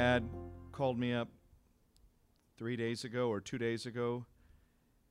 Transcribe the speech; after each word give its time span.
dad 0.00 0.26
called 0.72 0.98
me 0.98 1.12
up 1.12 1.28
three 2.56 2.74
days 2.74 3.04
ago 3.04 3.28
or 3.28 3.38
two 3.38 3.58
days 3.58 3.84
ago, 3.84 4.24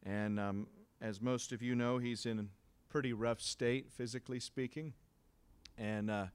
and 0.04 0.40
um, 0.40 0.66
as 1.00 1.22
most 1.22 1.52
of 1.52 1.62
you 1.62 1.76
know, 1.76 2.00
he's 2.00 2.26
in 2.26 2.40
a 2.40 2.46
pretty 2.92 3.14
rough 3.14 3.40
state, 3.40 3.92
physically 3.92 4.40
speaking, 4.40 4.94
and 5.78 6.10
uh, 6.10 6.26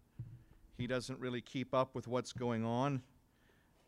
he 0.79 0.87
doesn't 0.87 1.19
really 1.19 1.41
keep 1.41 1.75
up 1.75 1.97
with 1.97 2.07
what's 2.07 2.33
going 2.33 2.65
on, 2.65 3.03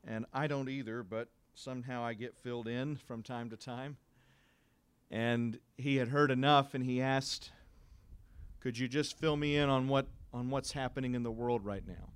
and 0.05 0.27
I 0.35 0.49
don't 0.49 0.69
either, 0.69 1.05
but 1.05 1.29
somehow 1.55 2.03
I 2.05 2.15
get 2.15 2.37
filled 2.37 2.67
in 2.67 2.97
from 2.97 3.23
time 3.23 3.49
to 3.51 3.57
time. 3.57 3.99
And 5.13 5.61
he 5.79 5.95
had 5.95 6.09
heard 6.09 6.33
enough, 6.33 6.75
and 6.75 6.83
he 6.83 7.01
asked, 7.01 7.53
"Could 8.59 8.77
you 8.77 8.89
just 8.89 9.17
fill 9.17 9.37
me 9.37 9.57
in 9.57 9.69
on 9.69 9.87
what 9.87 10.09
on 10.33 10.51
what's 10.51 10.73
happening 10.73 11.15
in 11.15 11.23
the 11.23 11.31
world 11.31 11.65
right 11.65 11.87
now?" 11.87 12.16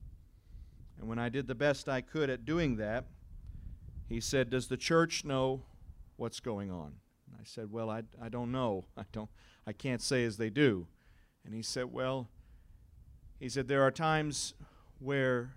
And 1.00 1.08
when 1.08 1.18
I 1.18 1.30
did 1.30 1.46
the 1.46 1.54
best 1.54 1.88
I 1.88 2.02
could 2.02 2.28
at 2.28 2.44
doing 2.44 2.76
that, 2.76 3.06
he 4.06 4.20
said, 4.20 4.50
Does 4.50 4.68
the 4.68 4.76
church 4.76 5.24
know 5.24 5.62
what's 6.16 6.40
going 6.40 6.70
on? 6.70 6.92
And 7.26 7.36
I 7.40 7.44
said, 7.44 7.72
Well, 7.72 7.88
I, 7.88 8.02
I 8.20 8.28
don't 8.28 8.52
know. 8.52 8.84
I, 8.98 9.04
don't, 9.10 9.30
I 9.66 9.72
can't 9.72 10.02
say 10.02 10.24
as 10.24 10.36
they 10.36 10.50
do. 10.50 10.86
And 11.44 11.54
he 11.54 11.62
said, 11.62 11.86
Well, 11.86 12.28
he 13.38 13.48
said, 13.48 13.66
There 13.66 13.82
are 13.82 13.90
times 13.90 14.52
where 14.98 15.54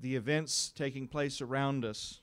the 0.00 0.16
events 0.16 0.72
taking 0.74 1.06
place 1.08 1.42
around 1.42 1.84
us 1.84 2.22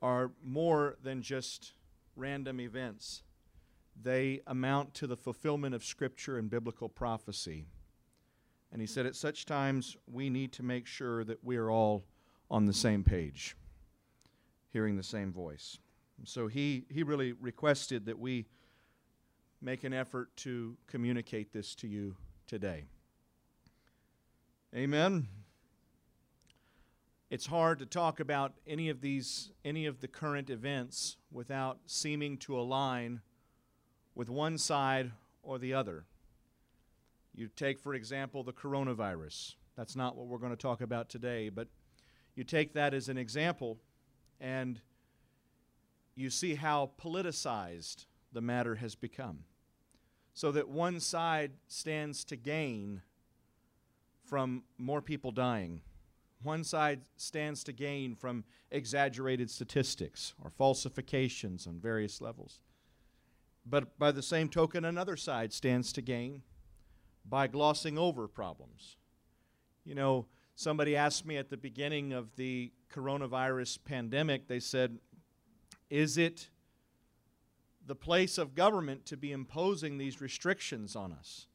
are 0.00 0.30
more 0.42 0.96
than 1.02 1.20
just 1.20 1.72
random 2.14 2.60
events. 2.60 3.24
They 4.00 4.40
amount 4.46 4.94
to 4.94 5.08
the 5.08 5.16
fulfillment 5.16 5.74
of 5.74 5.84
Scripture 5.84 6.38
and 6.38 6.48
biblical 6.48 6.88
prophecy. 6.88 7.66
And 8.74 8.80
he 8.80 8.88
said, 8.88 9.06
At 9.06 9.14
such 9.14 9.46
times, 9.46 9.96
we 10.12 10.28
need 10.28 10.52
to 10.54 10.64
make 10.64 10.88
sure 10.88 11.22
that 11.22 11.44
we 11.44 11.56
are 11.56 11.70
all 11.70 12.04
on 12.50 12.66
the 12.66 12.72
same 12.72 13.04
page, 13.04 13.56
hearing 14.72 14.96
the 14.96 15.02
same 15.04 15.32
voice. 15.32 15.78
So 16.24 16.48
he, 16.48 16.84
he 16.90 17.04
really 17.04 17.34
requested 17.34 18.06
that 18.06 18.18
we 18.18 18.46
make 19.62 19.84
an 19.84 19.92
effort 19.92 20.36
to 20.38 20.76
communicate 20.88 21.52
this 21.52 21.76
to 21.76 21.86
you 21.86 22.16
today. 22.48 22.86
Amen. 24.74 25.28
It's 27.30 27.46
hard 27.46 27.78
to 27.78 27.86
talk 27.86 28.18
about 28.18 28.54
any 28.66 28.88
of 28.88 29.00
these, 29.00 29.52
any 29.64 29.86
of 29.86 30.00
the 30.00 30.08
current 30.08 30.50
events 30.50 31.16
without 31.30 31.78
seeming 31.86 32.38
to 32.38 32.58
align 32.58 33.20
with 34.16 34.28
one 34.28 34.58
side 34.58 35.12
or 35.44 35.60
the 35.60 35.74
other. 35.74 36.06
You 37.34 37.48
take, 37.48 37.78
for 37.80 37.94
example, 37.94 38.44
the 38.44 38.52
coronavirus. 38.52 39.54
That's 39.76 39.96
not 39.96 40.16
what 40.16 40.26
we're 40.26 40.38
going 40.38 40.52
to 40.52 40.56
talk 40.56 40.80
about 40.80 41.08
today, 41.08 41.48
but 41.48 41.68
you 42.36 42.44
take 42.44 42.74
that 42.74 42.94
as 42.94 43.08
an 43.08 43.18
example 43.18 43.78
and 44.40 44.80
you 46.14 46.30
see 46.30 46.54
how 46.54 46.92
politicized 47.02 48.06
the 48.32 48.40
matter 48.40 48.76
has 48.76 48.94
become. 48.94 49.40
So 50.32 50.52
that 50.52 50.68
one 50.68 51.00
side 51.00 51.52
stands 51.66 52.24
to 52.26 52.36
gain 52.36 53.02
from 54.24 54.64
more 54.78 55.02
people 55.02 55.30
dying. 55.30 55.80
One 56.42 56.64
side 56.64 57.02
stands 57.16 57.64
to 57.64 57.72
gain 57.72 58.14
from 58.14 58.44
exaggerated 58.70 59.50
statistics 59.50 60.34
or 60.42 60.50
falsifications 60.50 61.66
on 61.66 61.80
various 61.80 62.20
levels. 62.20 62.60
But 63.66 63.98
by 63.98 64.12
the 64.12 64.22
same 64.22 64.48
token, 64.48 64.84
another 64.84 65.16
side 65.16 65.52
stands 65.52 65.92
to 65.94 66.02
gain 66.02 66.42
by 67.24 67.46
glossing 67.46 67.98
over 67.98 68.28
problems. 68.28 68.96
You 69.84 69.94
know, 69.94 70.26
somebody 70.54 70.96
asked 70.96 71.26
me 71.26 71.36
at 71.36 71.50
the 71.50 71.56
beginning 71.56 72.12
of 72.12 72.36
the 72.36 72.72
coronavirus 72.92 73.78
pandemic, 73.84 74.48
they 74.48 74.60
said, 74.60 74.98
Is 75.90 76.18
it 76.18 76.48
the 77.86 77.94
place 77.94 78.38
of 78.38 78.54
government 78.54 79.04
to 79.06 79.16
be 79.16 79.32
imposing 79.32 79.98
these 79.98 80.20
restrictions 80.20 80.96
on 80.96 81.12
us? 81.12 81.46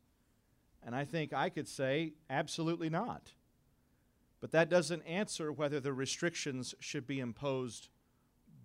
And 0.83 0.95
I 0.95 1.05
think 1.05 1.33
I 1.33 1.49
could 1.49 1.67
say, 1.67 2.13
absolutely 2.29 2.89
not. 2.89 3.33
But 4.39 4.51
that 4.51 4.69
doesn't 4.69 5.01
answer 5.03 5.51
whether 5.51 5.79
the 5.79 5.91
restrictions 5.91 6.73
should 6.79 7.05
be 7.05 7.19
imposed 7.19 7.89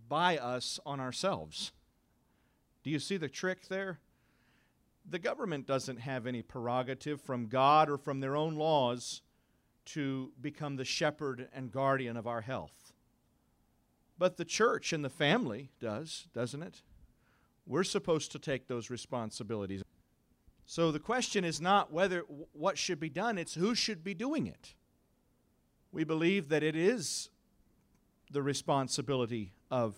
by 0.08 0.38
us 0.38 0.78
on 0.86 1.00
ourselves. 1.00 1.72
Do 2.82 2.90
you 2.90 2.98
see 2.98 3.16
the 3.16 3.28
trick 3.28 3.68
there? 3.68 3.98
The 5.08 5.18
government 5.18 5.66
doesn't 5.66 5.98
have 5.98 6.26
any 6.26 6.42
prerogative 6.42 7.20
from 7.20 7.46
God 7.46 7.90
or 7.90 7.98
from 7.98 8.20
their 8.20 8.36
own 8.36 8.56
laws 8.56 9.22
to 9.86 10.32
become 10.40 10.76
the 10.76 10.84
shepherd 10.84 11.48
and 11.52 11.70
guardian 11.70 12.16
of 12.16 12.26
our 12.26 12.40
health. 12.40 12.92
But 14.18 14.36
the 14.36 14.44
church 14.44 14.92
and 14.92 15.04
the 15.04 15.10
family 15.10 15.70
does, 15.80 16.28
doesn't 16.32 16.62
it? 16.62 16.82
We're 17.66 17.84
supposed 17.84 18.32
to 18.32 18.38
take 18.38 18.66
those 18.66 18.90
responsibilities. 18.90 19.82
So 20.66 20.90
the 20.90 20.98
question 20.98 21.44
is 21.44 21.60
not 21.60 21.92
whether 21.92 22.20
what 22.52 22.78
should 22.78 23.00
be 23.00 23.10
done, 23.10 23.36
it's 23.36 23.54
who 23.54 23.74
should 23.74 24.02
be 24.02 24.14
doing 24.14 24.46
it. 24.46 24.74
We 25.92 26.04
believe 26.04 26.48
that 26.48 26.62
it 26.62 26.76
is 26.76 27.28
the 28.30 28.42
responsibility 28.42 29.52
of 29.70 29.96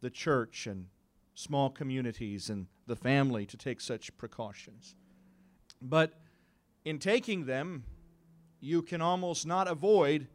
the 0.00 0.10
church 0.10 0.66
and 0.66 0.86
small 1.34 1.70
communities 1.70 2.48
and 2.48 2.66
the 2.86 2.96
family 2.96 3.44
to 3.46 3.56
take 3.56 3.80
such 3.80 4.16
precautions. 4.16 4.94
But 5.82 6.14
in 6.84 6.98
taking 6.98 7.46
them, 7.46 7.84
you 8.60 8.82
can 8.82 9.00
almost 9.00 9.46
not 9.46 9.68
avoid 9.68 10.28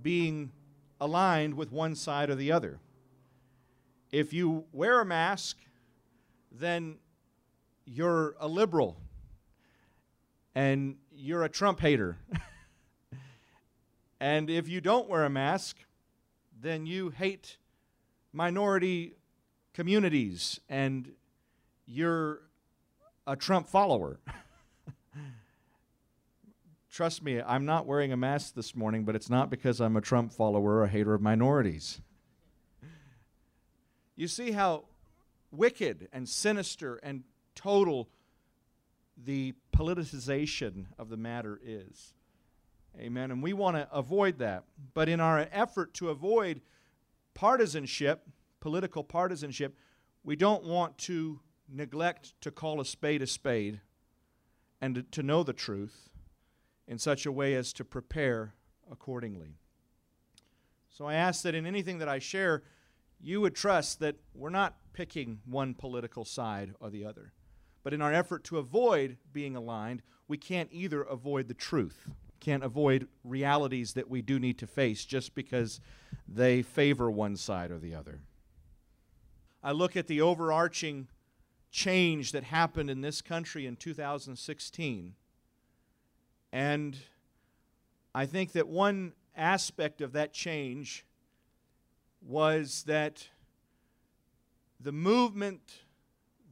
being 0.00 0.52
aligned 1.00 1.54
with 1.54 1.72
one 1.72 1.94
side 1.94 2.30
or 2.30 2.34
the 2.34 2.52
other. 2.52 2.78
If 4.10 4.32
you 4.32 4.64
wear 4.72 5.00
a 5.00 5.04
mask, 5.04 5.58
then 6.52 6.98
you're 7.84 8.36
a 8.38 8.48
liberal 8.48 8.96
and 10.54 10.96
you're 11.12 11.42
a 11.42 11.48
Trump 11.48 11.80
hater. 11.80 12.16
and 14.20 14.48
if 14.48 14.68
you 14.68 14.80
don't 14.80 15.08
wear 15.08 15.24
a 15.24 15.30
mask, 15.30 15.78
then 16.60 16.86
you 16.86 17.10
hate 17.10 17.58
minority 18.32 19.14
communities 19.74 20.60
and 20.68 21.12
you're 21.84 22.40
a 23.26 23.36
Trump 23.36 23.68
follower. 23.68 24.20
Trust 26.90 27.22
me, 27.22 27.42
I'm 27.42 27.66
not 27.66 27.86
wearing 27.86 28.12
a 28.12 28.16
mask 28.16 28.54
this 28.54 28.74
morning, 28.74 29.04
but 29.04 29.16
it's 29.16 29.28
not 29.28 29.50
because 29.50 29.80
I'm 29.80 29.96
a 29.96 30.00
Trump 30.00 30.32
follower 30.32 30.76
or 30.76 30.84
a 30.84 30.88
hater 30.88 31.12
of 31.12 31.20
minorities. 31.20 32.00
You 34.16 34.28
see 34.28 34.52
how 34.52 34.84
wicked 35.50 36.08
and 36.12 36.28
sinister 36.28 36.96
and 37.02 37.24
total 37.56 38.08
the 39.16 39.54
politicization 39.76 40.86
of 40.98 41.08
the 41.08 41.16
matter 41.16 41.60
is. 41.64 42.14
Amen. 42.98 43.32
And 43.32 43.42
we 43.42 43.52
want 43.52 43.76
to 43.76 43.88
avoid 43.92 44.38
that. 44.38 44.62
But 44.94 45.08
in 45.08 45.18
our 45.18 45.48
effort 45.50 45.94
to 45.94 46.10
avoid 46.10 46.60
partisanship, 47.34 48.28
political 48.64 49.04
partisanship, 49.04 49.76
we 50.22 50.34
don't 50.34 50.64
want 50.64 50.96
to 50.96 51.38
neglect 51.68 52.32
to 52.40 52.50
call 52.50 52.80
a 52.80 52.84
spade 52.86 53.20
a 53.20 53.26
spade 53.26 53.78
and 54.80 55.04
to, 55.12 55.22
know 55.22 55.42
the 55.42 55.52
truth 55.52 56.08
in 56.88 56.98
such 56.98 57.26
a 57.26 57.32
way 57.32 57.54
as 57.56 57.74
to 57.74 57.84
prepare 57.84 58.54
accordingly. 58.90 59.58
So 60.88 61.04
I 61.04 61.12
ask 61.12 61.42
that 61.42 61.54
in 61.54 61.66
anything 61.66 61.98
that 61.98 62.08
I 62.08 62.18
share, 62.18 62.62
you 63.20 63.42
would 63.42 63.54
trust 63.54 64.00
that 64.00 64.16
we're 64.34 64.48
not 64.48 64.78
picking 64.94 65.40
one 65.44 65.74
political 65.74 66.24
side 66.24 66.72
or 66.80 66.88
the 66.88 67.04
other. 67.04 67.34
But 67.82 67.92
in 67.92 68.00
our 68.00 68.14
effort 68.14 68.44
to 68.44 68.56
avoid 68.56 69.18
being 69.30 69.56
aligned, 69.56 70.00
we 70.26 70.38
can't 70.38 70.70
either 70.72 71.02
avoid 71.02 71.48
the 71.48 71.54
truth, 71.54 72.08
can't 72.40 72.64
avoid 72.64 73.08
realities 73.24 73.92
that 73.92 74.08
we 74.08 74.22
do 74.22 74.38
need 74.38 74.56
to 74.56 74.66
face 74.66 75.04
just 75.04 75.34
because 75.34 75.80
they 76.26 76.62
favor 76.62 77.10
one 77.10 77.36
side 77.36 77.70
or 77.70 77.78
the 77.78 77.94
other. 77.94 78.20
I 79.66 79.72
look 79.72 79.96
at 79.96 80.08
the 80.08 80.20
overarching 80.20 81.08
change 81.70 82.32
that 82.32 82.44
happened 82.44 82.90
in 82.90 83.00
this 83.00 83.22
country 83.22 83.64
in 83.64 83.76
2016. 83.76 85.14
And 86.52 86.98
I 88.14 88.26
think 88.26 88.52
that 88.52 88.68
one 88.68 89.14
aspect 89.34 90.02
of 90.02 90.12
that 90.12 90.34
change 90.34 91.06
was 92.20 92.82
that 92.82 93.26
the 94.78 94.92
movement 94.92 95.62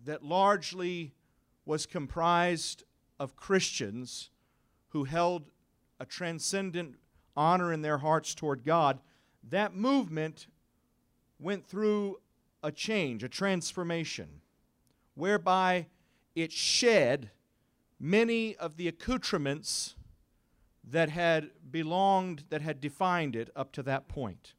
that 0.06 0.24
largely 0.24 1.12
was 1.66 1.84
comprised 1.84 2.82
of 3.20 3.36
Christians 3.36 4.30
who 4.88 5.04
held 5.04 5.50
a 6.00 6.06
transcendent 6.06 6.94
honor 7.36 7.74
in 7.74 7.82
their 7.82 7.98
hearts 7.98 8.34
toward 8.34 8.64
God, 8.64 9.00
that 9.50 9.74
movement 9.74 10.46
went 11.38 11.66
through 11.66 12.16
a 12.62 12.70
change, 12.72 13.24
a 13.24 13.28
transformation 13.28 14.40
whereby 15.14 15.86
it 16.34 16.52
shed 16.52 17.30
many 17.98 18.56
of 18.56 18.76
the 18.76 18.88
accoutrements 18.88 19.94
that 20.84 21.10
had 21.10 21.50
belonged, 21.70 22.44
that 22.50 22.62
had 22.62 22.80
defined 22.80 23.36
it 23.36 23.50
up 23.54 23.72
to 23.72 23.82
that 23.82 24.08
point. 24.08 24.54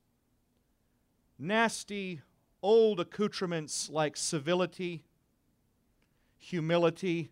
nasty 1.38 2.22
old 2.62 3.00
accoutrements 3.00 3.90
like 3.90 4.16
civility, 4.16 5.04
humility, 6.38 7.30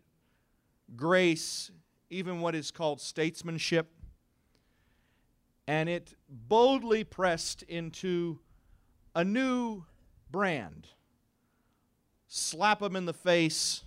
grace, 0.96 1.72
even 2.10 2.42
what 2.42 2.54
is 2.54 2.72
called 2.72 3.00
statesmanship. 3.00 3.90
And 5.68 5.88
it 5.88 6.16
boldly 6.28 7.06
pressed 7.06 7.64
into 7.64 8.40
a 9.16 9.24
new 9.24 9.86
brand. 10.32 10.88
Slap 12.28 12.80
them 12.80 12.96
in 12.96 13.06
the 13.06 13.14
face, 13.14 13.84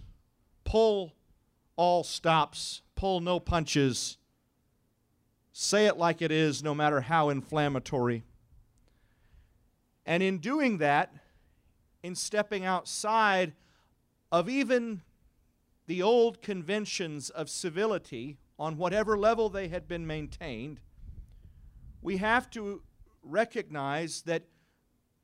pull 0.64 1.14
all 1.76 2.04
stops, 2.04 2.82
pull 2.94 3.20
no 3.20 3.40
punches, 3.40 4.18
say 5.52 5.86
it 5.86 5.96
like 5.96 6.20
it 6.20 6.30
is, 6.30 6.62
no 6.62 6.74
matter 6.74 7.00
how 7.00 7.30
inflammatory. 7.30 8.24
And 10.04 10.22
in 10.22 10.38
doing 10.38 10.78
that, 10.78 11.14
in 12.02 12.14
stepping 12.14 12.64
outside 12.64 13.54
of 14.30 14.48
even 14.48 15.00
the 15.86 16.02
old 16.02 16.42
conventions 16.42 17.30
of 17.30 17.48
civility 17.48 18.38
on 18.58 18.76
whatever 18.76 19.16
level 19.16 19.48
they 19.48 19.68
had 19.68 19.88
been 19.88 20.06
maintained, 20.06 20.80
we 22.02 22.18
have 22.18 22.50
to 22.50 22.82
recognize 23.22 24.22
that 24.22 24.42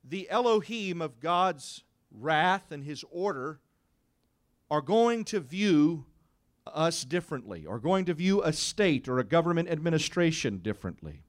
the 0.03 0.29
Elohim 0.31 1.01
of 1.01 1.21
God's 1.21 1.85
wrath 2.11 2.73
and 2.73 2.85
his 2.85 3.05
order 3.11 3.61
are 4.71 4.81
going 4.81 5.25
to 5.25 5.41
view 5.41 6.07
us 6.67 7.05
differently, 7.05 7.67
are 7.67 7.79
going 7.79 8.05
to 8.05 8.15
view 8.15 8.43
a 8.43 8.53
state 8.53 9.09
or 9.09 9.19
a 9.19 9.25
government 9.25 9.69
administration 9.69 10.59
differently. 10.59 11.23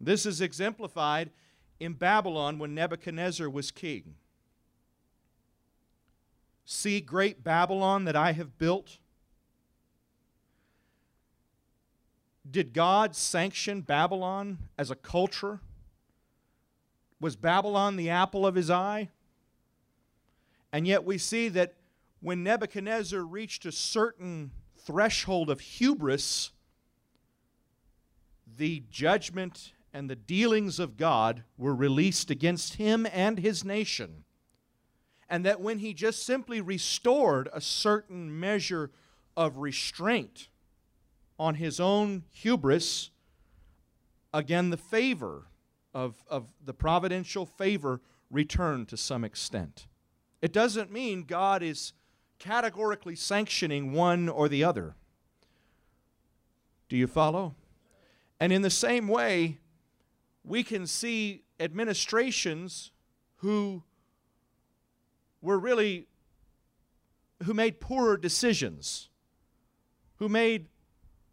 This 0.00 0.26
is 0.26 0.40
exemplified 0.40 1.30
in 1.80 1.94
Babylon 1.94 2.58
when 2.58 2.74
Nebuchadnezzar 2.74 3.48
was 3.48 3.70
king. 3.70 4.14
See, 6.64 7.00
great 7.00 7.44
Babylon 7.44 8.04
that 8.04 8.16
I 8.16 8.32
have 8.32 8.58
built. 8.58 8.98
Did 12.48 12.72
God 12.72 13.14
sanction 13.16 13.80
Babylon 13.80 14.58
as 14.76 14.90
a 14.90 14.96
culture? 14.96 15.60
Was 17.20 17.36
Babylon 17.36 17.96
the 17.96 18.10
apple 18.10 18.46
of 18.46 18.54
his 18.54 18.70
eye? 18.70 19.10
And 20.72 20.86
yet 20.86 21.04
we 21.04 21.18
see 21.18 21.48
that 21.50 21.74
when 22.20 22.42
Nebuchadnezzar 22.42 23.22
reached 23.22 23.64
a 23.64 23.72
certain 23.72 24.50
threshold 24.84 25.48
of 25.48 25.60
hubris, 25.60 26.50
the 28.58 28.84
judgment 28.90 29.72
and 29.92 30.10
the 30.10 30.16
dealings 30.16 30.78
of 30.78 30.96
God 30.96 31.44
were 31.56 31.74
released 31.74 32.30
against 32.30 32.74
him 32.74 33.06
and 33.10 33.38
his 33.38 33.64
nation. 33.64 34.24
And 35.28 35.44
that 35.44 35.60
when 35.60 35.78
he 35.78 35.94
just 35.94 36.24
simply 36.24 36.60
restored 36.60 37.48
a 37.52 37.60
certain 37.60 38.38
measure 38.38 38.90
of 39.36 39.56
restraint 39.56 40.48
on 41.38 41.54
his 41.54 41.80
own 41.80 42.24
hubris, 42.30 43.10
again, 44.32 44.70
the 44.70 44.76
favor 44.76 45.46
of, 45.96 46.22
of 46.28 46.52
the 46.62 46.74
providential 46.74 47.46
favor 47.46 48.02
returned 48.30 48.86
to 48.86 48.98
some 48.98 49.24
extent. 49.24 49.86
It 50.42 50.52
doesn't 50.52 50.92
mean 50.92 51.22
God 51.22 51.62
is 51.62 51.94
categorically 52.38 53.16
sanctioning 53.16 53.94
one 53.94 54.28
or 54.28 54.46
the 54.46 54.62
other. 54.62 54.94
Do 56.90 56.98
you 56.98 57.06
follow? 57.06 57.54
And 58.38 58.52
in 58.52 58.60
the 58.60 58.68
same 58.68 59.08
way, 59.08 59.56
we 60.44 60.62
can 60.62 60.86
see 60.86 61.44
administrations 61.58 62.90
who 63.36 63.82
were 65.40 65.58
really 65.58 66.08
who 67.44 67.54
made 67.54 67.80
poorer 67.80 68.18
decisions, 68.18 69.08
who 70.16 70.28
made 70.28 70.66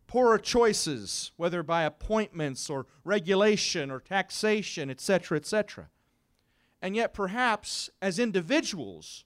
poorer 0.08 0.38
choices, 0.38 1.32
whether 1.38 1.64
by 1.64 1.84
appointments 1.84 2.70
or 2.70 2.86
regulation 3.04 3.90
or 3.90 4.00
taxation, 4.00 4.90
etc., 4.90 5.38
etc. 5.38 5.90
And 6.82 6.96
yet, 6.96 7.14
perhaps 7.14 7.90
as 8.02 8.20
individuals, 8.20 9.24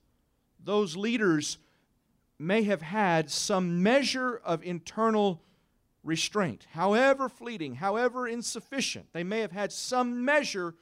those 0.63 0.95
leaders 0.95 1.57
may 2.39 2.63
have 2.63 2.81
had 2.81 3.31
some 3.31 3.81
measure 3.81 4.39
of 4.43 4.63
internal 4.63 5.41
restraint, 6.03 6.67
however 6.71 7.27
fleeting, 7.27 7.75
however 7.75 8.27
insufficient. 8.27 9.07
They 9.11 9.23
may 9.23 9.39
have 9.41 9.51
had 9.51 9.71
some 9.71 10.23
measure 10.23 10.75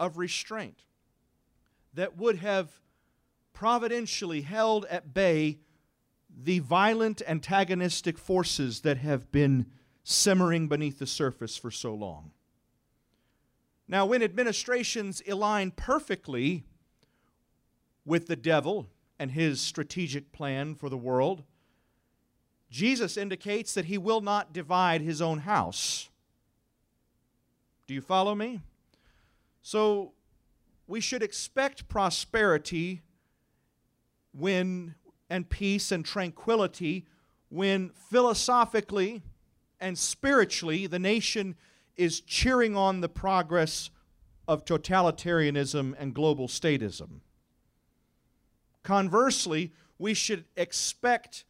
of 0.00 0.18
restraint 0.18 0.84
that 1.92 2.16
would 2.16 2.36
have 2.38 2.80
providentially 3.52 4.40
held 4.42 4.84
at 4.86 5.14
bay 5.14 5.58
the 6.36 6.58
violent 6.58 7.22
antagonistic 7.26 8.18
forces 8.18 8.80
that 8.80 8.98
have 8.98 9.30
been 9.30 9.66
simmering 10.02 10.68
beneath 10.68 10.98
the 10.98 11.06
surface 11.06 11.56
for 11.56 11.70
so 11.70 11.94
long. 11.94 12.32
Now, 13.86 14.06
when 14.06 14.22
administrations 14.22 15.22
align 15.28 15.70
perfectly 15.70 16.64
with 18.04 18.26
the 18.26 18.36
devil 18.36 18.88
and 19.18 19.30
his 19.30 19.60
strategic 19.60 20.32
plan 20.32 20.74
for 20.74 20.88
the 20.88 20.96
world, 20.96 21.44
Jesus 22.70 23.16
indicates 23.16 23.74
that 23.74 23.84
he 23.84 23.98
will 23.98 24.20
not 24.20 24.52
divide 24.52 25.00
his 25.00 25.22
own 25.22 25.40
house. 25.40 26.08
Do 27.86 27.94
you 27.94 28.00
follow 28.00 28.34
me? 28.34 28.60
So, 29.62 30.12
we 30.86 31.00
should 31.00 31.22
expect 31.22 31.88
prosperity 31.88 33.02
when 34.32 34.94
and 35.34 35.50
peace 35.50 35.90
and 35.90 36.04
tranquility 36.04 37.04
when 37.48 37.90
philosophically 38.08 39.20
and 39.80 39.98
spiritually 39.98 40.86
the 40.86 40.98
nation 41.00 41.56
is 41.96 42.20
cheering 42.20 42.76
on 42.76 43.00
the 43.00 43.08
progress 43.08 43.90
of 44.46 44.64
totalitarianism 44.64 45.92
and 45.98 46.14
global 46.14 46.46
statism. 46.46 47.18
Conversely, 48.84 49.72
we 49.98 50.14
should 50.14 50.44
expect 50.56 51.44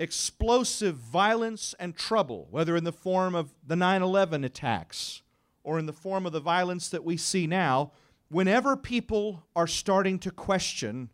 explosive 0.00 0.96
violence 0.96 1.76
and 1.78 1.96
trouble, 1.96 2.48
whether 2.50 2.74
in 2.74 2.82
the 2.82 2.90
form 2.90 3.36
of 3.36 3.54
the 3.64 3.76
9 3.76 4.02
11 4.02 4.42
attacks 4.42 5.22
or 5.62 5.78
in 5.78 5.86
the 5.86 5.92
form 5.92 6.26
of 6.26 6.32
the 6.32 6.40
violence 6.40 6.88
that 6.88 7.04
we 7.04 7.16
see 7.16 7.46
now, 7.46 7.92
whenever 8.28 8.76
people 8.76 9.44
are 9.54 9.68
starting 9.68 10.18
to 10.18 10.32
question 10.32 11.10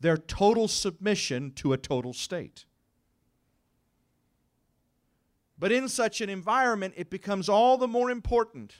their 0.00 0.16
total 0.16 0.68
submission 0.68 1.52
to 1.52 1.72
a 1.72 1.78
total 1.78 2.12
state. 2.12 2.64
But 5.58 5.72
in 5.72 5.88
such 5.88 6.20
an 6.20 6.30
environment, 6.30 6.94
it 6.96 7.10
becomes 7.10 7.48
all 7.48 7.76
the 7.76 7.88
more 7.88 8.10
important 8.10 8.76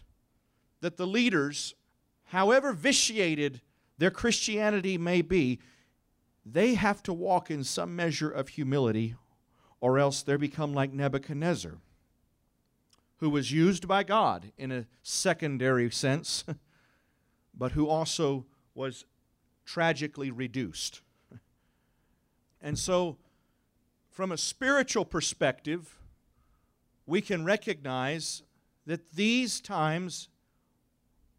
that 0.80 0.96
the 0.96 1.06
leaders, 1.06 1.74
however 2.26 2.72
vitiated 2.72 3.60
their 3.98 4.12
Christianity 4.12 4.96
may 4.96 5.22
be, 5.22 5.58
they 6.46 6.74
have 6.74 7.02
to 7.02 7.12
walk 7.12 7.50
in 7.50 7.64
some 7.64 7.96
measure 7.96 8.30
of 8.30 8.48
humility, 8.50 9.16
or 9.80 9.98
else 9.98 10.22
they 10.22 10.36
become 10.36 10.72
like 10.72 10.92
Nebuchadnezzar, 10.92 11.78
who 13.16 13.28
was 13.28 13.50
used 13.50 13.88
by 13.88 14.04
God 14.04 14.52
in 14.56 14.70
a 14.70 14.86
secondary 15.02 15.90
sense, 15.90 16.44
but 17.54 17.72
who 17.72 17.88
also 17.88 18.46
was 18.74 19.04
tragically 19.64 20.30
reduced. 20.30 21.02
And 22.60 22.78
so, 22.78 23.18
from 24.10 24.32
a 24.32 24.36
spiritual 24.36 25.04
perspective, 25.04 25.96
we 27.06 27.20
can 27.20 27.44
recognize 27.44 28.42
that 28.86 29.12
these 29.12 29.60
times 29.60 30.28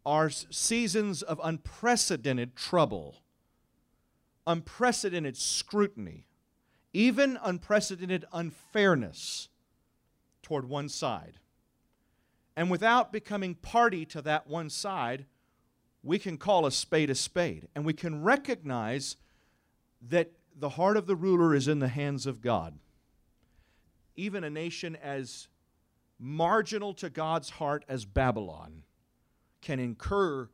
are 0.06 0.30
seasons 0.30 1.22
of 1.22 1.40
unprecedented 1.42 2.56
trouble, 2.56 3.16
unprecedented 4.46 5.36
scrutiny, 5.36 6.26
even 6.92 7.38
unprecedented 7.42 8.24
unfairness 8.32 9.48
toward 10.42 10.68
one 10.68 10.88
side. 10.88 11.34
And 12.56 12.70
without 12.70 13.12
becoming 13.12 13.54
party 13.54 14.04
to 14.06 14.22
that 14.22 14.46
one 14.46 14.70
side, 14.70 15.26
we 16.02 16.18
can 16.18 16.36
call 16.36 16.66
a 16.66 16.72
spade 16.72 17.10
a 17.10 17.14
spade. 17.14 17.68
And 17.74 17.84
we 17.84 17.92
can 17.92 18.22
recognize 18.22 19.16
that 20.08 20.32
the 20.54 20.70
heart 20.70 20.96
of 20.96 21.06
the 21.06 21.16
ruler 21.16 21.54
is 21.54 21.68
in 21.68 21.78
the 21.78 21.88
hands 21.88 22.26
of 22.26 22.40
God. 22.40 22.78
Even 24.16 24.44
a 24.44 24.50
nation 24.50 24.96
as 24.96 25.48
marginal 26.18 26.92
to 26.94 27.08
God's 27.08 27.50
heart 27.50 27.84
as 27.88 28.04
Babylon 28.04 28.82
can 29.62 29.78
incur 29.78 30.48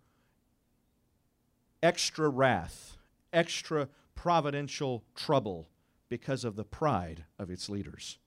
extra 1.82 2.28
wrath, 2.28 2.96
extra 3.32 3.88
providential 4.14 5.04
trouble 5.14 5.68
because 6.08 6.44
of 6.44 6.56
the 6.56 6.64
pride 6.64 7.24
of 7.38 7.50
its 7.50 7.68
leaders. 7.68 8.18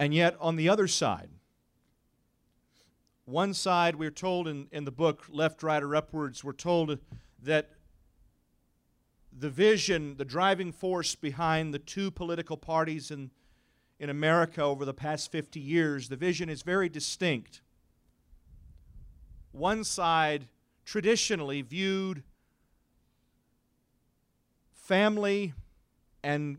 And 0.00 0.12
yet, 0.14 0.36
on 0.40 0.56
the 0.56 0.68
other 0.68 0.86
side, 0.88 1.30
One 3.24 3.52
side, 3.52 3.96
we're 3.96 4.10
told 4.10 4.48
in, 4.48 4.68
in 4.72 4.84
the 4.84 4.90
book 4.90 5.26
Left, 5.28 5.62
Right, 5.62 5.82
or 5.82 5.94
Upwards, 5.94 6.42
we're 6.42 6.54
told 6.54 6.98
that 7.42 7.68
the 9.38 9.50
vision, 9.50 10.16
the 10.16 10.24
driving 10.24 10.72
force 10.72 11.14
behind 11.14 11.72
the 11.72 11.78
two 11.78 12.10
political 12.10 12.56
parties 12.56 13.10
in, 13.10 13.30
in 14.00 14.10
America 14.10 14.62
over 14.62 14.84
the 14.84 14.94
past 14.94 15.30
50 15.30 15.60
years, 15.60 16.08
the 16.08 16.16
vision 16.16 16.48
is 16.48 16.62
very 16.62 16.88
distinct. 16.88 17.60
One 19.52 19.84
side 19.84 20.48
traditionally 20.84 21.62
viewed 21.62 22.22
family 24.72 25.52
and 26.24 26.58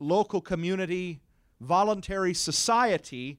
local 0.00 0.40
community, 0.40 1.20
voluntary 1.60 2.34
society 2.34 3.38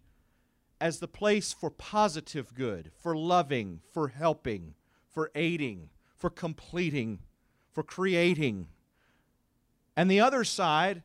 as 0.80 1.00
the 1.00 1.08
place 1.08 1.52
for 1.52 1.70
positive 1.70 2.54
good, 2.54 2.92
for 3.02 3.16
loving, 3.16 3.82
for 3.92 4.08
helping, 4.10 4.76
for 5.10 5.32
aiding, 5.36 5.90
for 6.16 6.30
completing, 6.30 7.20
for 7.72 7.84
creating. 7.84 8.68
And 9.96 10.10
the 10.10 10.20
other 10.20 10.44
side, 10.44 11.04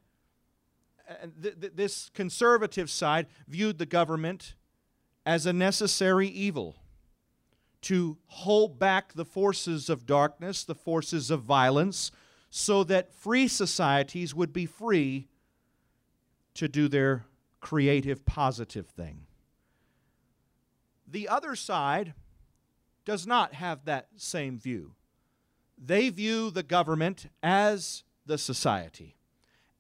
th- 1.43 1.61
th- 1.61 1.73
this 1.75 2.11
conservative 2.15 2.91
side, 2.91 3.27
viewed 3.49 3.79
the 3.79 3.87
government 3.87 4.55
as 5.27 5.47
a 5.47 5.53
necessary 5.53 6.29
evil 6.29 6.77
to 7.83 8.17
hold 8.29 8.79
back 8.79 9.13
the 9.13 9.25
forces 9.25 9.91
of 9.91 10.07
darkness, 10.07 10.65
the 10.65 10.75
forces 10.75 11.31
of 11.31 11.43
violence, 11.43 12.11
so 12.51 12.85
that 12.85 13.13
free 13.13 13.49
societies 13.49 14.35
would 14.35 14.53
be 14.53 14.65
free 14.65 15.29
to 16.55 16.69
do 16.69 16.89
their 16.89 17.27
creative, 17.61 18.25
positive 18.25 18.87
thing. 18.87 19.27
The 21.07 21.29
other 21.29 21.57
side 21.57 22.15
does 23.05 23.27
not 23.27 23.55
have 23.55 23.85
that 23.85 24.09
same 24.17 24.59
view. 24.59 24.95
They 25.87 26.09
view 26.09 26.51
the 26.51 26.63
government 26.63 27.27
as 27.43 28.05
the 28.25 28.39
society, 28.39 29.17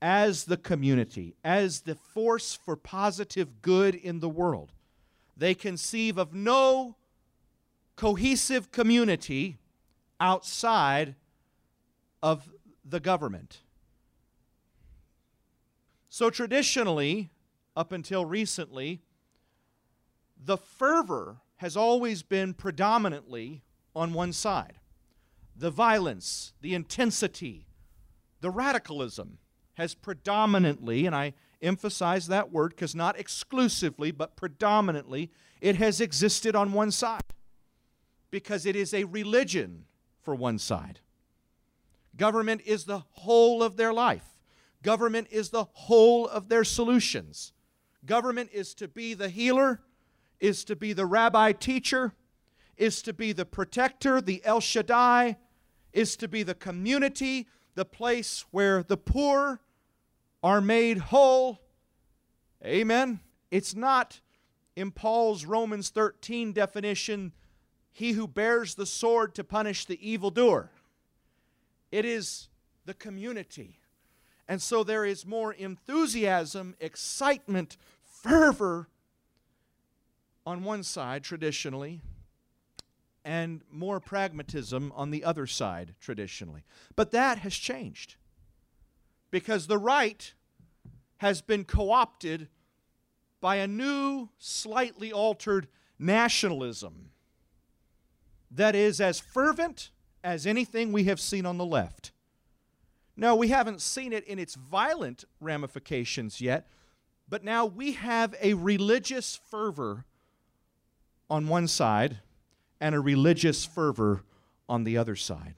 as 0.02 0.44
the 0.44 0.58
community, 0.58 1.34
as 1.42 1.82
the 1.82 1.94
force 1.94 2.54
for 2.54 2.76
positive 2.76 3.62
good 3.62 3.94
in 3.94 4.20
the 4.20 4.28
world. 4.28 4.72
They 5.34 5.54
conceive 5.54 6.18
of 6.18 6.34
no 6.34 6.96
cohesive 7.96 8.70
community 8.70 9.58
outside 10.20 11.14
of 12.22 12.50
the 12.84 13.00
government. 13.00 13.60
So, 16.10 16.28
traditionally, 16.28 17.30
up 17.74 17.92
until 17.92 18.26
recently, 18.26 19.00
the 20.36 20.58
fervor 20.58 21.38
has 21.56 21.78
always 21.78 22.22
been 22.22 22.52
predominantly 22.52 23.62
on 23.96 24.12
one 24.12 24.34
side. 24.34 24.74
The 25.56 25.70
violence, 25.70 26.52
the 26.60 26.74
intensity, 26.74 27.66
the 28.40 28.50
radicalism 28.50 29.38
has 29.74 29.94
predominantly, 29.94 31.06
and 31.06 31.14
I 31.14 31.34
emphasize 31.62 32.26
that 32.26 32.52
word 32.52 32.70
because 32.70 32.94
not 32.94 33.18
exclusively, 33.18 34.10
but 34.10 34.36
predominantly, 34.36 35.30
it 35.60 35.76
has 35.76 36.00
existed 36.00 36.54
on 36.54 36.72
one 36.72 36.90
side 36.90 37.22
because 38.30 38.66
it 38.66 38.76
is 38.76 38.92
a 38.92 39.04
religion 39.04 39.84
for 40.20 40.34
one 40.34 40.58
side. 40.58 41.00
Government 42.16 42.60
is 42.64 42.84
the 42.84 43.02
whole 43.12 43.62
of 43.62 43.76
their 43.76 43.92
life, 43.92 44.38
government 44.82 45.28
is 45.30 45.50
the 45.50 45.64
whole 45.72 46.28
of 46.28 46.48
their 46.48 46.64
solutions. 46.64 47.52
Government 48.04 48.50
is 48.52 48.74
to 48.74 48.86
be 48.86 49.14
the 49.14 49.30
healer 49.30 49.80
is 50.38 50.64
to 50.64 50.76
be 50.76 50.92
the 50.92 51.06
rabbi 51.06 51.52
teacher, 51.52 52.12
is 52.76 53.00
to 53.00 53.14
be 53.14 53.32
the 53.32 53.46
protector, 53.46 54.20
the 54.20 54.42
El 54.44 54.60
Shaddai, 54.60 55.38
is 55.94 56.16
to 56.16 56.28
be 56.28 56.42
the 56.42 56.54
community, 56.54 57.46
the 57.74 57.84
place 57.86 58.44
where 58.50 58.82
the 58.82 58.98
poor 58.98 59.60
are 60.42 60.60
made 60.60 60.98
whole. 60.98 61.60
Amen. 62.62 63.20
It's 63.50 63.74
not 63.74 64.20
in 64.76 64.90
Paul's 64.90 65.46
Romans 65.46 65.88
13 65.88 66.52
definition, 66.52 67.32
he 67.92 68.12
who 68.12 68.26
bears 68.26 68.74
the 68.74 68.86
sword 68.86 69.34
to 69.36 69.44
punish 69.44 69.86
the 69.86 70.06
evildoer. 70.06 70.70
It 71.92 72.04
is 72.04 72.48
the 72.84 72.94
community. 72.94 73.78
And 74.48 74.60
so 74.60 74.82
there 74.82 75.04
is 75.04 75.24
more 75.24 75.52
enthusiasm, 75.52 76.74
excitement, 76.80 77.76
fervor 78.02 78.88
on 80.44 80.64
one 80.64 80.82
side, 80.82 81.22
traditionally, 81.22 82.02
and 83.24 83.62
more 83.70 84.00
pragmatism 84.00 84.92
on 84.94 85.10
the 85.10 85.24
other 85.24 85.46
side, 85.46 85.94
traditionally. 86.00 86.64
But 86.94 87.10
that 87.12 87.38
has 87.38 87.54
changed 87.54 88.16
because 89.30 89.66
the 89.66 89.78
right 89.78 90.34
has 91.18 91.40
been 91.40 91.64
co 91.64 91.90
opted 91.90 92.48
by 93.40 93.56
a 93.56 93.66
new, 93.66 94.28
slightly 94.38 95.12
altered 95.12 95.68
nationalism 95.98 97.10
that 98.50 98.74
is 98.74 99.00
as 99.00 99.20
fervent 99.20 99.90
as 100.22 100.46
anything 100.46 100.92
we 100.92 101.04
have 101.04 101.20
seen 101.20 101.44
on 101.44 101.58
the 101.58 101.64
left. 101.64 102.12
No, 103.16 103.34
we 103.34 103.48
haven't 103.48 103.80
seen 103.80 104.12
it 104.12 104.24
in 104.24 104.38
its 104.38 104.54
violent 104.54 105.24
ramifications 105.40 106.40
yet, 106.40 106.68
but 107.28 107.44
now 107.44 107.64
we 107.64 107.92
have 107.92 108.34
a 108.40 108.54
religious 108.54 109.38
fervor 109.50 110.04
on 111.30 111.48
one 111.48 111.68
side 111.68 112.18
and 112.84 112.94
a 112.94 113.00
religious 113.00 113.64
fervor 113.64 114.22
on 114.68 114.84
the 114.84 114.98
other 114.98 115.16
side. 115.16 115.54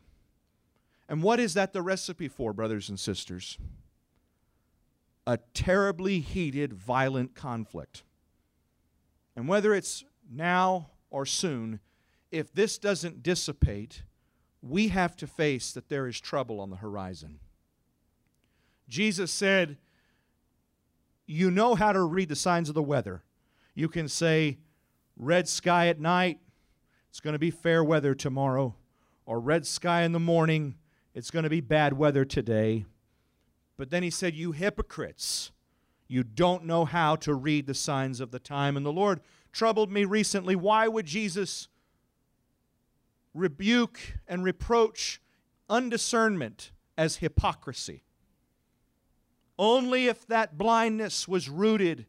And 1.08 1.24
what 1.24 1.40
is 1.40 1.54
that 1.54 1.72
the 1.72 1.82
recipe 1.82 2.28
for, 2.28 2.52
brothers 2.52 2.88
and 2.88 3.00
sisters? 3.00 3.58
A 5.26 5.40
terribly 5.52 6.20
heated, 6.20 6.72
violent 6.72 7.34
conflict. 7.34 8.04
And 9.34 9.48
whether 9.48 9.74
it's 9.74 10.04
now 10.30 10.90
or 11.10 11.26
soon, 11.26 11.80
if 12.30 12.52
this 12.52 12.78
doesn't 12.78 13.24
dissipate, 13.24 14.04
we 14.62 14.88
have 14.88 15.16
to 15.16 15.26
face 15.26 15.72
that 15.72 15.88
there 15.88 16.06
is 16.06 16.20
trouble 16.20 16.60
on 16.60 16.70
the 16.70 16.76
horizon. 16.76 17.40
Jesus 18.88 19.32
said, 19.32 19.78
You 21.26 21.50
know 21.50 21.74
how 21.74 21.92
to 21.92 22.02
read 22.02 22.28
the 22.28 22.36
signs 22.36 22.68
of 22.68 22.76
the 22.76 22.82
weather. 22.84 23.24
You 23.74 23.88
can 23.88 24.06
say, 24.06 24.58
red 25.16 25.48
sky 25.48 25.88
at 25.88 25.98
night, 25.98 26.38
it's 27.16 27.20
going 27.22 27.32
to 27.32 27.38
be 27.38 27.50
fair 27.50 27.82
weather 27.82 28.14
tomorrow, 28.14 28.74
or 29.24 29.40
red 29.40 29.66
sky 29.66 30.02
in 30.02 30.12
the 30.12 30.20
morning, 30.20 30.74
it's 31.14 31.30
going 31.30 31.44
to 31.44 31.48
be 31.48 31.62
bad 31.62 31.94
weather 31.94 32.26
today. 32.26 32.84
But 33.78 33.88
then 33.88 34.02
he 34.02 34.10
said, 34.10 34.34
You 34.34 34.52
hypocrites, 34.52 35.50
you 36.08 36.22
don't 36.22 36.66
know 36.66 36.84
how 36.84 37.16
to 37.16 37.32
read 37.32 37.66
the 37.66 37.72
signs 37.72 38.20
of 38.20 38.32
the 38.32 38.38
time. 38.38 38.76
And 38.76 38.84
the 38.84 38.92
Lord 38.92 39.22
troubled 39.50 39.90
me 39.90 40.04
recently. 40.04 40.54
Why 40.54 40.88
would 40.88 41.06
Jesus 41.06 41.68
rebuke 43.32 43.98
and 44.28 44.44
reproach 44.44 45.22
undiscernment 45.70 46.70
as 46.98 47.16
hypocrisy? 47.16 48.04
Only 49.58 50.08
if 50.08 50.26
that 50.26 50.58
blindness 50.58 51.26
was 51.26 51.48
rooted 51.48 52.04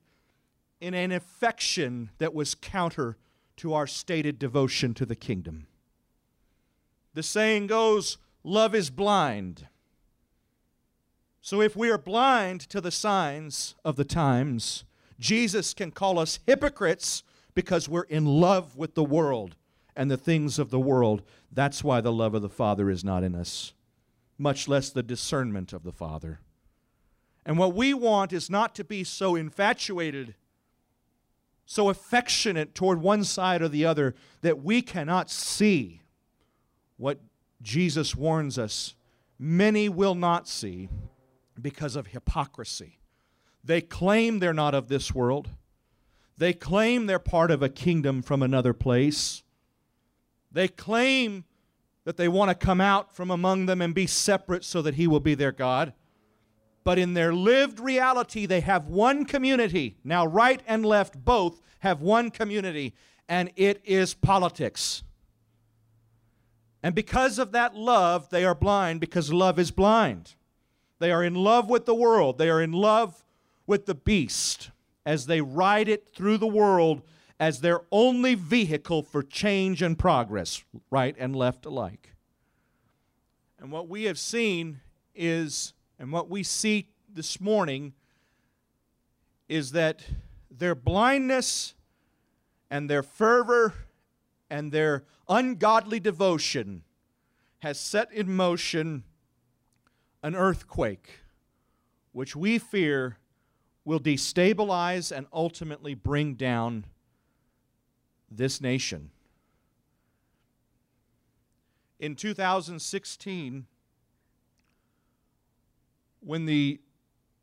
in 0.82 0.94
an 0.94 1.14
affection 1.14 2.10
that 2.18 2.34
was 2.34 2.56
counter 2.56 3.16
to 3.58 3.74
our 3.74 3.88
stated 3.88 4.40
devotion 4.40 4.94
to 4.96 5.06
the 5.06 5.16
kingdom. 5.16 5.68
The 7.14 7.24
saying 7.24 7.68
goes, 7.68 8.18
Love 8.44 8.74
is 8.74 8.90
blind. 8.90 9.68
So 11.42 11.62
if 11.62 11.76
we 11.76 11.90
are 11.90 11.98
blind 11.98 12.62
to 12.70 12.82
the 12.82 12.92
signs 12.92 13.76
of 13.84 13.96
the 13.96 14.06
times, 14.06 14.84
Jesus 15.20 15.74
can 15.74 15.92
call 15.92 16.20
us 16.20 16.40
hypocrites 16.46 17.24
because 17.54 17.90
we're 17.90 18.04
in 18.04 18.26
love 18.26 18.78
with 18.78 18.96
the 18.96 19.04
world 19.04 19.56
and 19.96 20.12
the 20.12 20.18
things 20.18 20.60
of 20.60 20.70
the 20.70 20.80
world. 20.80 21.24
That's 21.52 21.84
why 21.84 22.02
the 22.02 22.12
love 22.12 22.36
of 22.36 22.42
the 22.42 22.50
Father 22.50 22.90
is 22.90 23.04
not 23.04 23.24
in 23.24 23.34
us, 23.34 23.74
much 24.38 24.68
less 24.68 24.90
the 24.90 25.04
discernment 25.04 25.74
of 25.74 25.84
the 25.84 25.92
Father. 25.92 26.40
And 27.46 27.58
what 27.58 27.74
we 27.74 27.94
want 27.94 28.34
is 28.34 28.50
not 28.50 28.76
to 28.76 28.84
be 28.84 29.04
so 29.04 29.36
infatuated 29.36 30.36
so 31.68 31.90
affectionate 31.90 32.74
toward 32.74 33.02
one 33.02 33.26
side 33.26 33.62
or 33.62 33.68
the 33.68 33.86
other 33.86 34.16
that 34.42 34.64
we 34.64 34.82
cannot 34.82 35.30
see 35.30 36.02
what 36.96 37.20
Jesus 37.62 38.16
warns 38.16 38.58
us 38.58 38.96
many 39.38 39.90
will 39.90 40.16
not 40.16 40.48
see 40.48 40.90
because 41.62 41.96
of 41.96 42.08
hypocrisy. 42.08 43.00
They 43.64 43.82
claim 43.82 44.40
they're 44.40 44.54
not 44.54 44.74
of 44.74 44.88
this 44.88 45.14
world. 45.14 45.50
They 46.38 46.54
claim 46.54 47.06
they're 47.06 47.20
part 47.20 47.52
of 47.52 47.62
a 47.62 47.70
kingdom 47.70 48.22
from 48.22 48.42
another 48.42 48.74
place. 48.74 49.44
They 50.50 50.70
claim 50.70 51.44
that 52.06 52.16
they 52.16 52.30
want 52.30 52.50
to 52.50 52.56
come 52.56 52.80
out 52.80 53.14
from 53.14 53.30
among 53.30 53.66
them 53.66 53.82
and 53.82 53.94
be 53.94 54.08
separate 54.08 54.64
so 54.64 54.82
that 54.84 54.96
He 54.96 55.06
will 55.06 55.20
be 55.20 55.36
their 55.36 55.52
God 55.52 55.94
but 56.88 56.98
in 56.98 57.16
their 57.16 57.34
lived 57.34 57.82
reality, 57.82 58.46
they 58.46 58.62
have 58.62 58.88
one 58.88 59.26
community. 59.26 59.98
Now, 60.06 60.26
right 60.26 60.62
and 60.66 60.86
left 60.86 61.18
both 61.26 61.60
have 61.80 62.02
one 62.02 62.32
community, 62.32 62.94
and 63.28 63.52
it 63.58 63.82
is 63.84 64.14
politics. 64.14 65.04
And 66.82 66.96
because 66.96 67.40
of 67.40 67.52
that 67.52 67.76
love, 67.76 68.30
they 68.30 68.46
are 68.46 68.56
blind 68.56 69.02
because 69.02 69.34
love 69.34 69.60
is 69.60 69.70
blind. 69.70 70.36
They 71.00 71.12
are 71.12 71.26
in 71.26 71.36
love 71.36 71.70
with 71.70 71.86
the 71.86 71.94
world, 71.94 72.38
they 72.38 72.50
are 72.50 72.62
in 72.62 72.72
love 72.72 73.22
with 73.66 73.86
the 73.86 73.94
beast 73.94 74.72
as 75.06 75.26
they 75.26 75.42
ride 75.42 75.90
it 75.90 76.08
through 76.16 76.38
the 76.38 76.48
world 76.48 77.02
as 77.38 77.60
their 77.60 77.82
only 77.92 78.34
vehicle 78.34 79.04
for 79.04 79.24
change 79.24 79.82
and 79.82 80.00
progress, 80.00 80.64
right 80.90 81.18
and 81.20 81.36
left 81.36 81.66
alike. 81.66 82.14
And 83.60 83.74
what 83.74 83.90
we 83.90 84.06
have 84.06 84.18
seen 84.18 84.80
is, 85.14 85.74
and 86.00 86.12
what 86.12 86.30
we 86.30 86.44
see 86.44 86.90
this 87.10 87.42
morning, 87.42 87.94
is 89.50 89.72
that 89.72 90.04
their 90.52 90.76
blindness 90.76 91.74
and 92.70 92.90
their 92.90 93.04
fervor 93.04 93.74
and 94.50 94.72
their 94.72 95.04
ungodly 95.30 96.00
devotion 96.00 96.84
has 97.60 97.80
set 97.80 98.12
in 98.12 98.36
motion 98.36 99.04
an 100.22 100.36
earthquake, 100.36 101.20
which 102.12 102.36
we 102.36 102.58
fear 102.58 103.18
will 103.86 104.00
destabilize 104.00 105.16
and 105.16 105.26
ultimately 105.32 105.94
bring 105.94 106.34
down 106.34 106.86
this 108.30 108.60
nation. 108.60 109.10
In 112.00 112.16
2016, 112.16 113.66
when 116.28 116.46
the 116.46 116.82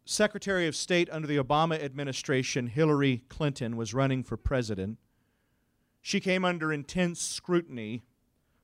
Secretary 0.05 0.67
of 0.67 0.77
State 0.77 1.09
under 1.11 1.27
the 1.27 1.39
Obama 1.39 1.83
administration, 1.83 2.67
Hillary 2.67 3.25
Clinton, 3.31 3.79
was 3.79 3.95
running 3.95 4.23
for 4.23 4.37
president, 4.37 4.99
she 6.03 6.21
came 6.21 6.45
under 6.45 6.71
intense 6.71 7.19
scrutiny 7.19 8.03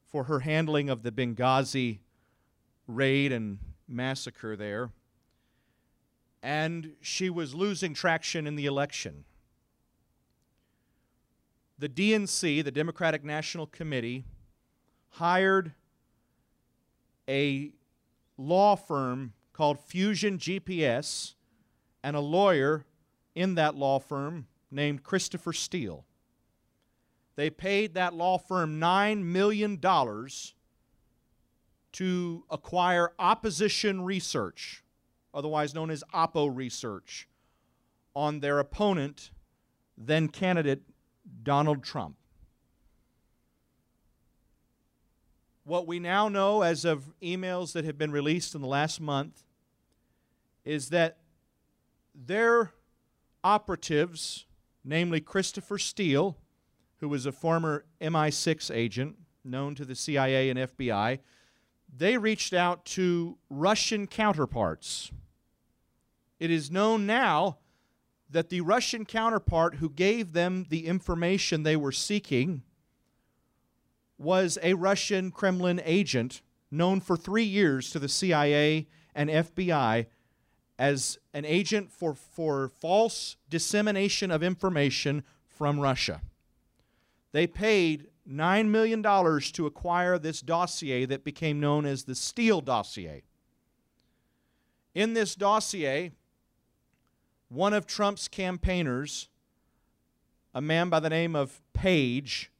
for 0.07 0.25
her 0.25 0.41
handling 0.41 0.91
of 0.91 1.03
the 1.03 1.11
Benghazi 1.11 2.01
raid 2.87 3.33
and 3.33 3.59
massacre 3.89 4.57
there. 4.57 4.91
And 6.43 6.93
she 7.01 7.31
was 7.31 7.55
losing 7.55 7.95
traction 7.95 8.47
in 8.47 8.57
the 8.57 8.67
election. 8.67 9.25
The 11.79 11.89
DNC, 11.89 12.63
the 12.63 12.71
Democratic 12.71 13.25
National 13.25 13.67
Committee, 13.67 14.27
hired 15.13 15.73
a 17.27 17.73
law 18.37 18.77
firm 18.77 19.33
called 19.61 19.79
Fusion 19.79 20.39
GPS 20.39 21.35
and 22.03 22.17
a 22.17 22.21
lawyer 22.21 22.87
in 23.35 23.57
that 23.57 23.75
law 23.75 23.99
firm 23.99 24.47
named 24.71 25.03
Christopher 25.03 25.53
Steele. 25.53 26.07
They 27.37 27.51
paid 27.51 27.93
that 27.93 28.15
law 28.15 28.39
firm 28.39 28.81
$9 28.81 29.23
million 29.23 29.79
to 31.93 32.45
acquire 32.49 33.13
opposition 33.19 34.03
research, 34.03 34.83
otherwise 35.35 35.75
known 35.75 35.91
as 35.91 36.03
Oppo 36.15 36.51
research, 36.51 37.29
on 38.17 38.41
their 38.41 38.61
opponent, 38.61 39.31
then 39.99 40.29
candidate 40.29 40.81
Donald 41.43 41.85
Trump. 41.85 42.17
What 45.65 45.87
we 45.87 45.99
now 45.99 46.31
know 46.31 46.63
as 46.63 46.87
of 46.87 47.13
emails 47.23 47.75
that 47.75 47.85
have 47.85 47.99
been 47.99 48.11
released 48.11 48.55
in 48.55 48.63
the 48.63 48.67
last 48.67 49.03
month 49.03 49.45
is 50.65 50.91
that 50.91 51.19
their 52.15 52.73
operatives, 53.43 54.47
namely 54.85 55.21
Christopher 55.21 55.79
Steele, 55.79 56.37
who 56.99 57.09
was 57.09 57.27
a 57.27 57.33
former 57.33 57.85
MI6 58.01 58.75
agent 58.75 59.17
known 59.45 59.75
to 59.75 59.85
the 59.85 59.95
CIA 59.95 60.51
and 60.51 60.59
FBI, 60.59 61.19
they 61.95 62.19
reached 62.19 62.53
out 62.53 62.85
to 62.85 63.39
Russian 63.49 64.07
counterparts. 64.07 65.11
It 66.39 66.51
is 66.51 66.71
known 66.71 67.07
now 67.07 67.59
that 68.31 68.49
the 68.49 68.61
Russian 68.61 69.05
counterpart 69.05 69.77
who 69.77 69.91
gave 69.91 70.33
them 70.33 70.67
the 70.69 70.87
information 70.87 71.63
they 71.63 71.77
were 71.77 71.93
seeking 71.93 72.63
was 74.19 74.59
a 74.63 74.75
Russian 74.75 75.31
Kremlin 75.31 75.81
agent 75.85 76.43
known 76.71 77.01
for 77.01 77.17
three 77.17 77.45
years 77.45 77.91
to 77.91 77.99
the 77.99 78.09
CIA 78.09 78.87
and 79.15 79.29
FBI 79.29 80.07
as 80.81 81.19
an 81.35 81.45
agent 81.45 81.93
for, 81.93 82.15
for 82.15 82.71
false 82.81 83.37
dissemination 83.51 84.31
of 84.31 84.43
information 84.43 85.23
from 85.47 85.79
Russia. 85.79 86.23
They 87.33 87.47
paid 87.47 88.07
$9 88.27 88.67
million 88.69 89.03
to 89.03 89.67
acquire 89.67 90.19
this 90.19 90.41
dossier 90.41 91.05
that 91.05 91.23
became 91.23 91.61
known 91.61 91.85
as 91.85 92.05
the 92.05 92.15
Steele 92.15 92.63
dossier. 92.63 93.25
In 94.95 95.13
this 95.13 95.35
dossier, 95.35 96.13
one 97.51 97.75
of 97.75 97.87
Trump's 97.87 98.27
campaigners, 98.27 99.29
a 100.55 100.63
man 100.63 100.89
by 100.89 100.99
the 100.99 101.11
name 101.11 101.37
of 101.37 101.61
Page, 101.75 102.51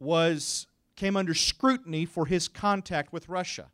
was 0.00 0.66
came 0.96 1.18
under 1.18 1.34
scrutiny 1.34 2.06
for 2.06 2.24
his 2.24 2.48
contact 2.48 3.12
with 3.12 3.28
Russia. 3.28 3.70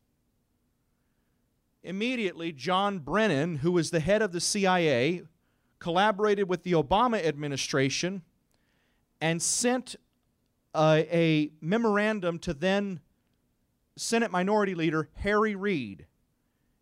Immediately, 1.85 2.53
John 2.53 2.99
Brennan, 2.99 3.57
who 3.57 3.71
was 3.71 3.91
the 3.91 4.01
head 4.01 4.23
of 4.23 4.33
the 4.33 4.41
CIA, 4.41 5.23
collaborated 5.79 6.49
with 6.49 6.63
the 6.63 6.73
Obama 6.73 7.23
administration 7.23 8.23
and 9.21 9.43
sent 9.43 9.95
a, 10.75 11.51
memorandum 11.61 12.39
to 12.39 12.55
then 12.55 13.01
Senate 13.97 14.31
Minority 14.31 14.75
Leader 14.75 15.11
Harry 15.17 15.55
Reid, 15.55 16.07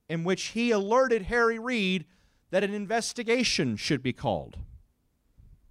in 0.09 0.23
which 0.23 0.45
he 0.45 0.71
alerted 0.71 1.23
Harry 1.23 1.59
Reid 1.59 2.07
that 2.51 2.63
an 2.63 2.73
investigation 2.73 3.77
should 3.77 4.05
be 4.05 4.13
called. 4.13 4.57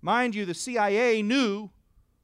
Mind 0.02 0.36
you, 0.36 0.46
the 0.46 0.54
CIA 0.54 1.22
knew 1.22 1.70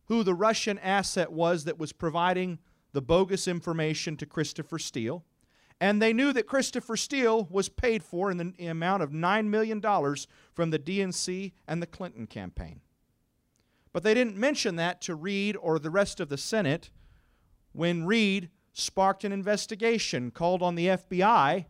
who 0.06 0.24
the 0.24 0.34
Russian 0.34 0.78
asset 0.80 1.32
was 1.32 1.64
that 1.64 1.80
was 1.80 1.94
providing 1.94 2.60
the 2.92 3.02
bogus 3.02 3.48
information 3.48 4.18
to 4.18 4.26
Christopher 4.26 4.78
Steele, 4.78 5.24
and 5.80 6.02
they 6.02 6.14
knew 6.14 6.34
that 6.34 6.48
Christopher 6.48 6.98
Steele 6.98 7.48
was 7.52 7.70
paid 7.70 8.04
for 8.04 8.32
in 8.32 8.38
the 8.38 8.66
amount 8.66 9.04
of 9.04 9.12
$9 9.12 9.46
million 9.46 9.82
from 9.82 10.72
the 10.72 10.80
DNC 10.80 11.52
and 11.68 11.82
the 11.82 11.88
Clinton 11.88 12.26
campaign. 12.26 12.82
But 13.94 14.04
they 14.04 14.14
didn't 14.14 14.38
mention 14.38 14.76
that 14.78 15.02
to 15.02 15.16
Reid 15.16 15.56
or 15.58 15.80
the 15.80 15.90
rest 15.90 16.20
of 16.20 16.30
the 16.30 16.38
Senate 16.38 16.90
when 17.74 18.06
Reid 18.06 18.50
sparked 18.74 19.24
an 19.24 19.32
investigation, 19.32 20.30
called 20.30 20.62
on 20.62 20.76
the 20.76 20.88
FBI 20.88 21.66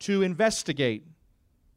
to 0.00 0.22
investigate 0.22 1.06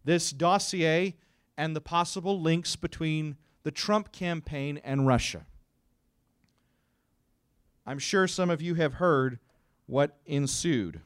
this 0.04 0.32
dossier 0.32 1.16
and 1.58 1.76
the 1.76 1.82
possible 1.82 2.40
links 2.40 2.76
between 2.76 3.38
the 3.64 3.72
Trump 3.72 4.12
campaign 4.12 4.80
and 4.84 5.08
Russia. 5.08 5.46
I'm 7.88 8.00
sure 8.00 8.28
some 8.28 8.50
of 8.50 8.62
you 8.62 8.76
have 8.76 8.96
heard 8.96 9.40
what 9.88 10.18
ensued. 10.26 11.02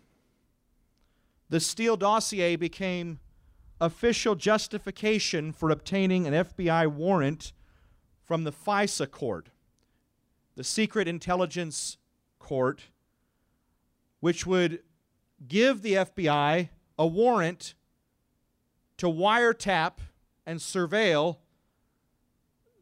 The 1.49 1.59
Steele 1.59 1.97
dossier 1.97 2.55
became 2.55 3.19
official 3.81 4.35
justification 4.35 5.51
for 5.51 5.71
obtaining 5.71 6.27
an 6.27 6.33
FBI 6.33 6.87
warrant 6.87 7.53
from 8.23 8.43
the 8.43 8.51
FISA 8.51 9.09
court, 9.09 9.49
the 10.55 10.63
Secret 10.63 11.07
Intelligence 11.07 11.97
Court, 12.37 12.89
which 14.19 14.45
would 14.45 14.83
give 15.47 15.81
the 15.81 15.93
FBI 15.93 16.69
a 16.99 17.07
warrant 17.07 17.73
to 18.97 19.07
wiretap 19.07 19.99
and 20.45 20.59
surveil 20.59 21.37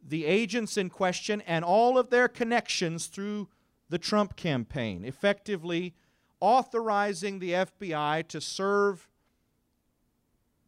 the 0.02 0.26
agents 0.26 0.76
in 0.76 0.90
question 0.90 1.40
and 1.42 1.64
all 1.64 1.96
of 1.96 2.10
their 2.10 2.28
connections 2.28 3.06
through 3.06 3.48
the 3.88 3.98
Trump 3.98 4.36
campaign, 4.36 5.04
effectively 5.04 5.94
authorizing 6.40 7.38
the 7.38 7.52
FBI 7.52 8.26
to 8.28 8.40
serve 8.40 9.08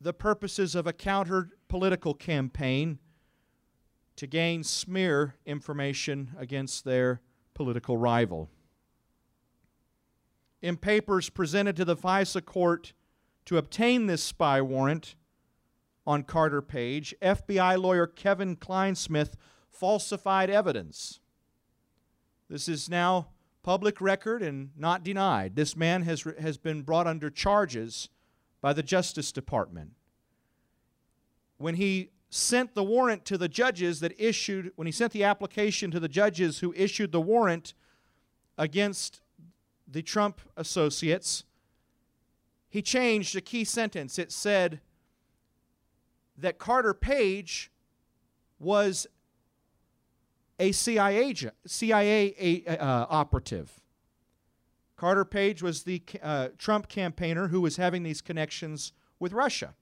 the 0.01 0.13
purposes 0.13 0.75
of 0.75 0.87
a 0.87 0.93
counter 0.93 1.51
political 1.69 2.15
campaign 2.15 2.99
to 4.17 4.27
gain 4.27 4.63
smear 4.63 5.35
information 5.47 6.31
against 6.39 6.85
their 6.85 7.21
political 7.55 7.97
rival. 7.97 8.49
In 10.63 10.77
papers 10.77 11.31
presented 11.31 11.77
to 11.77 11.85
the 11.85 11.97
FISA 11.97 12.45
court 12.45 12.93
to 13.47 13.57
obtain 13.57 14.07
this 14.07 14.23
spy 14.23 14.61
warrant 14.61 15.15
on 16.07 16.23
Carter 16.23 16.61
Page, 16.61 17.15
FBI 17.23 17.81
lawyer 17.81 18.07
Kevin 18.07 18.57
Clinesmith 18.57 19.35
falsified 19.71 20.51
evidence. 20.51 21.21
This 22.49 22.69
is 22.69 22.91
now 22.91 23.29
public 23.63 24.01
record 24.01 24.43
and 24.43 24.71
not 24.77 25.05
denied. 25.05 25.57
This 25.57 25.77
man 25.77 26.03
has, 26.03 26.27
has 26.39 26.57
been 26.57 26.83
brought 26.83 27.07
under 27.07 27.31
charges 27.31 28.09
by 28.61 28.73
the 28.73 28.83
Justice 28.83 29.33
Department. 29.33 29.93
When 31.59 31.75
he 31.75 32.11
sent 32.31 32.75
the 32.75 32.85
warrant 32.85 33.25
to 33.27 33.37
the 33.37 33.49
judges 33.49 34.01
that 34.01 34.19
issued, 34.19 34.73
when 34.77 34.87
he 34.87 34.93
sent 34.93 35.13
the 35.13 35.25
application 35.25 35.91
to 35.91 36.01
the 36.01 36.09
judges 36.09 36.61
who 36.61 36.73
issued 36.75 37.13
the 37.13 37.21
warrant 37.21 37.75
against 38.57 39.21
the 39.87 40.03
Trump 40.03 40.41
associates, 40.57 41.45
he 42.69 42.81
changed 42.81 43.35
a 43.35 43.41
key 43.41 43.65
sentence. 43.65 44.19
It 44.19 44.31
said 44.31 44.81
that 46.39 46.59
Carter 46.59 46.95
Page 46.95 47.71
was 48.59 49.07
a 50.61 50.73
CIA 50.73 51.19
agent, 51.19 51.55
CIA 51.67 52.65
uh, 52.67 53.07
operative. 53.09 53.81
Carter 54.95 55.25
Page 55.25 55.63
was 55.63 55.85
the 55.85 56.03
uh, 56.23 56.49
Trump 56.59 56.89
campaigner 56.89 57.49
who 57.49 57.63
was 57.63 57.79
having 57.79 58.03
these 58.03 58.21
connections 58.21 58.93
with 59.19 59.33
Russia. 59.33 59.75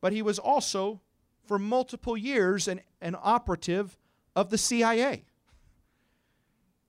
But 0.00 0.12
he 0.12 0.22
was 0.22 0.38
also, 0.38 1.00
for 1.44 1.58
multiple 1.58 2.16
years, 2.16 2.68
an, 2.68 2.80
an 3.00 3.16
operative 3.20 3.98
of 4.36 4.50
the 4.50 4.58
CIA. 4.58 5.24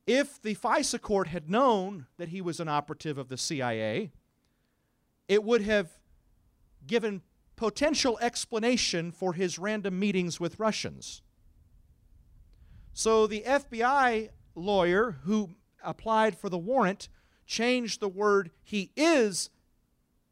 If 0.06 0.40
the 0.40 0.54
FISA 0.54 1.02
court 1.02 1.30
had 1.30 1.50
known 1.50 2.06
that 2.18 2.30
he 2.30 2.42
was 2.42 2.60
an 2.60 2.68
operative 2.68 3.18
of 3.18 3.30
the 3.30 3.38
CIA, 3.38 4.12
it 5.28 5.44
would 5.44 5.64
have 5.64 5.90
given 6.86 7.24
potential 7.56 8.20
explanation 8.22 9.12
for 9.12 9.34
his 9.34 9.58
random 9.58 9.98
meetings 9.98 10.40
with 10.40 10.60
Russians. 10.60 11.24
So 12.98 13.28
the 13.28 13.44
FBI 13.46 14.30
lawyer 14.56 15.18
who 15.26 15.50
applied 15.84 16.38
for 16.38 16.48
the 16.48 16.58
warrant 16.58 17.10
changed 17.46 18.00
the 18.00 18.08
word 18.08 18.52
he 18.64 18.94
is 18.96 19.50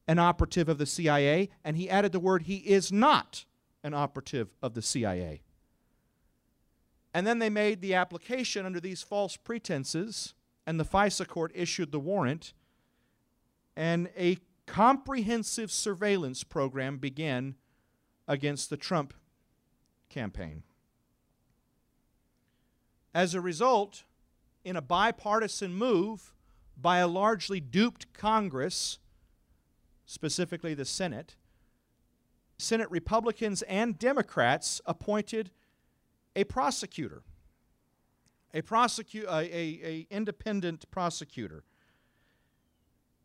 an 0.08 0.18
operative 0.18 0.70
of 0.70 0.78
the 0.78 0.86
CIA 0.86 1.50
and 1.66 1.76
he 1.76 1.90
added 1.90 2.14
the 2.14 2.22
word 2.22 2.44
he 2.44 2.56
is 2.56 2.90
not 2.90 3.44
an 3.84 3.94
operative 3.94 4.48
of 4.62 4.76
the 4.76 4.82
CIA. 4.82 5.42
And 7.14 7.28
then 7.28 7.40
they 7.40 7.50
made 7.50 7.82
the 7.82 7.96
application 7.96 8.66
under 8.66 8.80
these 8.80 9.04
false 9.04 9.36
pretenses, 9.36 10.34
and 10.66 10.80
the 10.80 10.86
FISA 10.86 11.28
court 11.28 11.52
issued 11.54 11.92
the 11.92 12.00
warrant, 12.00 12.54
and 13.76 14.10
a 14.18 14.38
comprehensive 14.68 15.70
surveillance 15.70 16.46
program 16.46 16.98
began 16.98 17.56
against 18.26 18.70
the 18.70 18.78
Trump 18.78 19.14
campaign. 20.10 20.64
As 23.14 23.36
a 23.36 23.42
result, 23.42 24.04
in 24.64 24.76
a 24.76 24.82
bipartisan 24.82 25.74
move 25.74 26.34
by 26.80 26.98
a 26.98 27.08
largely 27.08 27.60
duped 27.60 28.12
Congress, 28.14 28.98
specifically 30.06 30.74
the 30.74 30.86
Senate, 30.86 31.36
Senate 32.58 32.90
Republicans 32.90 33.62
and 33.64 34.00
Democrats 34.00 34.82
appointed 34.86 35.52
a 36.36 36.44
prosecutor, 36.44 37.22
a, 38.54 38.62
prosecu- 38.62 39.26
a, 39.26 39.56
a, 39.56 39.82
a 39.84 40.08
independent 40.10 40.90
prosecutor, 40.90 41.64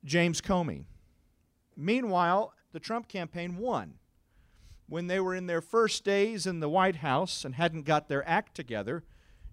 James 0.05 0.41
Comey. 0.41 0.85
Meanwhile, 1.77 2.53
the 2.73 2.81
Trump 2.81 3.09
campaign 3.09 3.57
won. 3.57 3.95
When 4.89 5.07
they 5.07 5.21
were 5.21 5.35
in 5.35 5.47
their 5.47 5.61
first 5.61 6.05
days 6.05 6.47
in 6.47 6.61
the 6.61 6.69
White 6.69 6.97
House 6.97 7.45
and 7.45 7.55
hadn't 7.55 7.83
got 7.83 8.09
their 8.09 8.27
act 8.29 8.55
together, 8.55 9.05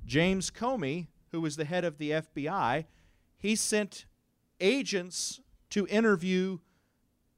James 0.05 0.51
Comey, 0.51 1.07
who 1.31 1.41
was 1.41 1.55
the 1.55 1.65
head 1.65 1.83
of 1.83 1.97
the 1.97 2.11
FBI, 2.11 2.85
he 3.37 3.55
sent 3.55 4.05
agents 4.59 5.41
to 5.71 5.87
interview 5.87 6.59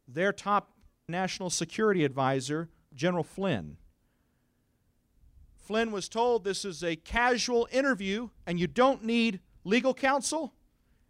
their 0.08 0.32
top 0.32 0.71
national 1.08 1.49
security 1.49 2.03
advisor, 2.03 2.69
General 2.93 3.23
Flynn. 3.23 3.77
Flynn 5.56 5.91
was 5.91 6.08
told 6.08 6.43
this 6.43 6.63
is 6.63 6.84
a 6.84 6.95
casual 6.95 7.67
interview 7.71 8.30
and 8.45 8.60
you 8.60 8.67
don't 8.67 9.03
need 9.03 9.39
legal 9.63 9.93
counsel, 9.93 10.53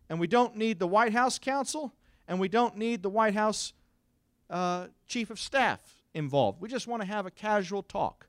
and 0.09 0.19
we 0.19 0.27
don't 0.27 0.55
need 0.55 0.79
the 0.79 0.87
White 0.87 1.13
House 1.13 1.37
counsel, 1.37 1.93
and 2.27 2.39
we 2.39 2.47
don't 2.47 2.75
need 2.75 3.03
the 3.03 3.09
White 3.09 3.35
House 3.35 3.73
uh, 4.49 4.87
chief 5.07 5.29
of 5.29 5.39
staff 5.39 6.03
involved. 6.13 6.61
We 6.61 6.69
just 6.69 6.87
want 6.87 7.01
to 7.01 7.07
have 7.07 7.25
a 7.25 7.31
casual 7.31 7.83
talk. 7.83 8.26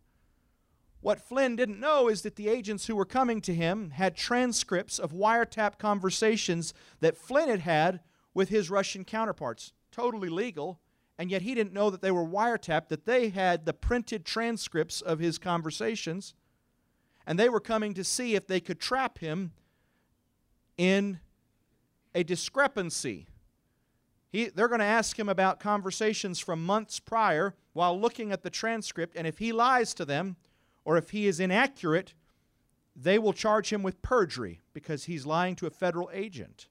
What 1.00 1.20
Flynn 1.20 1.56
didn't 1.56 1.80
know 1.80 2.08
is 2.08 2.22
that 2.22 2.36
the 2.36 2.48
agents 2.48 2.86
who 2.86 2.96
were 2.96 3.04
coming 3.04 3.40
to 3.42 3.54
him 3.54 3.90
had 3.90 4.16
transcripts 4.16 4.98
of 4.98 5.12
wiretap 5.12 5.78
conversations 5.78 6.74
that 7.00 7.16
Flynn 7.16 7.48
had 7.48 7.60
had 7.60 8.00
with 8.34 8.48
his 8.48 8.70
Russian 8.70 9.04
counterparts. 9.04 9.72
Totally 9.92 10.28
legal, 10.28 10.80
and 11.16 11.30
yet 11.30 11.42
he 11.42 11.54
didn't 11.54 11.72
know 11.72 11.88
that 11.90 12.02
they 12.02 12.10
were 12.10 12.24
wiretapped, 12.24 12.88
that 12.88 13.04
they 13.04 13.28
had 13.28 13.64
the 13.64 13.72
printed 13.72 14.24
transcripts 14.24 15.00
of 15.00 15.18
his 15.18 15.38
conversations, 15.38 16.34
and 17.26 17.38
they 17.38 17.48
were 17.48 17.60
coming 17.60 17.94
to 17.94 18.04
see 18.04 18.34
if 18.34 18.46
they 18.46 18.60
could 18.60 18.80
trap 18.80 19.18
him 19.18 19.52
in 20.76 21.20
a 22.14 22.22
discrepancy. 22.24 23.26
He, 24.30 24.46
they're 24.46 24.68
going 24.68 24.80
to 24.80 24.84
ask 24.84 25.18
him 25.18 25.28
about 25.28 25.60
conversations 25.60 26.38
from 26.38 26.64
months 26.64 27.00
prior 27.00 27.54
while 27.72 27.98
looking 27.98 28.32
at 28.32 28.42
the 28.42 28.50
transcript, 28.50 29.16
and 29.16 29.26
if 29.26 29.38
he 29.38 29.52
lies 29.52 29.94
to 29.94 30.04
them, 30.04 30.36
or 30.88 30.96
if 30.96 31.10
he 31.10 31.26
is 31.26 31.38
inaccurate, 31.38 32.14
they 32.96 33.18
will 33.18 33.34
charge 33.34 33.70
him 33.70 33.82
with 33.82 34.00
perjury 34.00 34.62
because 34.72 35.04
he's 35.04 35.26
lying 35.26 35.54
to 35.54 35.66
a 35.66 35.70
federal 35.70 36.08
agent. 36.14 36.66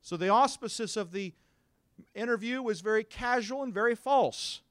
So 0.00 0.16
the 0.16 0.30
auspices 0.30 0.96
of 0.96 1.12
the 1.12 1.34
interview 2.14 2.62
was 2.62 2.80
very 2.80 3.04
casual 3.04 3.62
and 3.62 3.74
very 3.74 3.94
false. 3.94 4.62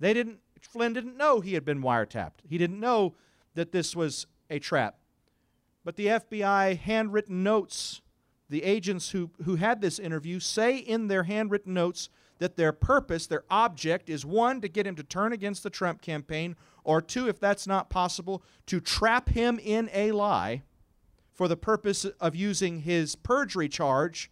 They 0.00 0.14
didn't 0.14 0.38
Flynn 0.62 0.94
didn't 0.94 1.18
know 1.18 1.40
he 1.40 1.52
had 1.52 1.66
been 1.66 1.82
wiretapped. 1.82 2.46
He 2.48 2.56
didn't 2.56 2.80
know 2.80 3.14
that 3.54 3.72
this 3.72 3.94
was 3.94 4.26
a 4.48 4.58
trap. 4.58 4.96
But 5.84 5.96
the 5.96 6.06
FBI 6.06 6.78
handwritten 6.78 7.42
notes, 7.42 8.00
the 8.48 8.62
agents 8.62 9.10
who, 9.10 9.30
who 9.44 9.56
had 9.56 9.82
this 9.82 9.98
interview 9.98 10.40
say 10.40 10.78
in 10.78 11.08
their 11.08 11.24
handwritten 11.24 11.74
notes 11.74 12.08
that 12.38 12.56
their 12.56 12.72
purpose, 12.72 13.26
their 13.26 13.44
object, 13.50 14.08
is 14.08 14.24
one, 14.24 14.62
to 14.62 14.68
get 14.68 14.86
him 14.86 14.96
to 14.96 15.02
turn 15.02 15.32
against 15.32 15.62
the 15.62 15.70
Trump 15.70 16.00
campaign, 16.00 16.56
or 16.86 17.02
two, 17.02 17.28
if 17.28 17.40
that's 17.40 17.66
not 17.66 17.90
possible, 17.90 18.42
to 18.66 18.80
trap 18.80 19.28
him 19.30 19.58
in 19.62 19.90
a 19.92 20.12
lie 20.12 20.62
for 21.34 21.48
the 21.48 21.56
purpose 21.56 22.04
of 22.04 22.36
using 22.36 22.80
his 22.80 23.16
perjury 23.16 23.68
charge 23.68 24.30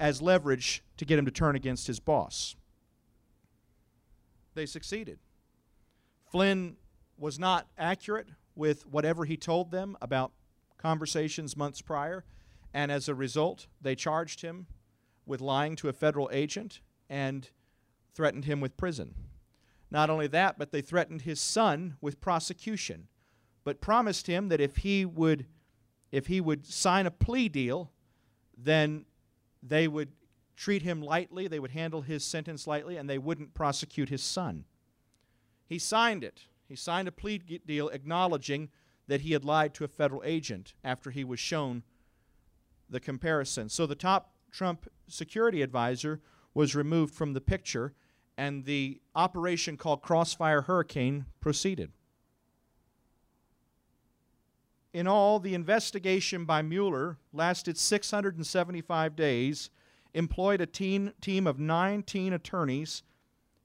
as 0.00 0.22
leverage 0.22 0.82
to 0.96 1.04
get 1.04 1.18
him 1.18 1.26
to 1.26 1.30
turn 1.30 1.54
against 1.54 1.86
his 1.86 2.00
boss. 2.00 2.56
They 4.54 4.64
succeeded. 4.64 5.18
Flynn 6.30 6.76
was 7.18 7.38
not 7.38 7.68
accurate 7.76 8.28
with 8.54 8.86
whatever 8.86 9.26
he 9.26 9.36
told 9.36 9.70
them 9.70 9.98
about 10.00 10.32
conversations 10.78 11.56
months 11.56 11.82
prior, 11.82 12.24
and 12.72 12.90
as 12.90 13.06
a 13.06 13.14
result, 13.14 13.66
they 13.82 13.94
charged 13.94 14.40
him 14.40 14.66
with 15.26 15.42
lying 15.42 15.76
to 15.76 15.88
a 15.90 15.92
federal 15.92 16.30
agent 16.32 16.80
and 17.10 17.50
threatened 18.14 18.46
him 18.46 18.60
with 18.62 18.78
prison. 18.78 19.14
Not 19.90 20.10
only 20.10 20.26
that, 20.28 20.58
but 20.58 20.72
they 20.72 20.80
threatened 20.80 21.22
his 21.22 21.40
son 21.40 21.96
with 22.00 22.20
prosecution, 22.20 23.08
but 23.64 23.80
promised 23.80 24.26
him 24.26 24.48
that 24.48 24.60
if 24.60 24.78
he 24.78 25.04
would 25.04 25.46
if 26.12 26.28
he 26.28 26.40
would 26.40 26.64
sign 26.64 27.04
a 27.04 27.10
plea 27.10 27.48
deal, 27.48 27.90
then 28.56 29.04
they 29.62 29.88
would 29.88 30.12
treat 30.56 30.82
him 30.82 31.02
lightly, 31.02 31.48
they 31.48 31.58
would 31.58 31.72
handle 31.72 32.02
his 32.02 32.24
sentence 32.24 32.66
lightly, 32.66 32.96
and 32.96 33.10
they 33.10 33.18
wouldn't 33.18 33.54
prosecute 33.54 34.08
his 34.08 34.22
son. 34.22 34.64
He 35.66 35.78
signed 35.78 36.22
it. 36.24 36.44
He 36.68 36.76
signed 36.76 37.08
a 37.08 37.12
plea 37.12 37.38
deal 37.38 37.88
acknowledging 37.88 38.70
that 39.08 39.22
he 39.22 39.32
had 39.32 39.44
lied 39.44 39.74
to 39.74 39.84
a 39.84 39.88
federal 39.88 40.22
agent 40.24 40.74
after 40.82 41.10
he 41.10 41.24
was 41.24 41.40
shown 41.40 41.82
the 42.88 43.00
comparison. 43.00 43.68
So 43.68 43.86
the 43.86 43.94
top 43.94 44.32
Trump 44.50 44.88
security 45.08 45.62
advisor 45.62 46.20
was 46.54 46.74
removed 46.74 47.14
from 47.14 47.34
the 47.34 47.40
picture, 47.40 47.94
and 48.36 48.64
the 48.64 49.00
operation 49.14 49.76
called 49.76 50.02
Crossfire 50.02 50.62
Hurricane 50.62 51.26
proceeded. 51.40 51.92
In 54.92 55.06
all, 55.06 55.38
the 55.38 55.54
investigation 55.54 56.44
by 56.44 56.62
Mueller 56.62 57.18
lasted 57.32 57.76
675 57.76 59.14
days, 59.14 59.70
employed 60.14 60.60
a 60.60 60.66
team, 60.66 61.12
team 61.20 61.46
of 61.46 61.58
19 61.58 62.32
attorneys, 62.32 63.02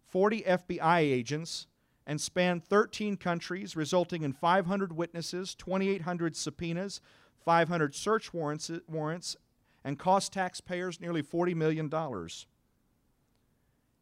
40 0.10 0.42
FBI 0.42 1.00
agents, 1.00 1.68
and 2.06 2.20
spanned 2.20 2.66
13 2.66 3.16
countries, 3.16 3.78
resulting 3.78 4.24
in 4.24 4.34
500 4.34 4.92
witnesses, 4.92 5.56
2,800 5.56 6.36
subpoenas, 6.36 7.00
500 7.46 7.96
search 7.96 8.34
warrants, 8.34 8.70
warrants 8.88 9.38
and 9.84 9.98
cost 9.98 10.34
taxpayers 10.34 11.00
nearly 11.00 11.24
$40 11.24 11.56
million. 11.56 11.90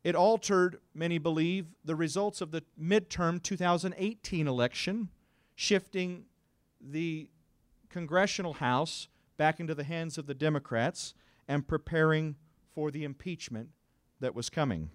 It 0.03 0.15
altered, 0.15 0.79
many 0.93 1.17
believe, 1.17 1.67
the 1.83 1.95
results 1.95 2.41
of 2.41 2.51
the 2.51 2.63
midterm 2.81 3.41
2018 3.43 4.47
election, 4.47 5.09
shifting 5.55 6.25
the 6.79 7.29
congressional 7.89 8.53
House 8.53 9.07
back 9.37 9.59
into 9.59 9.75
the 9.75 9.83
hands 9.83 10.17
of 10.17 10.25
the 10.25 10.33
Democrats 10.33 11.13
and 11.47 11.67
preparing 11.67 12.35
for 12.73 12.91
the 12.91 13.03
impeachment 13.03 13.69
that 14.19 14.35
was 14.35 14.49
coming. 14.49 14.91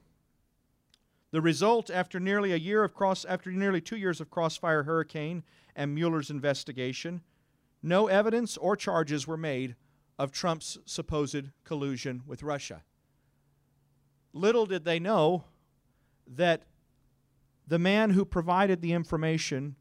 The 1.33 1.43
result, 1.43 1.91
after 1.91 2.21
nearly 2.21 2.53
a 2.53 2.57
year 2.57 2.85
of 2.85 2.95
cross, 2.95 3.25
after 3.25 3.51
nearly 3.51 3.81
two 3.81 3.97
years 3.97 4.21
of 4.21 4.31
Crossfire 4.31 4.85
Hurricane 4.85 5.43
and 5.75 5.95
Mueller's 5.95 6.31
investigation, 6.31 7.23
no 7.83 8.07
evidence 8.07 8.57
or 8.57 8.77
charges 8.77 9.27
were 9.27 9.37
made 9.37 9.75
of 10.19 10.31
Trump's 10.31 10.79
supposed 10.87 11.51
collusion 11.65 12.23
with 12.27 12.43
Russia. 12.43 12.85
Little 14.35 14.67
did 14.67 14.85
they 14.85 15.01
know 15.01 15.45
that 16.27 16.65
the 17.67 17.79
man 17.79 18.11
who 18.11 18.27
provided 18.27 18.83
the 18.83 18.93
information 18.93 19.77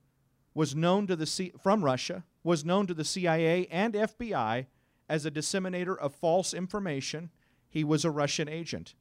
was 0.53 0.73
known 0.73 1.05
to 1.07 1.17
the 1.17 1.25
C- 1.25 1.51
from 1.61 1.83
Russia, 1.83 2.23
was 2.43 2.63
known 2.63 2.87
to 2.87 2.93
the 2.93 3.03
CIA 3.03 3.67
and 3.67 3.93
FBI 3.93 4.67
as 5.09 5.25
a 5.25 5.31
disseminator 5.31 5.97
of 5.99 6.15
false 6.15 6.53
information. 6.53 7.29
He 7.67 7.83
was 7.83 8.05
a 8.05 8.11
Russian 8.11 8.47
agent 8.47 8.95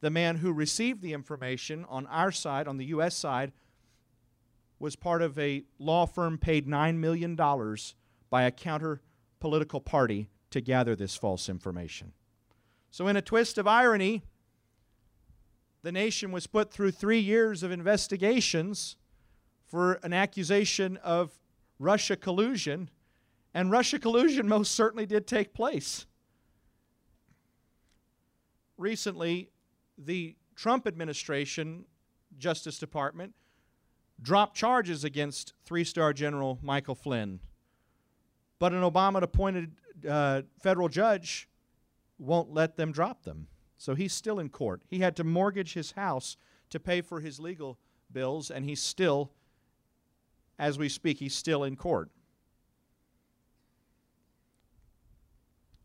the 0.00 0.10
man 0.10 0.36
who 0.36 0.52
received 0.52 1.02
the 1.02 1.12
information 1.12 1.84
on 1.88 2.06
our 2.06 2.30
side, 2.30 2.68
on 2.68 2.76
the 2.76 2.86
U.S. 2.86 3.16
side, 3.16 3.52
was 4.78 4.94
part 4.94 5.22
of 5.22 5.38
a 5.38 5.64
law 5.78 6.06
firm 6.06 6.38
paid 6.38 6.66
$9 6.66 6.96
million 6.96 7.34
by 7.34 8.42
a 8.42 8.50
counter 8.50 9.00
political 9.40 9.80
party 9.80 10.28
to 10.50 10.60
gather 10.60 10.94
this 10.94 11.16
false 11.16 11.48
information. 11.48 12.12
So, 12.90 13.08
in 13.08 13.16
a 13.16 13.22
twist 13.22 13.58
of 13.58 13.66
irony, 13.66 14.22
the 15.86 15.92
nation 15.92 16.32
was 16.32 16.48
put 16.48 16.72
through 16.72 16.90
three 16.90 17.20
years 17.20 17.62
of 17.62 17.70
investigations 17.70 18.96
for 19.68 20.00
an 20.02 20.12
accusation 20.12 20.96
of 20.96 21.30
Russia 21.78 22.16
collusion, 22.16 22.90
and 23.54 23.70
Russia 23.70 23.96
collusion 23.96 24.48
most 24.48 24.72
certainly 24.72 25.06
did 25.06 25.28
take 25.28 25.54
place. 25.54 26.04
Recently, 28.76 29.48
the 29.96 30.34
Trump 30.56 30.88
administration, 30.88 31.84
Justice 32.36 32.80
Department, 32.80 33.32
dropped 34.20 34.56
charges 34.56 35.04
against 35.04 35.52
three 35.64 35.84
star 35.84 36.12
General 36.12 36.58
Michael 36.62 36.96
Flynn. 36.96 37.38
But 38.58 38.72
an 38.72 38.82
Obama 38.82 39.22
appointed 39.22 39.70
uh, 40.08 40.42
federal 40.60 40.88
judge 40.88 41.48
won't 42.18 42.52
let 42.52 42.76
them 42.76 42.90
drop 42.90 43.22
them. 43.22 43.46
So 43.78 43.94
he's 43.94 44.12
still 44.12 44.38
in 44.38 44.48
court. 44.48 44.82
He 44.88 45.00
had 45.00 45.16
to 45.16 45.24
mortgage 45.24 45.74
his 45.74 45.92
house 45.92 46.36
to 46.70 46.80
pay 46.80 47.00
for 47.00 47.20
his 47.20 47.38
legal 47.38 47.78
bills, 48.12 48.50
and 48.50 48.64
he's 48.64 48.82
still, 48.82 49.32
as 50.58 50.78
we 50.78 50.88
speak, 50.88 51.18
he's 51.18 51.34
still 51.34 51.64
in 51.64 51.76
court. 51.76 52.10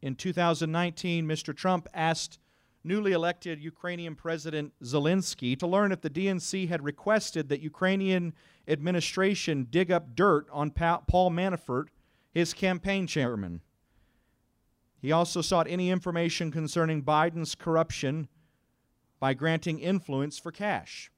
In 0.02 0.16
2019, 0.16 1.28
Mr. 1.28 1.56
Trump 1.56 1.88
asked 1.94 2.40
newly 2.84 3.12
elected 3.12 3.62
Ukrainian 3.62 4.16
President 4.16 4.74
Zelensky 4.84 5.58
to 5.60 5.68
learn 5.68 5.92
if 5.92 6.02
the 6.02 6.10
DNC 6.10 6.68
had 6.68 6.84
requested 6.84 7.50
that 7.50 7.62
Ukrainian 7.62 8.34
administration 8.68 9.68
dig 9.70 9.92
up 9.92 10.16
dirt 10.16 10.48
on 10.52 10.72
Paul 10.72 11.30
Manafort, 11.30 11.88
his 12.34 12.54
campaign 12.54 13.06
chairman. 13.06 13.62
He 15.02 15.12
also 15.12 15.42
sought 15.42 15.68
any 15.68 15.90
information 15.90 16.52
concerning 16.52 17.02
Biden's 17.02 17.56
corruption 17.56 18.28
by 19.20 19.34
granting 19.34 19.80
influence 19.80 20.38
for 20.38 20.52
cash. 20.52 21.12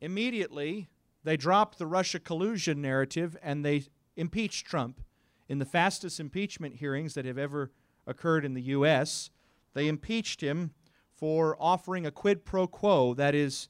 Immediately, 0.00 0.88
they 1.22 1.36
dropped 1.36 1.78
the 1.78 1.86
Russia 1.86 2.18
collusion 2.18 2.82
narrative 2.82 3.36
and 3.40 3.64
they 3.64 3.84
impeached 4.16 4.66
Trump 4.66 5.00
in 5.48 5.58
the 5.58 5.64
fastest 5.64 6.18
impeachment 6.18 6.76
hearings 6.76 7.14
that 7.14 7.24
have 7.24 7.38
ever 7.38 7.70
occurred 8.06 8.44
in 8.44 8.54
the 8.54 8.62
U.S. 8.62 9.30
They 9.74 9.86
impeached 9.86 10.40
him 10.40 10.72
for 11.12 11.56
offering 11.60 12.04
a 12.04 12.10
quid 12.10 12.44
pro 12.44 12.66
quo, 12.66 13.14
that 13.14 13.34
is, 13.34 13.68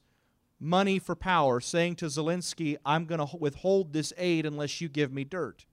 money 0.59 0.97
for 0.97 1.15
power, 1.15 1.59
saying 1.59 1.97
to 1.97 2.05
Zelensky, 2.05 2.77
I'm 2.83 3.05
going 3.05 3.19
to 3.19 3.37
withhold 3.37 3.93
this 3.93 4.11
aid 4.17 4.45
unless 4.45 4.81
you 4.81 4.89
give 4.89 5.11
me 5.11 5.23
dirt. 5.23 5.65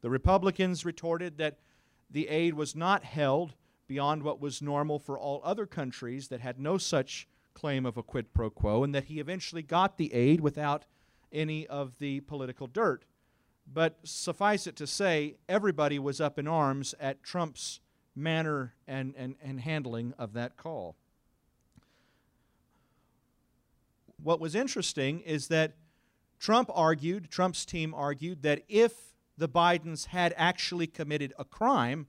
The 0.00 0.10
Republicans 0.10 0.84
retorted 0.84 1.38
that 1.38 1.58
the 2.10 2.28
aid 2.28 2.54
was 2.54 2.74
not 2.76 3.04
held 3.04 3.54
beyond 3.86 4.22
what 4.22 4.40
was 4.40 4.62
normal 4.62 4.98
for 4.98 5.18
all 5.18 5.40
other 5.44 5.66
countries 5.66 6.28
that 6.28 6.40
had 6.40 6.58
no 6.58 6.78
such 6.78 7.28
claim 7.52 7.86
of 7.86 7.96
a 7.96 8.02
quid 8.02 8.32
pro 8.32 8.50
quo, 8.50 8.82
and 8.82 8.94
that 8.94 9.04
he 9.04 9.20
eventually 9.20 9.62
got 9.62 9.96
the 9.96 10.12
aid 10.12 10.40
without 10.40 10.84
any 11.32 11.66
of 11.66 11.98
the 11.98 12.20
political 12.20 12.66
dirt. 12.66 13.04
But 13.72 13.98
suffice 14.04 14.66
it 14.66 14.76
to 14.76 14.86
say, 14.86 15.36
everybody 15.48 15.98
was 15.98 16.20
up 16.20 16.38
in 16.38 16.46
arms 16.46 16.94
at 17.00 17.22
Trump's 17.22 17.80
manner 18.14 18.74
and, 18.86 19.14
and, 19.16 19.36
and 19.42 19.60
handling 19.60 20.14
of 20.18 20.32
that 20.34 20.56
call. 20.56 20.96
What 24.22 24.40
was 24.40 24.54
interesting 24.54 25.20
is 25.20 25.48
that 25.48 25.74
Trump 26.38 26.70
argued, 26.72 27.30
Trump's 27.30 27.64
team 27.64 27.94
argued, 27.94 28.42
that 28.42 28.62
if 28.68 29.13
the 29.36 29.48
Bidens 29.48 30.06
had 30.06 30.34
actually 30.36 30.86
committed 30.86 31.32
a 31.38 31.44
crime, 31.44 32.06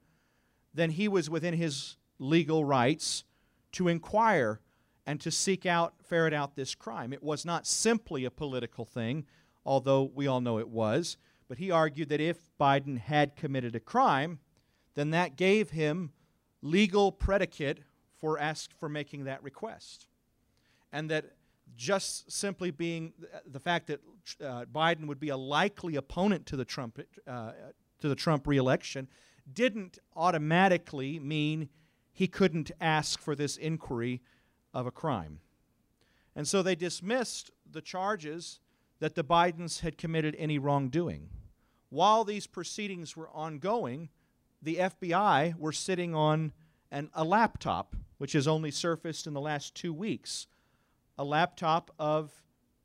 then 0.73 0.91
he 0.91 1.07
was 1.07 1.29
within 1.29 1.53
his 1.53 1.97
legal 2.19 2.65
rights 2.65 3.23
to 3.73 3.87
inquire 3.87 4.59
and 5.05 5.19
to 5.21 5.31
seek 5.31 5.65
out, 5.65 5.95
ferret 6.03 6.33
out 6.33 6.55
this 6.55 6.75
crime. 6.75 7.13
It 7.13 7.23
was 7.23 7.45
not 7.45 7.67
simply 7.67 8.25
a 8.25 8.31
political 8.31 8.85
thing, 8.85 9.25
although 9.65 10.03
we 10.03 10.27
all 10.27 10.41
know 10.41 10.59
it 10.59 10.69
was. 10.69 11.17
But 11.47 11.59
he 11.59 11.69
argued 11.71 12.09
that 12.09 12.21
if 12.21 12.37
Biden 12.59 12.97
had 12.97 13.35
committed 13.35 13.75
a 13.75 13.79
crime, 13.79 14.39
then 14.95 15.11
that 15.11 15.35
gave 15.35 15.71
him 15.71 16.11
legal 16.61 17.11
predicate 17.11 17.81
for 18.19 18.39
ask 18.39 18.71
for 18.79 18.89
making 18.89 19.25
that 19.25 19.43
request. 19.43 20.07
And 20.91 21.09
that 21.11 21.34
just 21.75 22.31
simply 22.31 22.71
being 22.71 23.13
the 23.45 23.59
fact 23.59 23.87
that 23.87 23.99
uh, 24.41 24.65
Biden 24.65 25.07
would 25.07 25.19
be 25.19 25.29
a 25.29 25.37
likely 25.37 25.95
opponent 25.95 26.45
to 26.47 26.55
the 26.55 26.65
Trump 26.65 26.99
uh, 27.27 27.51
to 27.99 28.09
the 28.09 28.15
Trump 28.15 28.47
reelection 28.47 29.07
didn't 29.51 29.99
automatically 30.15 31.19
mean 31.19 31.69
he 32.11 32.27
couldn't 32.27 32.71
ask 32.81 33.19
for 33.19 33.35
this 33.35 33.57
inquiry 33.57 34.21
of 34.73 34.85
a 34.87 34.91
crime. 34.91 35.39
And 36.35 36.47
so 36.47 36.61
they 36.61 36.75
dismissed 36.75 37.51
the 37.69 37.81
charges 37.81 38.59
that 38.99 39.15
the 39.15 39.23
Bidens 39.23 39.81
had 39.81 39.97
committed 39.97 40.35
any 40.37 40.57
wrongdoing. 40.57 41.29
While 41.89 42.23
these 42.23 42.47
proceedings 42.47 43.15
were 43.15 43.29
ongoing, 43.29 44.09
the 44.61 44.77
FBI 44.77 45.57
were 45.57 45.71
sitting 45.71 46.15
on 46.15 46.53
an, 46.91 47.09
a 47.13 47.23
laptop, 47.23 47.95
which 48.17 48.33
has 48.33 48.47
only 48.47 48.71
surfaced 48.71 49.27
in 49.27 49.33
the 49.33 49.41
last 49.41 49.75
two 49.75 49.93
weeks, 49.93 50.47
a 51.17 51.23
laptop 51.23 51.91
of 51.99 52.31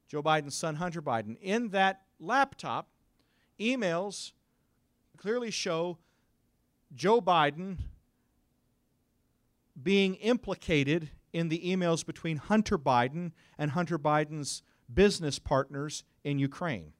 Joe 0.08 0.22
Biden's 0.22 0.54
son, 0.54 0.76
Hunter 0.76 1.02
Biden. 1.02 1.36
In 1.40 1.68
that 1.70 2.02
laptop, 2.18 2.88
emails 3.58 4.32
clearly 5.16 5.50
show 5.50 5.98
Joe 6.94 7.20
Biden 7.20 7.78
being 9.80 10.16
implicated 10.16 11.10
in 11.32 11.48
the 11.48 11.60
emails 11.60 12.04
between 12.04 12.36
Hunter 12.38 12.78
Biden 12.78 13.32
and 13.56 13.70
Hunter 13.72 13.98
Biden's 13.98 14.62
business 14.92 15.38
partners 15.38 16.02
in 16.24 16.38
Ukraine 16.38 16.92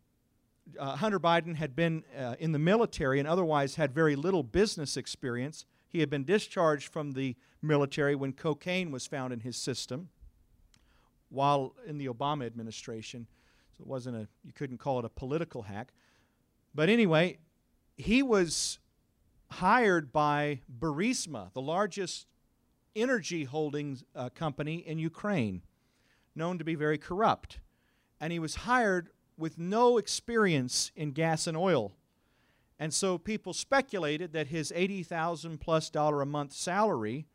uh, 0.79 0.97
Hunter 0.97 1.19
Biden 1.19 1.57
had 1.57 1.75
been 1.75 2.05
uh, 2.17 2.37
in 2.39 2.53
the 2.53 2.59
military 2.59 3.19
and 3.19 3.29
otherwise 3.29 3.77
had 3.77 3.93
very 3.93 4.17
little 4.17 4.43
business 4.43 4.97
experience. 4.97 5.65
He 5.89 6.01
had 6.01 6.11
been 6.11 6.25
discharged 6.25 6.93
from 6.93 7.13
the 7.13 7.37
military 7.63 8.15
when 8.15 8.33
cocaine 8.33 8.91
was 8.91 9.07
found 9.07 9.33
in 9.33 9.41
his 9.41 9.57
system 9.57 10.09
while 11.31 11.75
in 11.87 11.99
the 11.99 12.07
Obama 12.07 12.45
administration. 12.45 13.27
So 13.77 13.83
it 13.83 13.87
wasn't 13.87 14.17
a, 14.17 14.29
you 14.45 14.53
couldn't 14.53 14.79
call 14.79 14.99
it 14.99 15.05
a 15.05 15.09
political 15.09 15.63
hack. 15.63 15.93
But 16.75 16.89
anyway, 16.89 17.39
he 17.97 18.23
was 18.23 18.79
hired 19.51 20.13
by 20.13 20.61
Burisma, 20.79 21.53
the 21.53 21.63
largest 21.63 22.27
energy 22.95 23.45
holdings 23.45 24.05
uh, 24.15 24.29
company 24.31 24.77
in 24.77 24.99
Ukraine, 24.99 25.63
known 26.35 26.59
to 26.59 26.65
be 26.65 26.75
very 26.75 26.99
corrupt. 26.99 27.59
And 28.21 28.33
he 28.33 28.39
was 28.39 28.57
hired 28.57 29.11
with 29.37 29.59
no 29.59 29.97
experience 29.97 30.93
in 30.95 31.13
gas 31.13 31.47
and 31.47 31.57
oil. 31.57 31.93
And 32.79 32.93
so 32.95 33.19
people 33.19 33.53
speculated 33.53 34.33
that 34.33 34.49
his 34.49 34.73
80,000 34.75 35.59
plus 35.59 35.91
dollar 35.91 36.23
a 36.23 36.27
month 36.27 36.53
salary 36.53 37.27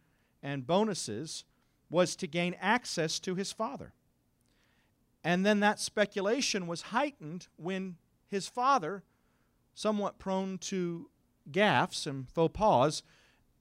and 0.42 0.66
bonuses 0.66 1.44
was 1.90 2.16
to 2.18 2.28
gain 2.28 2.56
access 2.60 3.20
to 3.20 3.36
his 3.36 3.52
father. 3.52 3.94
And 5.24 5.46
then 5.46 5.60
that 5.62 5.80
speculation 5.80 6.68
was 6.68 6.84
heightened 6.84 7.48
when 7.58 7.96
his 8.28 8.48
father, 8.48 9.04
somewhat 9.74 10.20
prone 10.20 10.58
to 10.60 11.10
gaffes 11.52 12.06
and 12.06 12.30
faux 12.30 12.56
pas, 12.56 13.04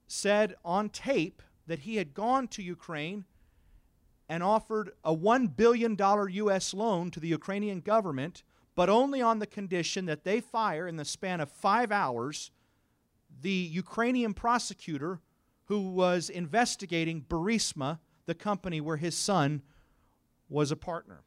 said 0.07 0.55
on 0.63 0.89
tape 0.89 1.41
that 1.67 1.79
he 1.79 1.95
had 1.95 2.13
gone 2.13 2.47
to 2.49 2.61
Ukraine 2.61 3.25
and 4.29 4.43
offered 4.43 4.91
a 5.03 5.15
$1 5.15 5.55
billion 5.55 5.97
U.S. 5.99 6.73
loan 6.73 7.11
to 7.11 7.19
the 7.19 7.27
Ukrainian 7.27 7.79
government, 7.81 8.43
but 8.75 8.89
only 8.89 9.21
on 9.21 9.39
the 9.39 9.47
condition 9.47 10.05
that 10.05 10.23
they 10.23 10.41
fire 10.41 10.87
in 10.87 10.95
the 10.95 11.05
span 11.05 11.39
of 11.39 11.51
five 11.51 11.91
hours 11.91 12.51
the 13.41 13.51
Ukrainian 13.51 14.33
prosecutor 14.33 15.19
who 15.65 15.91
was 15.91 16.29
investigating 16.29 17.21
Burisma, 17.21 17.99
the 18.25 18.35
company 18.35 18.81
where 18.81 18.97
his 18.97 19.15
son 19.15 19.61
was 20.49 20.71
a 20.71 20.75
partner. 20.75 21.21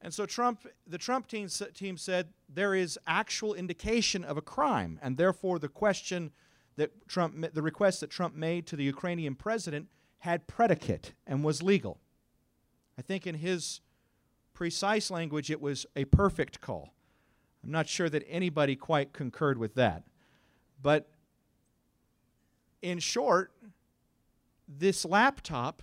And 0.00 0.12
so 0.12 0.26
Trump, 0.26 0.66
the 0.86 0.98
Trump 0.98 1.26
team, 1.26 1.48
team 1.74 1.96
said 1.96 2.28
there 2.48 2.74
is 2.74 2.98
actual 3.06 3.54
indication 3.54 4.24
of 4.24 4.36
a 4.36 4.42
crime, 4.42 4.98
and 5.02 5.16
therefore 5.16 5.58
the 5.58 5.68
question 5.68 6.32
that 6.76 7.08
Trump, 7.08 7.54
the 7.54 7.62
request 7.62 8.00
that 8.00 8.10
Trump 8.10 8.34
made 8.34 8.66
to 8.66 8.76
the 8.76 8.84
Ukrainian 8.84 9.34
president 9.34 9.88
had 10.18 10.46
predicate 10.46 11.14
and 11.26 11.42
was 11.42 11.62
legal. 11.62 11.98
I 12.98 13.02
think 13.02 13.26
in 13.26 13.36
his 13.36 13.80
precise 14.52 15.10
language, 15.10 15.50
it 15.50 15.60
was 15.60 15.86
a 15.96 16.04
perfect 16.04 16.60
call. 16.60 16.94
I'm 17.64 17.70
not 17.70 17.88
sure 17.88 18.08
that 18.08 18.24
anybody 18.28 18.76
quite 18.76 19.12
concurred 19.12 19.58
with 19.58 19.74
that. 19.74 20.04
But 20.80 21.08
in 22.80 22.98
short, 22.98 23.52
this 24.68 25.04
laptop 25.04 25.82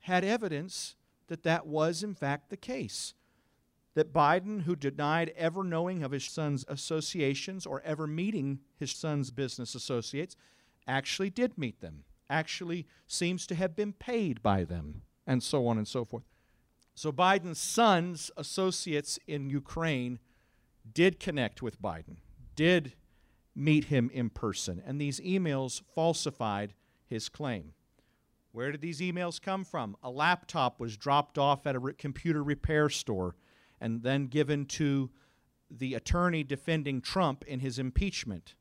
had 0.00 0.24
evidence 0.24 0.96
that 1.28 1.42
that 1.42 1.66
was, 1.66 2.02
in 2.02 2.14
fact, 2.14 2.50
the 2.50 2.56
case. 2.56 3.14
That 3.94 4.12
Biden, 4.12 4.62
who 4.62 4.76
denied 4.76 5.32
ever 5.36 5.62
knowing 5.62 6.02
of 6.02 6.10
his 6.10 6.24
son's 6.24 6.64
associations 6.68 7.64
or 7.64 7.80
ever 7.82 8.06
meeting 8.06 8.60
his 8.76 8.90
son's 8.90 9.30
business 9.30 9.74
associates, 9.74 10.36
actually 10.86 11.30
did 11.30 11.56
meet 11.56 11.80
them, 11.80 12.04
actually 12.28 12.86
seems 13.06 13.46
to 13.46 13.54
have 13.54 13.76
been 13.76 13.92
paid 13.92 14.42
by 14.42 14.64
them, 14.64 15.02
and 15.26 15.42
so 15.42 15.66
on 15.66 15.78
and 15.78 15.88
so 15.88 16.04
forth. 16.04 16.24
So 16.94 17.10
Biden's 17.10 17.58
son's 17.58 18.30
associates 18.36 19.18
in 19.26 19.48
Ukraine 19.48 20.18
did 20.92 21.18
connect 21.18 21.62
with 21.62 21.80
Biden, 21.80 22.16
did 22.56 22.94
meet 23.54 23.84
him 23.84 24.10
in 24.12 24.28
person, 24.30 24.82
and 24.84 25.00
these 25.00 25.20
emails 25.20 25.82
falsified 25.94 26.74
his 27.06 27.28
claim. 27.28 27.72
Where 28.52 28.70
did 28.70 28.80
these 28.80 29.00
emails 29.00 29.42
come 29.42 29.64
from? 29.64 29.96
A 30.02 30.10
laptop 30.10 30.78
was 30.78 30.96
dropped 30.96 31.38
off 31.38 31.66
at 31.66 31.74
a 31.74 31.80
re- 31.80 31.94
computer 31.94 32.42
repair 32.42 32.88
store 32.88 33.34
and 33.80 34.02
then 34.02 34.26
given 34.26 34.64
to 34.66 35.10
the 35.70 35.94
attorney 35.94 36.44
defending 36.44 37.00
Trump 37.00 37.44
in 37.44 37.60
his 37.60 37.78
impeachment, 37.78 38.54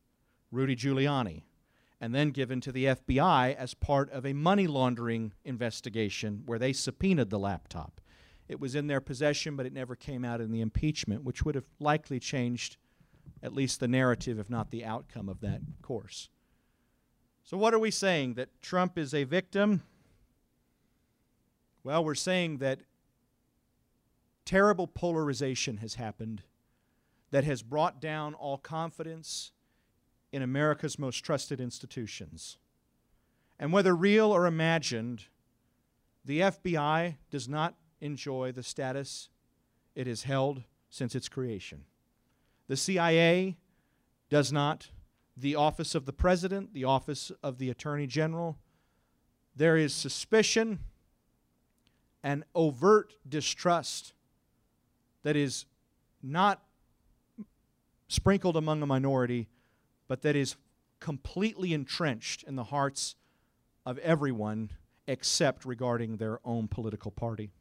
Rudy 0.52 0.76
Giuliani, 0.76 1.44
and 2.02 2.14
then 2.14 2.32
given 2.32 2.60
to 2.62 2.72
the 2.72 2.86
FBI 2.86 3.56
as 3.56 3.74
part 3.74 4.10
of 4.12 4.26
a 4.26 4.34
money 4.34 4.68
laundering 4.68 5.34
investigation 5.46 6.42
where 6.46 6.60
they 6.60 6.74
subpoenaed 6.74 7.30
the 7.30 7.40
laptop. 7.40 8.02
It 8.48 8.60
was 8.60 8.76
in 8.76 8.88
their 8.88 9.00
possession, 9.00 9.56
but 9.56 9.66
it 9.66 9.74
never 9.74 9.96
came 9.96 10.26
out 10.26 10.42
in 10.42 10.52
the 10.52 10.62
impeachment, 10.62 11.24
which 11.24 11.44
would 11.44 11.56
have 11.56 11.70
likely 11.80 12.20
changed 12.20 12.78
at 13.42 13.54
least 13.54 13.80
the 13.80 13.88
narrative, 13.88 14.40
if 14.40 14.50
not 14.50 14.72
the 14.72 14.84
outcome 14.84 15.30
of 15.30 15.40
that 15.42 15.62
course. 15.82 16.30
So, 17.44 17.58
what 17.58 17.74
are 17.74 17.80
we 17.80 17.92
saying? 17.92 18.36
That 18.36 18.50
Trump 18.62 18.98
is 18.98 19.14
a 19.14 19.26
victim? 19.26 19.84
Well, 21.84 22.04
we're 22.04 22.16
saying 22.16 22.60
that 22.60 22.80
terrible 24.46 24.88
polarization 24.88 25.78
has 25.78 25.96
happened 25.96 26.44
that 27.32 27.44
has 27.44 27.62
brought 27.62 28.00
down 28.00 28.34
all 28.36 28.58
confidence 28.58 29.52
in 30.32 30.42
America's 30.42 30.98
most 30.98 31.18
trusted 31.26 31.60
institutions. 31.60 32.58
And 33.60 33.74
whether 33.74 33.96
real 33.96 34.32
or 34.32 34.46
imagined, 34.46 35.26
the 36.24 36.42
FBI 36.42 37.18
does 37.30 37.50
not 37.50 37.76
enjoy 38.02 38.52
the 38.52 38.64
status 38.64 39.30
it 39.96 40.08
has 40.08 40.24
held 40.24 40.64
since 40.90 41.16
its 41.16 41.28
creation. 41.28 41.86
The 42.68 42.78
CIA 42.78 43.58
does 44.30 44.52
not 44.52 44.90
the 45.36 45.56
office 45.56 45.96
of 45.96 46.06
the 46.06 46.14
president, 46.14 46.74
the 46.74 46.84
office 46.84 47.32
of 47.42 47.58
the 47.58 47.70
attorney 47.70 48.08
general. 48.08 48.58
There 49.56 49.78
is 49.78 49.94
suspicion 49.94 50.80
and 52.24 52.44
overt 52.56 53.14
distrust 53.28 54.14
that 55.24 55.36
is 55.36 55.66
not 56.22 56.64
sprinkled 58.08 58.56
among 58.56 58.82
a 58.82 58.86
minority, 58.86 59.48
but 60.08 60.22
that 60.22 60.36
is 60.36 60.56
completely 61.00 61.74
entrenched 61.74 62.44
in 62.44 62.56
the 62.56 62.66
hearts 62.66 63.16
of 63.86 63.98
everyone 64.00 64.70
except 65.08 65.66
regarding 65.66 66.18
their 66.18 66.40
own 66.46 66.68
political 66.68 67.12
party. 67.12 67.52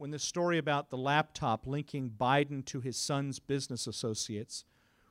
When 0.00 0.12
the 0.12 0.18
story 0.18 0.56
about 0.56 0.88
the 0.88 0.96
laptop 0.96 1.66
linking 1.66 2.08
Biden 2.08 2.64
to 2.64 2.80
his 2.80 2.96
son's 2.96 3.38
business 3.38 3.86
associates, 3.86 4.64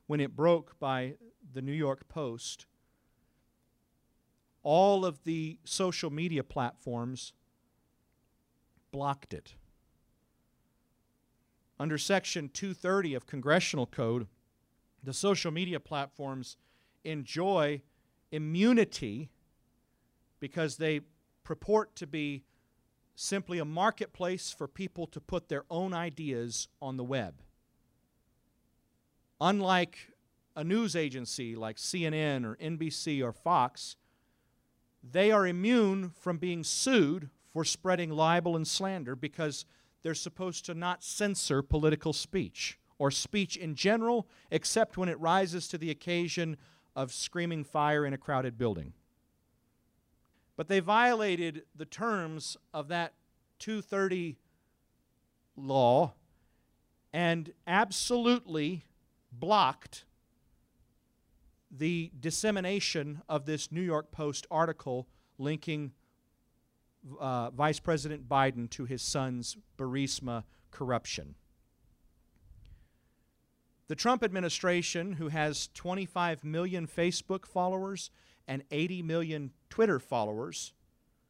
when 0.07 0.19
it 0.19 0.35
broke 0.35 0.79
by 0.79 1.13
the 1.53 1.61
New 1.61 1.71
York 1.73 2.07
Post, 2.07 2.65
all 4.63 5.05
of 5.05 5.23
the 5.25 5.59
social 5.63 6.09
media 6.09 6.43
platforms 6.43 7.33
blocked 8.89 9.31
it. 9.31 9.53
Under 11.79 11.99
Section 11.99 12.49
230 12.49 13.13
of 13.13 13.27
Congressional 13.27 13.85
Code, 13.85 14.25
the 15.03 15.13
social 15.13 15.51
media 15.51 15.79
platforms 15.79 16.57
enjoy 17.03 17.83
immunity 18.31 19.29
because 20.39 20.77
they 20.77 21.01
purport 21.43 21.95
to 21.97 22.07
be 22.07 22.43
simply 23.19 23.59
a 23.59 23.65
marketplace 23.65 24.49
for 24.49 24.65
people 24.65 25.05
to 25.05 25.19
put 25.19 25.49
their 25.49 25.65
own 25.69 25.93
ideas 25.93 26.69
on 26.81 26.95
the 26.95 27.03
web. 27.03 27.41
Unlike 29.41 30.13
a 30.55 30.63
news 30.63 30.95
agency 30.95 31.53
like 31.53 31.75
CNN 31.75 32.45
or 32.45 32.55
NBC 32.55 33.21
or 33.21 33.33
Fox, 33.33 33.97
they 35.03 35.31
are 35.31 35.45
immune 35.45 36.11
from 36.11 36.37
being 36.37 36.63
sued 36.63 37.29
for 37.51 37.65
spreading 37.65 38.09
libel 38.09 38.55
and 38.55 38.65
slander 38.65 39.17
because 39.17 39.65
they're 40.01 40.13
supposed 40.13 40.65
to 40.65 40.73
not 40.73 41.03
censor 41.03 41.61
political 41.61 42.13
speech 42.13 42.79
or 42.97 43.11
speech 43.11 43.57
in 43.57 43.75
general, 43.75 44.29
except 44.49 44.97
when 44.97 45.09
it 45.09 45.19
rises 45.19 45.67
to 45.67 45.77
the 45.77 45.91
occasion 45.91 46.55
of 46.95 47.11
screaming 47.11 47.65
fire 47.65 48.05
in 48.05 48.13
a 48.13 48.17
crowded 48.17 48.57
building. 48.57 48.93
But 50.59 50.67
they 50.67 50.81
violated 50.81 51.63
the 51.73 51.85
terms 51.85 52.57
of 52.73 52.89
that 52.89 53.13
230 53.59 54.37
law 55.55 56.15
and 57.13 57.53
absolutely 57.65 58.83
blocked 59.31 60.03
the 61.71 62.11
dissemination 62.19 63.21
of 63.29 63.45
this 63.45 63.71
New 63.71 63.79
York 63.79 64.11
Post 64.11 64.47
article 64.51 65.07
linking 65.37 65.93
uh, 67.17 67.51
Vice 67.51 67.79
President 67.79 68.27
Biden 68.27 68.69
to 68.71 68.83
his 68.83 69.01
son's 69.01 69.55
Burisma 69.77 70.43
corruption. 70.71 71.35
The 73.89 73.95
Trump 73.95 74.23
administration, 74.23 75.13
who 75.13 75.29
has 75.29 75.67
25 75.73 76.43
million 76.43 76.85
Facebook 76.85 77.47
followers 77.47 78.11
and 78.47 78.63
80 78.69 79.01
million 79.01 79.51
Twitter 79.71 79.97
followers, 79.97 80.73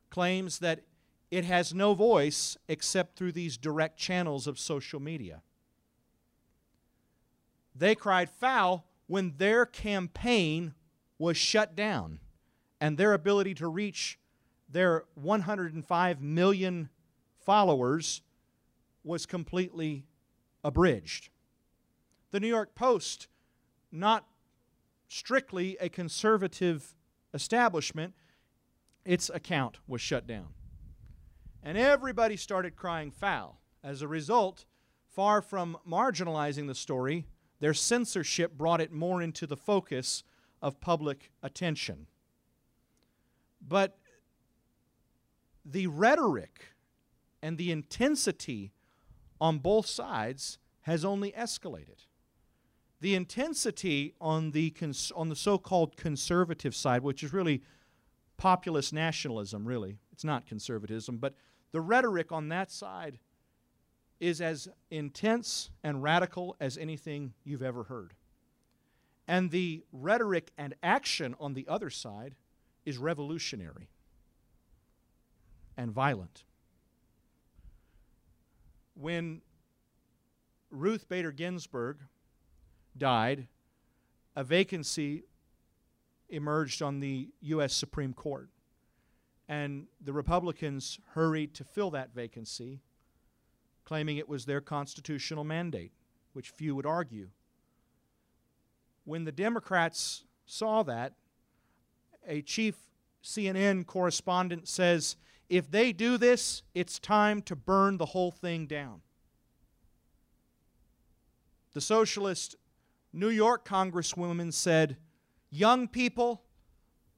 claims 0.09 0.59
that 0.59 0.81
it 1.31 1.45
has 1.45 1.73
no 1.73 1.93
voice 1.93 2.57
except 2.67 3.15
through 3.15 3.31
these 3.31 3.55
direct 3.55 3.97
channels 3.97 4.45
of 4.45 4.59
social 4.59 4.99
media. 4.99 5.41
They 7.73 7.95
cried 7.95 8.29
foul 8.29 8.85
when 9.07 9.35
their 9.37 9.65
campaign 9.65 10.73
was 11.17 11.37
shut 11.37 11.77
down 11.77 12.19
and 12.81 12.97
their 12.97 13.13
ability 13.13 13.53
to 13.55 13.69
reach 13.69 14.19
their 14.67 15.05
105 15.15 16.21
million 16.21 16.89
followers 17.39 18.21
was 19.05 19.25
completely 19.25 20.03
abridged. 20.61 21.29
The 22.31 22.39
New 22.39 22.47
York 22.47 22.75
Post, 22.75 23.27
not 23.91 24.25
strictly 25.07 25.77
a 25.81 25.89
conservative 25.89 26.95
establishment, 27.33 28.13
its 29.03 29.29
account 29.29 29.79
was 29.87 30.01
shut 30.01 30.27
down. 30.27 30.49
And 31.63 31.77
everybody 31.77 32.37
started 32.37 32.75
crying 32.75 33.11
foul. 33.11 33.59
As 33.83 34.01
a 34.01 34.07
result, 34.07 34.65
far 35.07 35.41
from 35.41 35.77
marginalizing 35.87 36.67
the 36.67 36.75
story, 36.75 37.25
their 37.59 37.73
censorship 37.73 38.57
brought 38.57 38.81
it 38.81 38.91
more 38.91 39.21
into 39.21 39.47
the 39.47 39.57
focus 39.57 40.23
of 40.61 40.79
public 40.79 41.31
attention. 41.41 42.07
But 43.65 43.97
the 45.65 45.87
rhetoric 45.87 46.73
and 47.41 47.57
the 47.57 47.71
intensity 47.71 48.71
on 49.41 49.59
both 49.59 49.85
sides 49.85 50.59
has 50.81 51.03
only 51.03 51.31
escalated. 51.31 52.05
The 53.01 53.15
intensity 53.15 54.13
on 54.19 54.51
the, 54.51 54.71
cons- 54.71 55.11
on 55.15 55.29
the 55.29 55.35
so 55.35 55.57
called 55.57 55.95
conservative 55.95 56.75
side, 56.75 57.01
which 57.01 57.23
is 57.23 57.33
really 57.33 57.61
populist 58.37 58.93
nationalism, 58.93 59.65
really, 59.65 59.99
it's 60.11 60.23
not 60.23 60.45
conservatism, 60.45 61.17
but 61.17 61.35
the 61.71 61.81
rhetoric 61.81 62.31
on 62.31 62.49
that 62.49 62.71
side 62.71 63.19
is 64.19 64.41
as 64.41 64.67
intense 64.91 65.69
and 65.83 66.03
radical 66.03 66.55
as 66.59 66.77
anything 66.77 67.33
you've 67.45 67.61
ever 67.63 67.83
heard. 67.83 68.13
And 69.27 69.51
the 69.51 69.83
rhetoric 69.93 70.51
and 70.57 70.73
action 70.83 71.35
on 71.39 71.53
the 71.53 71.67
other 71.67 71.89
side 71.89 72.35
is 72.85 72.97
revolutionary. 72.97 73.89
and 75.77 75.91
violent. 75.93 76.43
When 78.95 79.41
Ruth 80.69 81.07
Bader 81.07 81.31
Ginsburg 81.31 81.99
died, 82.99 83.47
a 84.35 84.43
vacancy 84.43 85.23
emerged 86.29 86.81
on 86.81 86.99
the 86.99 87.29
U.S. 87.41 87.73
Supreme 87.73 88.13
Court. 88.13 88.49
And 89.47 89.87
the 89.99 90.13
Republicans 90.13 90.99
hurried 91.13 91.55
to 91.55 91.63
fill 91.63 91.89
that 91.91 92.13
vacancy, 92.13 92.81
claiming 93.83 94.17
it 94.17 94.29
was 94.29 94.45
their 94.45 94.61
constitutional 94.61 95.43
mandate, 95.43 95.91
which 96.33 96.51
few 96.51 96.75
would 96.75 96.85
argue. 96.85 97.29
When 99.05 99.23
the 99.23 99.31
Democrats 99.31 100.25
saw 100.45 100.83
that, 100.83 101.13
a 102.27 102.43
chief 102.43 102.75
CNN 103.23 103.87
correspondent 103.87 104.67
says, 104.67 105.15
if 105.49 105.71
they 105.71 105.91
do 105.91 106.17
this, 106.17 106.61
it's 106.75 106.99
time 106.99 107.41
to 107.43 107.55
burn 107.55 107.97
the 107.97 108.05
whole 108.05 108.29
thing 108.29 108.67
down. 108.67 109.01
The 111.73 111.81
socialist 111.81 112.55
New 113.11 113.29
York 113.29 113.67
congresswoman 113.67 114.53
said, 114.53 114.97
Young 115.49 115.87
people, 115.87 116.43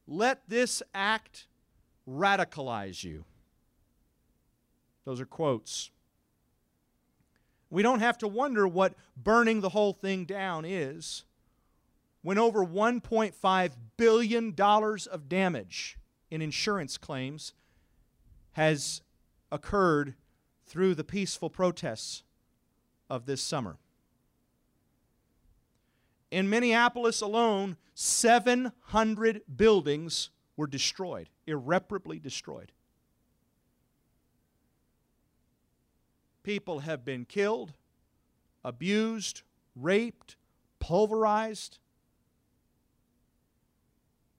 let 0.07 0.47
this 0.47 0.81
act 0.93 1.47
radicalize 2.07 3.03
you. 3.03 3.25
Those 5.05 5.19
are 5.19 5.25
quotes. 5.25 5.91
We 7.69 7.81
don't 7.81 7.99
have 7.99 8.17
to 8.19 8.27
wonder 8.27 8.67
what 8.67 8.95
burning 9.15 9.61
the 9.61 9.69
whole 9.69 9.93
thing 9.93 10.25
down 10.25 10.65
is 10.65 11.23
when 12.21 12.37
over 12.37 12.65
$1.5 12.65 13.71
billion 13.97 14.55
of 14.59 15.29
damage 15.29 15.97
in 16.29 16.41
insurance 16.41 16.97
claims 16.97 17.53
has 18.53 19.01
occurred 19.51 20.15
through 20.65 20.95
the 20.95 21.03
peaceful 21.03 21.49
protests 21.49 22.23
of 23.09 23.25
this 23.25 23.41
summer. 23.41 23.77
In 26.31 26.49
Minneapolis 26.49 27.19
alone, 27.19 27.75
700 27.93 29.41
buildings 29.53 30.29
were 30.55 30.65
destroyed, 30.65 31.29
irreparably 31.45 32.19
destroyed. 32.19 32.71
People 36.43 36.79
have 36.79 37.03
been 37.03 37.25
killed, 37.25 37.73
abused, 38.63 39.43
raped, 39.75 40.37
pulverized. 40.79 41.79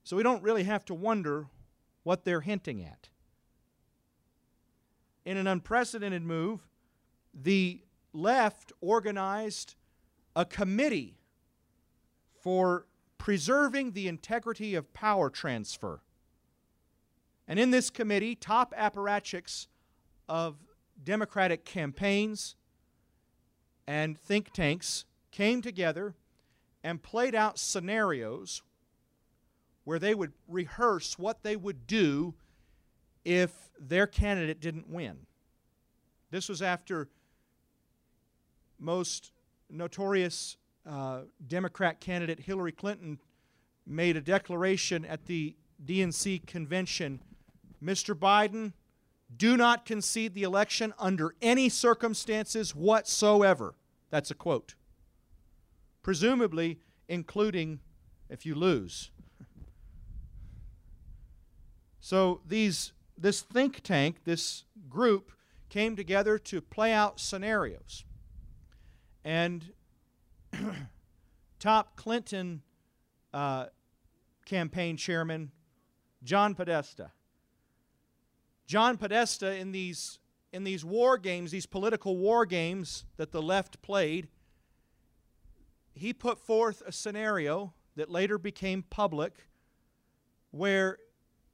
So 0.03 0.17
we 0.17 0.23
don't 0.23 0.43
really 0.43 0.63
have 0.63 0.83
to 0.85 0.95
wonder 0.95 1.47
what 2.01 2.25
they're 2.25 2.41
hinting 2.41 2.83
at. 2.83 3.09
In 5.25 5.37
an 5.37 5.47
unprecedented 5.47 6.23
move, 6.23 6.67
the 7.33 7.81
left 8.11 8.73
organized 8.81 9.75
a 10.35 10.43
committee 10.43 11.17
for 12.43 12.85
preserving 13.17 13.93
the 13.93 14.09
integrity 14.09 14.75
of 14.75 14.93
power 14.93 15.29
transfer. 15.29 16.01
And 17.47 17.57
in 17.57 17.71
this 17.71 17.89
committee, 17.89 18.35
top 18.35 18.73
apparatchiks 18.77 19.67
of 20.27 20.57
Democratic 21.01 21.63
campaigns 21.63 22.57
and 23.87 24.17
think 24.17 24.51
tanks 24.51 25.05
came 25.31 25.61
together 25.61 26.15
and 26.83 27.01
played 27.01 27.33
out 27.33 27.57
scenarios 27.57 28.61
where 29.85 29.99
they 29.99 30.13
would 30.13 30.33
rehearse 30.47 31.17
what 31.17 31.43
they 31.43 31.55
would 31.55 31.87
do 31.87 32.33
if 33.23 33.69
their 33.79 34.05
candidate 34.05 34.59
didn't 34.59 34.89
win. 34.89 35.19
This 36.29 36.49
was 36.49 36.61
after 36.61 37.07
most 38.79 39.31
notorious 39.69 40.57
uh, 40.85 41.21
Democrat 41.47 41.99
candidate 41.99 42.39
Hillary 42.39 42.71
Clinton 42.71 43.19
made 43.85 44.17
a 44.17 44.21
declaration 44.21 45.05
at 45.05 45.25
the 45.25 45.55
DNC 45.85 46.45
convention 46.45 47.19
Mr. 47.83 48.15
Biden, 48.15 48.73
do 49.35 49.57
not 49.57 49.85
concede 49.85 50.33
the 50.33 50.43
election 50.43 50.93
under 50.97 51.35
any 51.41 51.69
circumstances 51.69 52.73
whatsoever. 52.75 53.75
That's 54.09 54.31
a 54.31 54.35
quote. 54.35 54.75
Presumably, 56.01 56.79
including 57.07 57.79
if 58.29 58.45
you 58.45 58.55
lose. 58.55 59.11
So 61.99 62.41
these 62.45 62.91
this 63.17 63.41
think 63.41 63.81
tank, 63.81 64.23
this 64.25 64.65
group, 64.89 65.31
came 65.69 65.95
together 65.95 66.37
to 66.37 66.61
play 66.61 66.91
out 66.91 67.19
scenarios. 67.19 68.03
And 69.23 69.71
top 71.59 71.95
Clinton 71.95 72.61
uh, 73.33 73.65
campaign 74.45 74.97
chairman, 74.97 75.51
John 76.23 76.55
Podesta. 76.55 77.11
John 78.65 78.97
Podesta, 78.97 79.55
in 79.55 79.71
these, 79.71 80.19
in 80.51 80.63
these 80.63 80.85
war 80.85 81.17
games, 81.17 81.51
these 81.51 81.65
political 81.65 82.17
war 82.17 82.45
games 82.45 83.05
that 83.17 83.31
the 83.31 83.41
left 83.41 83.81
played, 83.81 84.27
he 85.93 86.13
put 86.13 86.39
forth 86.39 86.81
a 86.85 86.91
scenario 86.91 87.73
that 87.95 88.09
later 88.09 88.37
became 88.37 88.83
public 88.89 89.47
where 90.51 90.97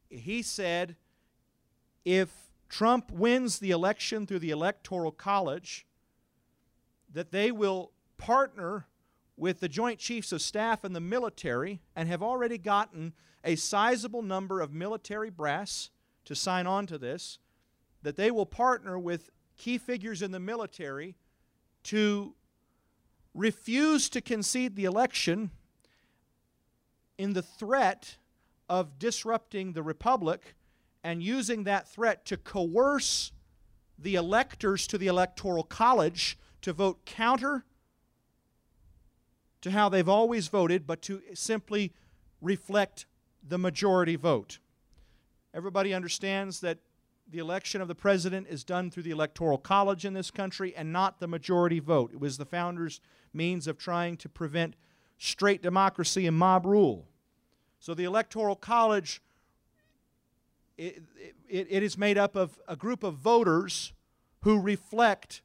he 0.10 0.42
said 0.42 0.96
if 2.06 2.52
Trump 2.70 3.12
wins 3.12 3.60
the 3.60 3.72
election 3.72 4.26
through 4.26 4.40
the 4.40 4.52
Electoral 4.52 5.12
College, 5.12 5.86
that 7.12 7.32
they 7.32 7.52
will 7.52 7.92
partner 8.20 8.86
with 9.36 9.62
the 9.62 9.70
Joint 9.70 9.98
Chiefs 9.98 10.32
of 10.32 10.42
Staff 10.42 10.84
and 10.84 10.96
the 10.96 11.00
military 11.00 11.82
and 11.96 12.08
have 12.08 12.22
already 12.22 12.60
gotten 12.60 13.14
a 13.44 13.56
sizable 13.56 14.22
number 14.22 14.62
of 14.62 14.74
military 14.74 15.32
brass 15.32 15.90
to 16.26 16.36
sign 16.36 16.68
on 16.68 16.86
to 16.86 17.00
this, 17.00 17.40
that 18.04 18.18
they 18.18 18.30
will 18.30 18.46
partner 18.46 19.00
with 19.00 19.32
key 19.58 19.78
figures 19.78 20.22
in 20.22 20.32
the 20.32 20.40
military 20.40 21.16
to 21.84 22.36
refuse 23.34 24.10
to 24.10 24.22
concede 24.22 24.76
the 24.76 24.86
election 24.86 25.50
in 27.18 27.34
the 27.34 27.42
threat 27.42 28.18
of 28.68 29.00
disrupting 29.00 29.74
the 29.74 29.84
republic 29.84 30.56
and 31.04 31.24
using 31.24 31.64
that 31.64 31.88
threat 31.88 32.26
to 32.26 32.38
coerce 32.38 33.32
the 33.98 34.16
electors 34.16 34.88
to 34.88 34.98
the 34.98 35.08
electoral 35.08 35.64
college 35.64 36.38
to 36.62 36.74
vote 36.74 37.06
counter 37.06 37.66
to 39.62 39.72
how 39.72 39.90
they've 39.90 40.10
always 40.10 40.48
voted, 40.48 40.88
but 40.88 41.02
to 41.04 41.22
simply 41.34 41.94
reflect 42.42 43.06
the 43.48 43.58
majority 43.58 44.16
vote. 44.16 44.60
Everybody 45.54 45.94
understands 45.94 46.60
that 46.62 46.80
the 47.30 47.40
election 47.40 47.82
of 47.82 47.88
the 47.88 47.96
president 47.96 48.48
is 48.50 48.64
done 48.64 48.90
through 48.90 49.04
the 49.04 49.12
electoral 49.12 49.58
college 49.58 50.06
in 50.06 50.14
this 50.14 50.32
country 50.32 50.76
and 50.76 50.92
not 50.92 51.20
the 51.20 51.28
majority 51.28 51.80
vote. 51.80 52.12
It 52.14 52.20
was 52.20 52.38
the 52.38 52.46
founders' 52.46 53.02
means 53.34 53.68
of 53.68 53.78
trying 53.78 54.18
to 54.18 54.30
prevent 54.30 54.76
straight 55.18 55.62
democracy 55.62 56.26
and 56.26 56.38
mob 56.38 56.66
rule. 56.66 57.08
So 57.80 57.94
the 57.94 58.06
electoral 58.06 58.56
college 58.56 59.22
it, 60.80 61.04
it, 61.50 61.68
it 61.70 61.84
is 61.84 61.98
made 61.98 62.18
up 62.18 62.38
of 62.38 62.58
a 62.66 62.78
group 62.78 63.04
of 63.04 63.16
voters 63.16 63.92
who 64.44 64.62
reflect 64.62 65.42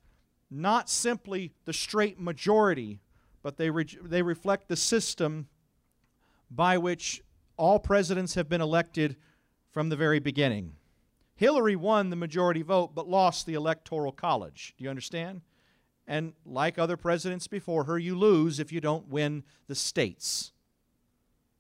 not 0.49 0.89
simply 0.89 1.53
the 1.65 1.73
straight 1.73 2.21
majority 2.21 3.01
but 3.45 3.59
they, 3.59 3.71
re- 3.71 3.99
they 4.03 4.23
reflect 4.23 4.69
the 4.69 4.75
system 4.75 5.47
by 6.51 6.79
which 6.79 7.23
all 7.57 7.79
presidents 7.79 8.35
have 8.35 8.49
been 8.49 8.63
elected 8.63 9.17
from 9.71 9.91
the 9.91 9.97
very 9.97 10.19
beginning. 10.19 10.73
Hillary 11.37 11.77
won 11.77 12.09
the 12.09 12.17
majority 12.17 12.63
vote 12.63 12.95
but 12.95 13.07
lost 13.07 13.45
the 13.45 13.55
electoral 13.55 14.13
college. 14.13 14.75
Do 14.79 14.85
you 14.85 14.91
understand? 14.91 15.43
And 16.07 16.33
like 16.47 16.79
other 16.79 16.97
presidents 16.97 17.47
before 17.47 17.85
her, 17.85 17.99
you 17.99 18.17
lose 18.17 18.59
if 18.59 18.73
you 18.73 18.81
don't 18.81 19.09
win 19.09 19.45
the 19.67 19.75
states. 19.75 20.53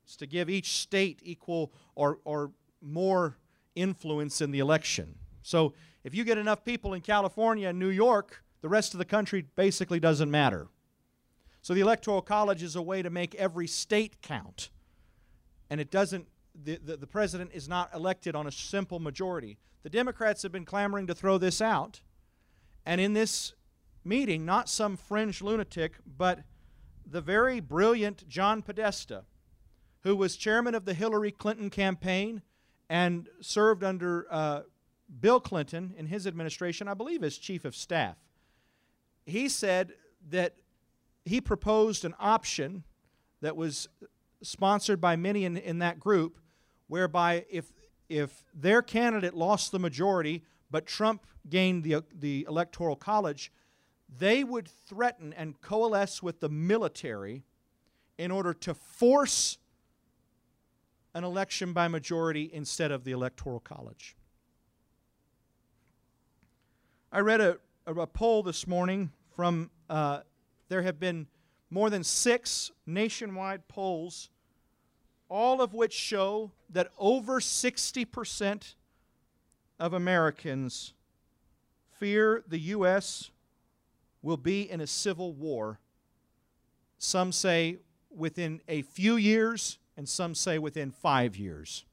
It's 0.04 0.16
to 0.16 0.26
give 0.26 0.48
each 0.48 0.78
state 0.78 1.20
equal 1.22 1.70
or, 1.94 2.18
or 2.24 2.52
more 2.80 3.36
influence 3.74 4.40
in 4.40 4.52
the 4.52 4.58
election. 4.58 5.16
So 5.42 5.74
if 6.02 6.14
you 6.14 6.24
get 6.24 6.38
enough 6.38 6.64
people 6.64 6.94
in 6.94 7.02
California 7.02 7.68
and 7.68 7.78
New 7.78 7.90
York, 7.90 8.42
the 8.62 8.68
rest 8.70 8.94
of 8.94 8.98
the 8.98 9.04
country 9.04 9.44
basically 9.54 10.00
doesn't 10.00 10.30
matter. 10.30 10.68
So 11.64 11.72
the 11.72 11.80
Electoral 11.80 12.20
College 12.20 12.62
is 12.62 12.76
a 12.76 12.82
way 12.82 13.00
to 13.00 13.08
make 13.08 13.34
every 13.36 13.66
state 13.66 14.20
count. 14.20 14.68
And 15.70 15.80
it 15.80 15.90
doesn't, 15.90 16.28
the, 16.54 16.76
the, 16.76 16.98
the, 16.98 17.06
president 17.06 17.52
is 17.54 17.70
not 17.70 17.88
elected 17.94 18.36
on 18.36 18.46
a 18.46 18.52
simple 18.52 19.00
majority. 19.00 19.56
The 19.82 19.88
Democrats 19.88 20.42
have 20.42 20.52
been 20.52 20.66
clamoring 20.66 21.06
to 21.06 21.14
throw 21.14 21.38
this 21.38 21.62
out. 21.62 22.02
And 22.84 23.00
in 23.00 23.14
this 23.14 23.54
meeting, 24.04 24.44
not 24.44 24.68
some 24.68 24.98
fringe 24.98 25.40
lunatic, 25.40 25.94
but 26.18 26.40
the 27.10 27.22
very 27.22 27.60
brilliant 27.60 28.28
John 28.28 28.60
Podesta, 28.60 29.24
who 30.02 30.14
was 30.14 30.36
chairman 30.36 30.74
of 30.74 30.84
the 30.84 30.92
Hillary 30.92 31.32
Clinton 31.32 31.70
campaign 31.70 32.42
and 32.90 33.26
served 33.40 33.82
under 33.82 34.26
uh, 34.30 34.60
Bill 35.18 35.40
Clinton, 35.40 35.94
in 35.96 36.08
his 36.08 36.26
administration, 36.26 36.88
I 36.88 36.94
believe 36.94 37.24
as 37.24 37.38
chief 37.38 37.64
of 37.64 37.74
staff, 37.74 38.18
he 39.24 39.48
said 39.48 39.94
that 40.28 40.56
he 41.24 41.40
proposed 41.40 42.04
an 42.04 42.14
option 42.18 42.84
that 43.40 43.56
was 43.56 43.88
sponsored 44.42 45.00
by 45.00 45.16
many 45.16 45.44
in, 45.44 45.56
in 45.56 45.78
that 45.78 45.98
group, 45.98 46.38
whereby 46.86 47.44
if, 47.50 47.72
if 48.08 48.44
their 48.54 48.82
candidate 48.82 49.34
lost 49.34 49.72
the 49.72 49.78
majority, 49.78 50.42
but 50.70 50.86
Trump 50.86 51.26
gained 51.48 51.82
the, 51.82 52.02
the 52.12 52.46
Electoral 52.48 52.96
College, 52.96 53.52
they 54.18 54.44
would 54.44 54.68
threaten 54.68 55.32
and 55.32 55.60
coalesce 55.60 56.22
with 56.22 56.40
the 56.40 56.48
military 56.48 57.44
in 58.18 58.30
order 58.30 58.52
to 58.54 58.74
force 58.74 59.58
an 61.14 61.24
election 61.24 61.72
by 61.72 61.88
majority 61.88 62.50
instead 62.52 62.90
of 62.90 63.04
the 63.04 63.12
Electoral 63.12 63.60
College. 63.60 64.16
I 67.12 67.20
read 67.20 67.40
a, 67.40 67.58
a, 67.86 67.94
a 67.94 68.06
poll 68.06 68.42
this 68.42 68.66
morning 68.66 69.12
from, 69.36 69.70
uh, 69.88 70.20
there 70.74 70.82
have 70.82 70.98
been 70.98 71.28
more 71.70 71.88
than 71.88 72.02
six 72.02 72.72
nationwide 72.84 73.68
polls, 73.68 74.28
all 75.28 75.62
of 75.62 75.72
which 75.72 75.92
show 75.92 76.50
that 76.68 76.90
over 76.98 77.38
60% 77.38 78.74
of 79.78 79.92
Americans 79.92 80.92
fear 82.00 82.42
the 82.48 82.58
U.S. 82.58 83.30
will 84.20 84.36
be 84.36 84.68
in 84.68 84.80
a 84.80 84.86
civil 84.88 85.32
war. 85.32 85.78
Some 86.98 87.30
say 87.30 87.76
within 88.10 88.60
a 88.66 88.82
few 88.82 89.14
years, 89.14 89.78
and 89.96 90.08
some 90.08 90.34
say 90.34 90.58
within 90.58 90.90
five 90.90 91.36
years. 91.36 91.84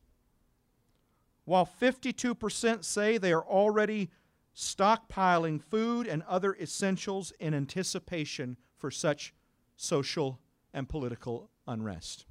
While 1.46 1.70
52% 1.80 2.84
say 2.84 3.20
they 3.20 3.32
are 3.32 3.46
already 3.46 4.10
stockpiling 4.56 5.62
food 5.62 6.08
and 6.08 6.24
other 6.24 6.56
essentials 6.56 7.32
in 7.40 7.54
anticipation 7.54 8.58
for 8.82 8.92
such 8.92 9.34
social 9.78 10.40
and 10.74 10.90
political 10.90 11.52
unrest. 11.68 12.26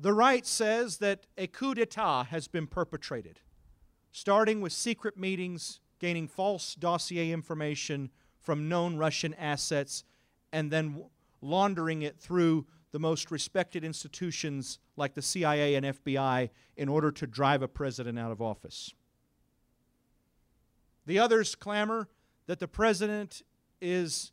The 0.00 0.14
right 0.14 0.44
says 0.44 0.96
that 0.98 1.26
a 1.38 1.46
coup 1.46 1.74
d'etat 1.74 2.24
has 2.24 2.48
been 2.48 2.66
perpetrated, 2.66 3.40
starting 4.10 4.60
with 4.60 4.72
secret 4.72 5.16
meetings, 5.16 5.78
gaining 6.00 6.26
false 6.26 6.74
dossier 6.74 7.30
information 7.30 8.10
from 8.40 8.68
known 8.68 8.96
Russian 8.96 9.34
assets, 9.34 10.02
and 10.52 10.72
then 10.72 11.04
laundering 11.40 12.02
it 12.02 12.18
through 12.18 12.66
the 12.90 12.98
most 12.98 13.30
respected 13.30 13.84
institutions 13.84 14.78
like 14.96 15.14
the 15.14 15.22
CIA 15.22 15.74
and 15.74 15.86
FBI 15.86 16.50
in 16.76 16.88
order 16.88 17.12
to 17.12 17.26
drive 17.26 17.62
a 17.62 17.68
president 17.68 18.18
out 18.18 18.32
of 18.32 18.42
office. 18.42 18.92
The 21.06 21.18
others 21.18 21.54
clamor 21.54 22.08
that 22.46 22.58
the 22.60 22.68
president 22.68 23.42
is 23.80 24.32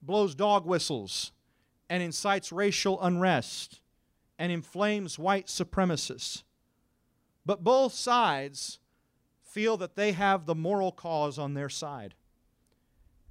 blows 0.00 0.34
dog 0.34 0.66
whistles 0.66 1.32
and 1.88 2.02
incites 2.02 2.50
racial 2.50 3.00
unrest 3.02 3.80
and 4.38 4.50
inflames 4.50 5.18
white 5.18 5.46
supremacists. 5.46 6.42
But 7.44 7.62
both 7.62 7.92
sides 7.92 8.78
feel 9.42 9.76
that 9.76 9.96
they 9.96 10.12
have 10.12 10.46
the 10.46 10.54
moral 10.54 10.92
cause 10.92 11.38
on 11.38 11.54
their 11.54 11.68
side. 11.68 12.14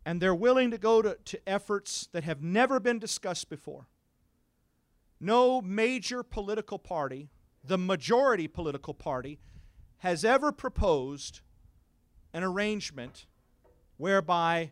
And 0.06 0.22
they're 0.22 0.36
willing 0.36 0.72
to 0.72 0.78
go 0.78 1.02
to, 1.02 1.18
to 1.26 1.50
efforts 1.50 2.08
that 2.12 2.24
have 2.24 2.42
never 2.42 2.80
been 2.80 3.00
discussed 3.00 3.50
before 3.50 3.88
no 5.20 5.62
major 5.62 6.24
political 6.24 6.80
party, 6.80 7.30
the 7.64 7.78
majority 7.78 8.48
political 8.48 8.94
party, 8.94 9.40
has 10.00 10.26
ever 10.26 10.52
proposed 10.52 11.42
an 12.34 12.44
arrangement 12.44 13.28
whereby 14.02 14.72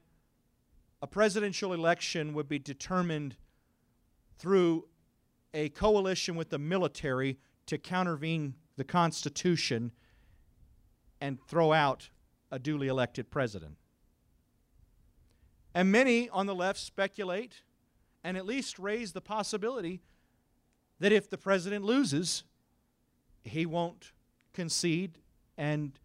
a 1.04 1.06
presidential 1.06 1.72
election 1.72 2.34
would 2.34 2.50
be 2.50 2.58
determined 2.58 3.36
through 4.40 4.84
a 5.54 5.70
coalition 5.70 6.36
with 6.36 6.50
the 6.50 6.58
military 6.58 7.38
to 7.68 7.78
countervene 7.78 8.56
the 8.76 8.84
Constitution 8.84 9.92
and 11.22 11.38
throw 11.48 11.72
out 11.72 12.10
a 12.52 12.58
duly 12.58 12.88
elected 12.88 13.30
president. 13.30 13.76
And 15.76 15.92
many 15.92 16.28
on 16.30 16.48
the 16.48 16.56
left 16.56 16.80
speculate 16.80 17.62
and 18.24 18.36
at 18.36 18.48
least 18.48 18.80
raise 18.80 19.12
the 19.12 19.22
possibility 19.22 20.02
that 21.00 21.12
if 21.12 21.30
the 21.30 21.38
president 21.38 21.86
loses, 21.86 22.46
he 23.44 23.68
won't 23.68 24.12
concede 24.54 25.20
and 25.56 26.00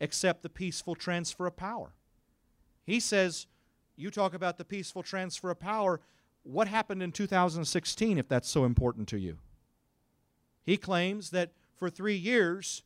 accept 0.00 0.44
the 0.44 0.48
peaceful 0.48 0.94
transfer 0.94 1.48
of 1.48 1.56
power. 1.56 1.92
He 2.88 3.00
says, 3.00 3.46
You 3.96 4.10
talk 4.10 4.32
about 4.32 4.56
the 4.56 4.64
peaceful 4.64 5.02
transfer 5.02 5.50
of 5.50 5.60
power. 5.60 6.00
What 6.42 6.68
happened 6.68 7.02
in 7.02 7.12
2016 7.12 8.16
if 8.16 8.28
that's 8.28 8.48
so 8.48 8.64
important 8.64 9.08
to 9.08 9.18
you? 9.18 9.36
He 10.64 10.78
claims 10.78 11.28
that 11.30 11.50
for 11.76 11.90
three 11.90 12.16
years 12.16 12.82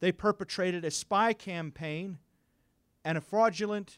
they 0.00 0.12
perpetrated 0.12 0.84
a 0.84 0.90
spy 0.90 1.32
campaign 1.32 2.18
and 3.06 3.16
a 3.16 3.22
fraudulent 3.22 3.96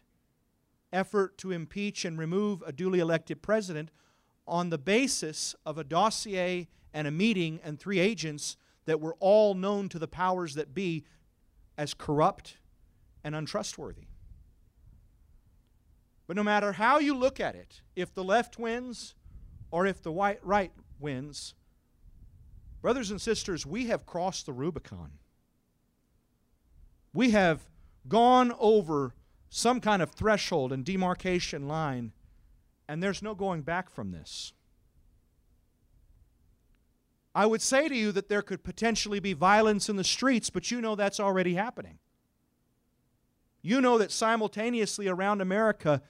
effort 0.92 1.36
to 1.38 1.50
impeach 1.50 2.04
and 2.04 2.16
remove 2.16 2.62
a 2.64 2.70
duly 2.70 3.00
elected 3.00 3.42
president 3.42 3.90
on 4.46 4.70
the 4.70 4.78
basis 4.78 5.56
of 5.66 5.78
a 5.78 5.84
dossier 5.84 6.68
and 6.94 7.08
a 7.08 7.10
meeting 7.10 7.58
and 7.64 7.80
three 7.80 7.98
agents 7.98 8.56
that 8.84 9.00
were 9.00 9.16
all 9.18 9.54
known 9.54 9.88
to 9.88 9.98
the 9.98 10.06
powers 10.06 10.54
that 10.54 10.74
be 10.74 11.02
as 11.76 11.92
corrupt 11.92 12.58
and 13.24 13.34
untrustworthy. 13.34 14.09
But 16.30 16.36
no 16.36 16.44
matter 16.44 16.70
how 16.70 17.00
you 17.00 17.16
look 17.16 17.40
at 17.40 17.56
it, 17.56 17.80
if 17.96 18.14
the 18.14 18.22
left 18.22 18.56
wins 18.56 19.16
or 19.72 19.84
if 19.84 20.00
the 20.00 20.12
white 20.12 20.38
right 20.46 20.70
wins, 21.00 21.54
brothers 22.80 23.10
and 23.10 23.20
sisters, 23.20 23.66
we 23.66 23.86
have 23.86 24.06
crossed 24.06 24.46
the 24.46 24.52
Rubicon. 24.52 25.10
We 27.12 27.30
have 27.32 27.68
gone 28.06 28.54
over 28.60 29.12
some 29.48 29.80
kind 29.80 30.00
of 30.00 30.12
threshold 30.12 30.72
and 30.72 30.84
demarcation 30.84 31.66
line, 31.66 32.12
and 32.88 33.02
there's 33.02 33.22
no 33.22 33.34
going 33.34 33.62
back 33.62 33.90
from 33.90 34.12
this. 34.12 34.52
I 37.34 37.44
would 37.44 37.60
say 37.60 37.88
to 37.88 37.96
you 37.96 38.12
that 38.12 38.28
there 38.28 38.42
could 38.42 38.62
potentially 38.62 39.18
be 39.18 39.32
violence 39.32 39.88
in 39.88 39.96
the 39.96 40.04
streets, 40.04 40.48
but 40.48 40.70
you 40.70 40.80
know 40.80 40.94
that's 40.94 41.18
already 41.18 41.54
happening. 41.54 41.98
You 43.62 43.80
know 43.80 43.98
that 43.98 44.12
simultaneously 44.12 45.08
around 45.08 45.40
America, 45.40 46.02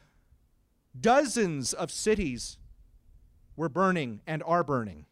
dozens 0.99 1.73
of 1.73 1.91
cities 1.91 2.59
were 3.57 3.69
burning 3.69 4.21
and 4.27 4.43
are 4.45 4.65
burning. 4.65 5.07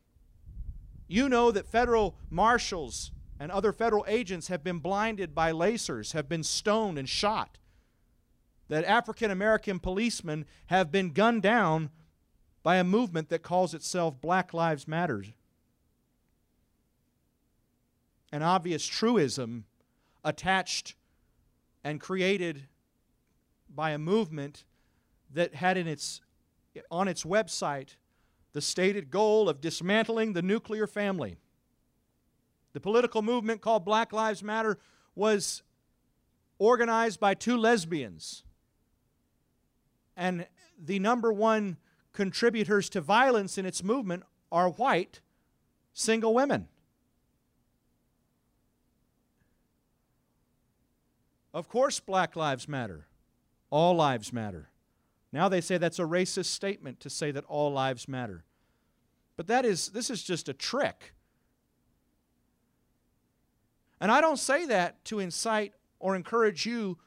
You 1.07 1.29
know 1.29 1.51
that 1.51 1.67
federal 1.67 2.17
marshals 2.31 3.13
and 3.41 3.51
other 3.51 3.73
federal 3.73 4.05
agents 4.09 4.49
have 4.49 4.65
been 4.65 4.79
blinded 4.79 5.35
by 5.35 5.53
lasers, 5.53 6.13
have 6.13 6.29
been 6.29 6.43
stoned 6.43 6.99
and 6.99 7.09
shot. 7.09 7.59
That 8.69 8.85
African 8.85 9.31
American 9.31 9.79
policemen 9.79 10.45
have 10.67 10.93
been 10.93 11.11
gunned 11.11 11.43
down 11.43 11.91
by 12.63 12.77
a 12.77 12.85
movement 12.85 13.31
that 13.31 13.43
calls 13.43 13.73
itself 13.73 14.21
Black 14.21 14.53
Lives 14.53 14.87
Matter 14.87 15.25
an 18.33 18.43
obvious 18.43 18.87
truism 18.87 19.65
attached 20.25 20.95
and 21.83 22.01
created 22.01 22.67
by 23.75 23.91
a 23.91 23.99
movement 23.99 24.65
that 25.33 25.55
had 25.55 25.77
in 25.77 25.87
its, 25.87 26.21
on 26.91 27.09
its 27.09 27.25
website 27.25 27.97
the 28.53 28.61
stated 28.61 29.11
goal 29.11 29.49
of 29.49 29.61
dismantling 29.61 30.33
the 30.33 30.43
nuclear 30.43 30.87
family. 30.87 31.39
The 32.73 32.81
political 32.81 33.23
movement 33.23 33.61
called 33.61 33.85
Black 33.85 34.13
Lives 34.13 34.43
Matter 34.43 34.79
was 35.15 35.63
organized 36.59 37.21
by 37.21 37.35
two 37.35 37.57
lesbians. 37.57 38.45
And 40.17 40.47
the 40.83 40.99
number 40.99 41.33
one 41.33 41.77
contributors 42.13 42.89
to 42.91 43.01
violence 43.01 43.59
in 43.59 43.67
its 43.67 43.85
movement 43.85 44.25
are 44.51 44.71
white 44.71 45.21
single 45.93 46.35
women. 46.35 46.69
Of 51.55 51.69
course, 51.69 52.01
black 52.01 52.37
lives 52.37 52.69
matter. 52.69 53.07
All 53.71 53.97
lives 53.97 54.33
matter. 54.33 54.71
Now 55.33 55.49
they 55.49 55.61
say 55.61 55.79
that's 55.79 55.99
a 55.99 56.03
racist 56.03 56.47
statement 56.47 57.01
to 57.01 57.11
say 57.11 57.31
that 57.31 57.45
all 57.45 57.73
lives 57.73 58.09
matter. 58.09 58.45
But 59.37 59.47
that 59.49 59.65
is 59.65 59.89
this 59.89 60.11
is 60.11 60.23
just 60.23 60.49
a 60.49 60.53
trick. 60.53 61.15
And 64.01 64.11
I 64.11 64.21
don't 64.21 64.39
say 64.39 64.67
that 64.67 65.05
to 65.07 65.19
incite 65.19 65.75
or 65.99 66.15
encourage 66.15 66.67
you 66.67 66.99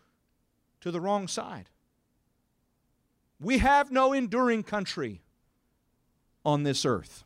to 0.82 0.91
the 0.91 0.99
wrong 0.99 1.28
side. 1.28 1.69
We 3.39 3.59
have 3.59 3.91
no 3.91 4.13
enduring 4.13 4.63
country 4.63 5.22
on 6.45 6.63
this 6.63 6.86
earth. 6.86 7.24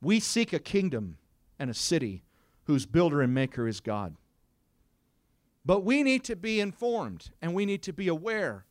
We 0.00 0.18
seek 0.20 0.52
a 0.52 0.58
kingdom 0.58 1.18
and 1.58 1.70
a 1.70 1.74
city 1.74 2.24
whose 2.64 2.86
builder 2.86 3.20
and 3.22 3.32
maker 3.32 3.68
is 3.68 3.80
God. 3.80 4.16
But 5.64 5.84
we 5.84 6.02
need 6.02 6.24
to 6.24 6.36
be 6.36 6.60
informed 6.60 7.30
and 7.40 7.54
we 7.54 7.64
need 7.64 7.82
to 7.84 7.92
be 7.92 8.08
aware 8.08 8.66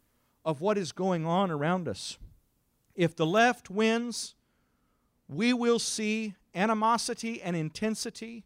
of 0.46 0.62
what 0.62 0.78
is 0.78 0.92
going 0.92 1.26
on 1.26 1.52
around 1.52 1.88
us. 1.88 2.18
If 2.96 3.16
the 3.16 3.26
left 3.26 3.70
wins, 3.70 4.36
we 5.28 5.54
will 5.54 5.80
see 5.80 6.36
animosity 6.54 7.42
and 7.42 7.56
intensity 7.56 8.46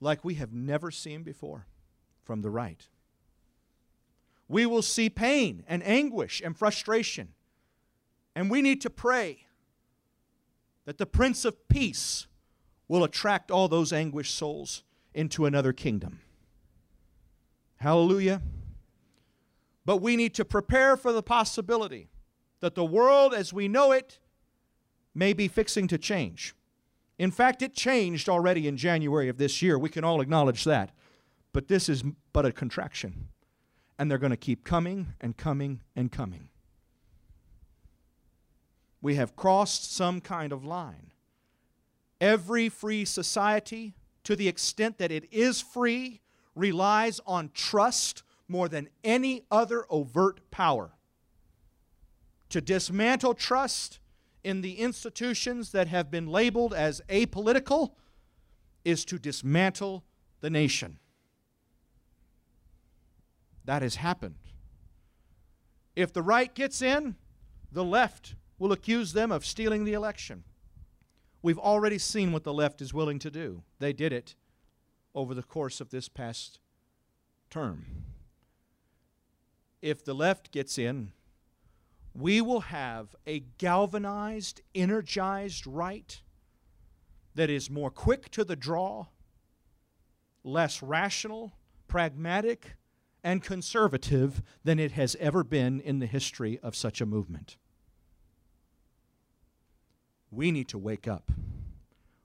like 0.00 0.24
we 0.24 0.34
have 0.34 0.52
never 0.52 0.90
seen 0.90 1.22
before 1.22 1.66
from 2.22 2.42
the 2.42 2.50
right. 2.50 2.86
We 4.48 4.66
will 4.66 4.82
see 4.82 5.10
pain 5.10 5.64
and 5.68 5.82
anguish 5.86 6.40
and 6.44 6.56
frustration. 6.56 7.28
And 8.34 8.50
we 8.50 8.62
need 8.62 8.80
to 8.82 8.90
pray 8.90 9.46
that 10.86 10.98
the 10.98 11.06
Prince 11.06 11.44
of 11.44 11.68
Peace 11.68 12.26
will 12.88 13.04
attract 13.04 13.50
all 13.50 13.68
those 13.68 13.92
anguished 13.92 14.34
souls 14.34 14.82
into 15.14 15.44
another 15.44 15.72
kingdom. 15.72 16.20
Hallelujah. 17.76 18.42
But 19.90 20.02
we 20.02 20.14
need 20.14 20.34
to 20.34 20.44
prepare 20.44 20.96
for 20.96 21.10
the 21.10 21.20
possibility 21.20 22.10
that 22.60 22.76
the 22.76 22.84
world 22.84 23.34
as 23.34 23.52
we 23.52 23.66
know 23.66 23.90
it 23.90 24.20
may 25.16 25.32
be 25.32 25.48
fixing 25.48 25.88
to 25.88 25.98
change. 25.98 26.54
In 27.18 27.32
fact, 27.32 27.60
it 27.60 27.74
changed 27.74 28.28
already 28.28 28.68
in 28.68 28.76
January 28.76 29.28
of 29.28 29.36
this 29.36 29.62
year. 29.62 29.76
We 29.76 29.88
can 29.88 30.04
all 30.04 30.20
acknowledge 30.20 30.62
that. 30.62 30.92
But 31.52 31.66
this 31.66 31.88
is 31.88 32.04
but 32.32 32.46
a 32.46 32.52
contraction. 32.52 33.30
And 33.98 34.08
they're 34.08 34.16
going 34.16 34.30
to 34.30 34.36
keep 34.36 34.62
coming 34.62 35.14
and 35.20 35.36
coming 35.36 35.80
and 35.96 36.12
coming. 36.12 36.50
We 39.02 39.16
have 39.16 39.34
crossed 39.34 39.92
some 39.92 40.20
kind 40.20 40.52
of 40.52 40.64
line. 40.64 41.10
Every 42.20 42.68
free 42.68 43.04
society, 43.04 43.94
to 44.22 44.36
the 44.36 44.46
extent 44.46 44.98
that 44.98 45.10
it 45.10 45.24
is 45.32 45.60
free, 45.60 46.20
relies 46.54 47.20
on 47.26 47.50
trust 47.52 48.22
more 48.50 48.68
than 48.68 48.88
any 49.04 49.44
other 49.50 49.86
overt 49.88 50.40
power. 50.50 50.90
To 52.50 52.60
dismantle 52.60 53.34
trust 53.34 54.00
in 54.42 54.60
the 54.60 54.80
institutions 54.80 55.70
that 55.70 55.86
have 55.86 56.10
been 56.10 56.26
labeled 56.26 56.74
as 56.74 57.00
apolitical 57.08 57.92
is 58.84 59.04
to 59.04 59.18
dismantle 59.18 60.04
the 60.40 60.50
nation. 60.50 60.98
That 63.64 63.82
has 63.82 63.96
happened. 63.96 64.34
If 65.94 66.12
the 66.12 66.22
right 66.22 66.52
gets 66.52 66.82
in, 66.82 67.14
the 67.70 67.84
left 67.84 68.34
will 68.58 68.72
accuse 68.72 69.12
them 69.12 69.30
of 69.30 69.46
stealing 69.46 69.84
the 69.84 69.92
election. 69.92 70.42
We've 71.42 71.58
already 71.58 71.98
seen 71.98 72.32
what 72.32 72.44
the 72.44 72.52
left 72.52 72.82
is 72.82 72.92
willing 72.92 73.20
to 73.20 73.30
do. 73.30 73.62
They 73.78 73.92
did 73.92 74.12
it 74.12 74.34
over 75.14 75.34
the 75.34 75.42
course 75.42 75.80
of 75.80 75.90
this 75.90 76.08
past 76.08 76.58
term. 77.48 78.09
If 79.82 80.04
the 80.04 80.14
left 80.14 80.52
gets 80.52 80.78
in, 80.78 81.12
we 82.14 82.40
will 82.40 82.60
have 82.60 83.14
a 83.26 83.40
galvanized, 83.58 84.60
energized 84.74 85.66
right 85.66 86.20
that 87.34 87.48
is 87.48 87.70
more 87.70 87.90
quick 87.90 88.30
to 88.32 88.44
the 88.44 88.56
draw, 88.56 89.06
less 90.42 90.82
rational, 90.82 91.52
pragmatic, 91.86 92.76
and 93.22 93.42
conservative 93.42 94.42
than 94.64 94.78
it 94.78 94.92
has 94.92 95.16
ever 95.20 95.44
been 95.44 95.80
in 95.80 95.98
the 95.98 96.06
history 96.06 96.58
of 96.62 96.74
such 96.74 97.00
a 97.00 97.06
movement. 97.06 97.56
We 100.30 100.50
need 100.50 100.68
to 100.68 100.78
wake 100.78 101.06
up. 101.06 101.30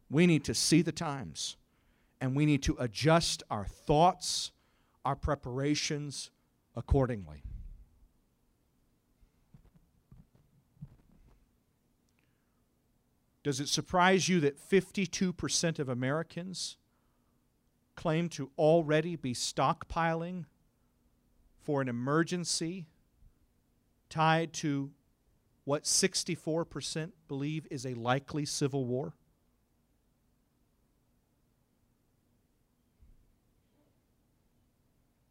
We 0.09 0.27
need 0.27 0.43
to 0.45 0.53
see 0.53 0.81
the 0.81 0.91
times, 0.91 1.57
and 2.21 2.35
we 2.35 2.45
need 2.45 2.63
to 2.63 2.75
adjust 2.79 3.43
our 3.49 3.65
thoughts, 3.65 4.51
our 5.03 5.15
preparations 5.15 6.31
accordingly. 6.75 7.43
Does 13.43 13.59
it 13.59 13.69
surprise 13.69 14.27
you 14.27 14.39
that 14.39 14.57
52% 14.57 15.79
of 15.79 15.87
Americans 15.87 16.77
claim 17.95 18.27
to 18.29 18.49
already 18.57 19.15
be 19.15 19.33
stockpiling 19.33 20.45
for 21.61 21.79
an 21.81 21.87
emergency 21.87 22.87
tied 24.09 24.51
to 24.53 24.89
what 25.63 25.83
64% 25.83 27.11
believe 27.27 27.67
is 27.69 27.85
a 27.85 27.93
likely 27.93 28.45
civil 28.45 28.85
war? 28.85 29.13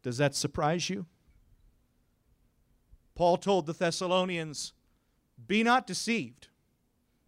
Does 0.03 0.17
that 0.19 0.35
surprise 0.35 0.89
you? 0.89 1.05
Paul 3.15 3.37
told 3.37 3.65
the 3.65 3.73
Thessalonians, 3.73 4.73
Be 5.47 5.63
not 5.63 5.87
deceived. 5.87 6.49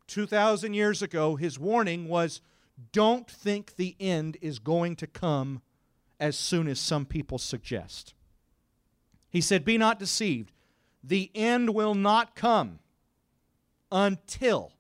2,000 0.08 0.74
years 0.74 1.02
ago, 1.02 1.36
his 1.36 1.58
warning 1.58 2.08
was 2.08 2.42
don't 2.92 3.30
think 3.30 3.76
the 3.76 3.96
end 4.00 4.38
is 4.42 4.60
going 4.60 4.96
to 4.98 5.08
come 5.08 5.62
as 6.20 6.38
soon 6.38 6.68
as 6.68 6.80
some 6.80 7.06
people 7.06 7.38
suggest. 7.38 8.14
He 9.30 9.42
said, 9.42 9.66
Be 9.66 9.78
not 9.78 10.00
deceived. 10.00 10.52
The 11.04 11.32
end 11.34 11.72
will 11.72 11.96
not 11.96 12.36
come 12.36 12.80
until. 13.92 14.74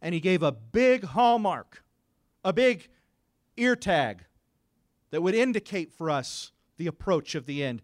And 0.00 0.14
he 0.14 0.20
gave 0.20 0.42
a 0.42 0.52
big 0.52 1.04
hallmark, 1.04 1.84
a 2.44 2.52
big 2.52 2.88
ear 3.56 3.76
tag 3.76 4.24
that 5.10 5.22
would 5.22 5.34
indicate 5.34 5.92
for 5.92 6.10
us 6.10 6.52
the 6.76 6.86
approach 6.86 7.34
of 7.34 7.46
the 7.46 7.62
end. 7.62 7.82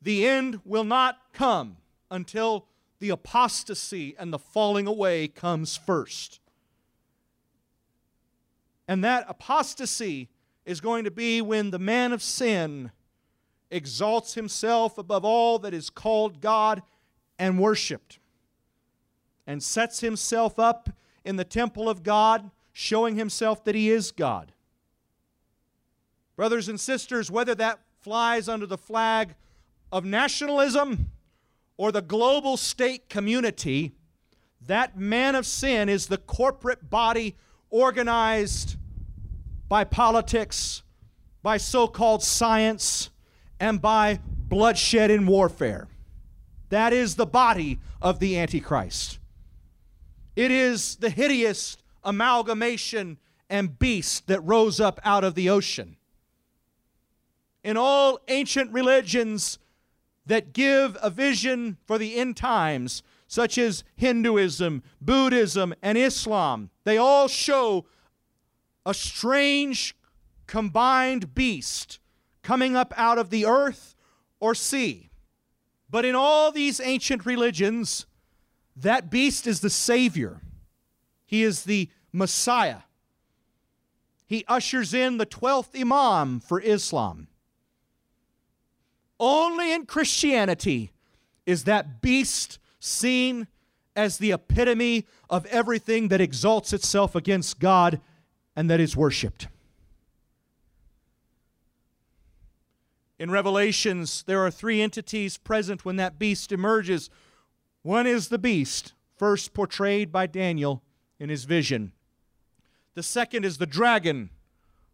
The 0.00 0.26
end 0.26 0.60
will 0.64 0.84
not 0.84 1.18
come 1.32 1.76
until 2.12 2.66
the 3.00 3.10
apostasy 3.10 4.14
and 4.16 4.32
the 4.32 4.38
falling 4.38 4.86
away 4.86 5.26
comes 5.26 5.76
first. 5.76 6.38
And 8.86 9.02
that 9.02 9.24
apostasy 9.28 10.28
is 10.64 10.80
going 10.80 11.02
to 11.04 11.10
be 11.10 11.40
when 11.40 11.70
the 11.70 11.78
man 11.78 12.12
of 12.12 12.22
sin 12.22 12.92
exalts 13.70 14.34
himself 14.34 14.98
above 14.98 15.24
all 15.24 15.58
that 15.58 15.74
is 15.74 15.90
called 15.90 16.40
God 16.40 16.82
and 17.38 17.58
worshiped, 17.58 18.18
and 19.46 19.62
sets 19.62 20.00
himself 20.00 20.58
up 20.58 20.90
in 21.24 21.36
the 21.36 21.44
temple 21.44 21.88
of 21.88 22.02
God, 22.02 22.50
showing 22.72 23.16
himself 23.16 23.64
that 23.64 23.74
he 23.74 23.90
is 23.90 24.12
God. 24.12 24.52
Brothers 26.36 26.68
and 26.68 26.78
sisters, 26.78 27.30
whether 27.30 27.54
that 27.54 27.80
flies 28.00 28.48
under 28.48 28.66
the 28.66 28.78
flag 28.78 29.34
of 29.90 30.04
nationalism 30.04 31.11
or 31.82 31.90
the 31.90 32.00
global 32.00 32.56
state 32.56 33.08
community, 33.08 33.92
that 34.64 34.96
man 34.96 35.34
of 35.34 35.44
sin 35.44 35.88
is 35.88 36.06
the 36.06 36.16
corporate 36.16 36.88
body 36.88 37.34
organized 37.70 38.76
by 39.68 39.82
politics, 39.82 40.84
by 41.42 41.56
so 41.56 41.88
called 41.88 42.22
science, 42.22 43.10
and 43.58 43.82
by 43.82 44.20
bloodshed 44.24 45.10
and 45.10 45.26
warfare. 45.26 45.88
That 46.68 46.92
is 46.92 47.16
the 47.16 47.26
body 47.26 47.80
of 48.00 48.20
the 48.20 48.38
Antichrist. 48.38 49.18
It 50.36 50.52
is 50.52 50.94
the 50.94 51.10
hideous 51.10 51.78
amalgamation 52.04 53.18
and 53.50 53.76
beast 53.76 54.28
that 54.28 54.40
rose 54.42 54.78
up 54.78 55.00
out 55.02 55.24
of 55.24 55.34
the 55.34 55.50
ocean. 55.50 55.96
In 57.64 57.76
all 57.76 58.20
ancient 58.28 58.70
religions 58.70 59.58
that 60.26 60.52
give 60.52 60.96
a 61.02 61.10
vision 61.10 61.78
for 61.86 61.98
the 61.98 62.16
end 62.16 62.36
times, 62.36 63.02
such 63.26 63.58
as 63.58 63.84
Hinduism, 63.96 64.82
Buddhism, 65.00 65.74
and 65.82 65.96
Islam, 65.98 66.70
they 66.84 66.96
all 66.96 67.28
show 67.28 67.86
a 68.84 68.94
strange 68.94 69.96
combined 70.46 71.34
beast 71.34 71.98
coming 72.42 72.76
up 72.76 72.92
out 72.96 73.18
of 73.18 73.30
the 73.30 73.46
earth 73.46 73.94
or 74.40 74.54
sea. 74.54 75.10
But 75.88 76.04
in 76.04 76.14
all 76.14 76.50
these 76.50 76.80
ancient 76.80 77.24
religions, 77.24 78.06
that 78.76 79.10
beast 79.10 79.46
is 79.46 79.60
the 79.60 79.70
Savior. 79.70 80.40
He 81.24 81.42
is 81.42 81.64
the 81.64 81.88
Messiah. 82.12 82.82
He 84.26 84.44
ushers 84.48 84.94
in 84.94 85.18
the 85.18 85.26
12th 85.26 85.78
Imam 85.78 86.40
for 86.40 86.60
Islam. 86.60 87.28
Only 89.24 89.72
in 89.72 89.86
Christianity 89.86 90.90
is 91.46 91.62
that 91.62 92.02
beast 92.02 92.58
seen 92.80 93.46
as 93.94 94.18
the 94.18 94.32
epitome 94.32 95.06
of 95.30 95.46
everything 95.46 96.08
that 96.08 96.20
exalts 96.20 96.72
itself 96.72 97.14
against 97.14 97.60
God 97.60 98.00
and 98.56 98.68
that 98.68 98.80
is 98.80 98.96
worshiped. 98.96 99.46
In 103.16 103.30
Revelations, 103.30 104.24
there 104.26 104.44
are 104.44 104.50
three 104.50 104.82
entities 104.82 105.38
present 105.38 105.84
when 105.84 105.94
that 105.94 106.18
beast 106.18 106.50
emerges. 106.50 107.08
One 107.82 108.08
is 108.08 108.26
the 108.26 108.38
beast, 108.38 108.92
first 109.16 109.54
portrayed 109.54 110.10
by 110.10 110.26
Daniel 110.26 110.82
in 111.20 111.28
his 111.28 111.44
vision. 111.44 111.92
The 112.94 113.04
second 113.04 113.44
is 113.44 113.58
the 113.58 113.66
dragon, 113.66 114.30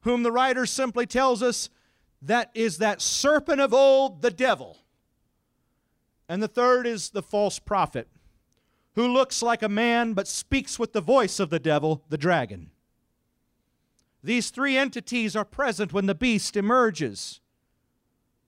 whom 0.03 0.23
the 0.23 0.33
writer 0.33 0.67
simply 0.67 1.07
tells 1.07 1.43
us 1.43 1.71
that 2.23 2.51
is 2.55 2.79
that 2.79 3.01
serpent 3.01 3.61
of 3.61 3.73
old, 3.73 4.23
the 4.23 4.31
devil. 4.31 4.79
And 6.29 6.43
the 6.43 6.49
third 6.49 6.87
is 6.87 7.11
the 7.11 7.23
false 7.23 7.59
prophet, 7.59 8.09
who 8.95 9.07
looks 9.07 9.43
like 9.43 9.63
a 9.63 9.69
man 9.69 10.13
but 10.13 10.29
speaks 10.29 10.79
with 10.79 10.93
the 10.93 11.01
voice 11.01 11.41
of 11.41 11.51
the 11.51 11.61
devil, 11.61 12.05
the 12.09 12.19
dragon. 12.19 12.71
These 14.23 14.51
three 14.51 14.77
entities 14.77 15.37
are 15.37 15.45
present 15.45 15.93
when 15.93 16.07
the 16.07 16.15
beast 16.15 16.57
emerges. 16.57 17.41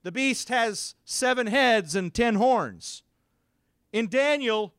The 0.03 0.11
beast 0.11 0.49
has 0.49 0.95
seven 1.05 1.47
heads 1.47 1.95
and 1.95 2.13
ten 2.13 2.35
horns. 2.35 3.03
In 3.93 4.07
Daniel, 4.07 4.73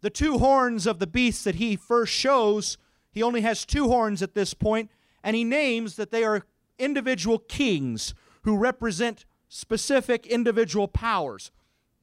the 0.00 0.10
two 0.10 0.38
horns 0.38 0.86
of 0.86 0.98
the 0.98 1.06
beast 1.06 1.44
that 1.44 1.56
he 1.56 1.76
first 1.76 2.12
shows, 2.12 2.78
he 3.10 3.22
only 3.22 3.42
has 3.42 3.64
two 3.64 3.88
horns 3.88 4.22
at 4.22 4.34
this 4.34 4.54
point, 4.54 4.90
and 5.22 5.36
he 5.36 5.44
names 5.44 5.96
that 5.96 6.10
they 6.10 6.24
are 6.24 6.46
individual 6.78 7.38
kings 7.38 8.14
who 8.42 8.56
represent 8.56 9.24
specific 9.48 10.26
individual 10.26 10.88
powers. 10.88 11.50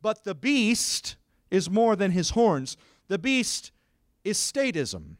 But 0.02 0.24
the 0.24 0.36
beast 0.36 1.16
is 1.50 1.70
more 1.70 1.96
than 1.96 2.12
his 2.12 2.32
horns. 2.32 2.78
The 3.08 3.20
beast 3.20 3.72
is 4.24 4.38
statism, 4.38 5.18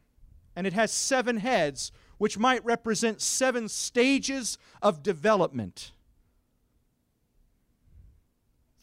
and 0.56 0.66
it 0.66 0.72
has 0.72 0.92
seven 0.92 1.38
heads, 1.38 1.92
which 2.18 2.38
might 2.38 2.64
represent 2.64 3.20
seven 3.20 3.68
stages 3.68 4.58
of 4.82 5.02
development. 5.02 5.92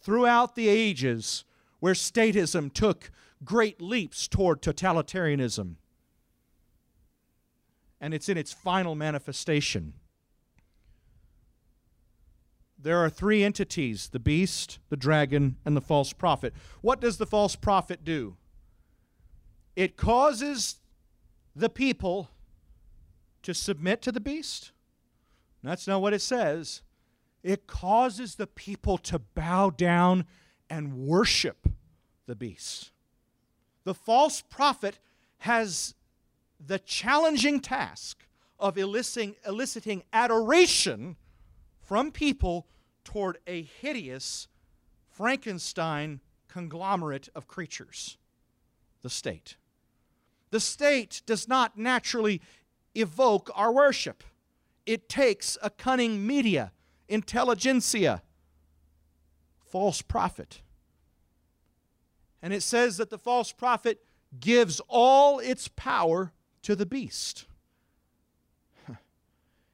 Throughout 0.02 0.56
the 0.56 0.68
ages, 0.68 1.44
where 1.80 1.94
statism 1.94 2.74
took 2.74 3.12
great 3.44 3.82
leaps 3.82 4.28
toward 4.28 4.62
totalitarianism, 4.62 5.76
and 8.00 8.14
it's 8.14 8.30
in 8.30 8.38
its 8.38 8.52
final 8.52 8.96
manifestation. 8.96 9.94
There 12.84 12.98
are 13.00 13.10
three 13.10 13.44
entities 13.44 14.10
the 14.10 14.20
beast, 14.20 14.80
the 14.90 14.98
dragon, 14.98 15.58
and 15.66 15.78
the 15.78 15.82
false 15.82 16.14
prophet. 16.14 16.54
What 16.82 17.00
does 17.00 17.18
the 17.18 17.26
false 17.26 17.56
prophet 17.56 18.04
do? 18.04 18.38
It 19.76 19.98
causes 19.98 20.78
the 21.56 21.70
people 21.70 22.30
to 23.44 23.54
submit 23.54 24.02
to 24.02 24.12
the 24.12 24.20
beast. 24.20 24.72
That's 25.64 25.88
not 25.88 26.02
what 26.02 26.14
it 26.14 26.22
says. 26.22 26.82
It 27.44 27.68
causes 27.68 28.36
the 28.36 28.48
people 28.48 28.98
to 29.00 29.20
bow 29.20 29.70
down 29.70 30.26
and 30.70 30.98
worship 30.98 31.68
the 32.26 32.36
beast. 32.36 32.92
The 33.84 33.94
false 33.94 34.42
prophet 34.42 35.00
has 35.40 35.96
the 36.64 36.80
challenging 36.80 37.60
task 37.60 38.26
of 38.60 38.78
eliciting, 38.78 39.36
eliciting 39.46 40.04
adoration 40.14 41.16
from 41.80 42.12
people 42.12 42.68
toward 43.04 43.38
a 43.48 43.62
hideous 43.62 44.48
Frankenstein 45.10 46.20
conglomerate 46.48 47.30
of 47.36 47.48
creatures 47.48 48.18
the 49.02 49.10
state. 49.10 49.56
The 50.52 50.60
state 50.60 51.22
does 51.26 51.48
not 51.48 51.78
naturally 51.78 52.42
evoke 52.94 53.50
our 53.56 53.72
worship, 53.72 54.24
it 54.86 55.08
takes 55.08 55.58
a 55.62 55.70
cunning 55.70 56.26
media, 56.26 56.72
intelligentsia, 57.08 58.22
false 59.66 60.02
prophet. 60.02 60.62
And 62.42 62.54
it 62.54 62.64
says 62.64 62.98
that 62.98 63.10
the 63.10 63.20
false 63.20 63.52
prophet 63.52 64.04
gives 64.40 64.82
all 64.88 65.40
its 65.40 65.68
power 65.68 66.34
to 66.64 66.76
the 66.76 66.86
beast. 66.86 67.46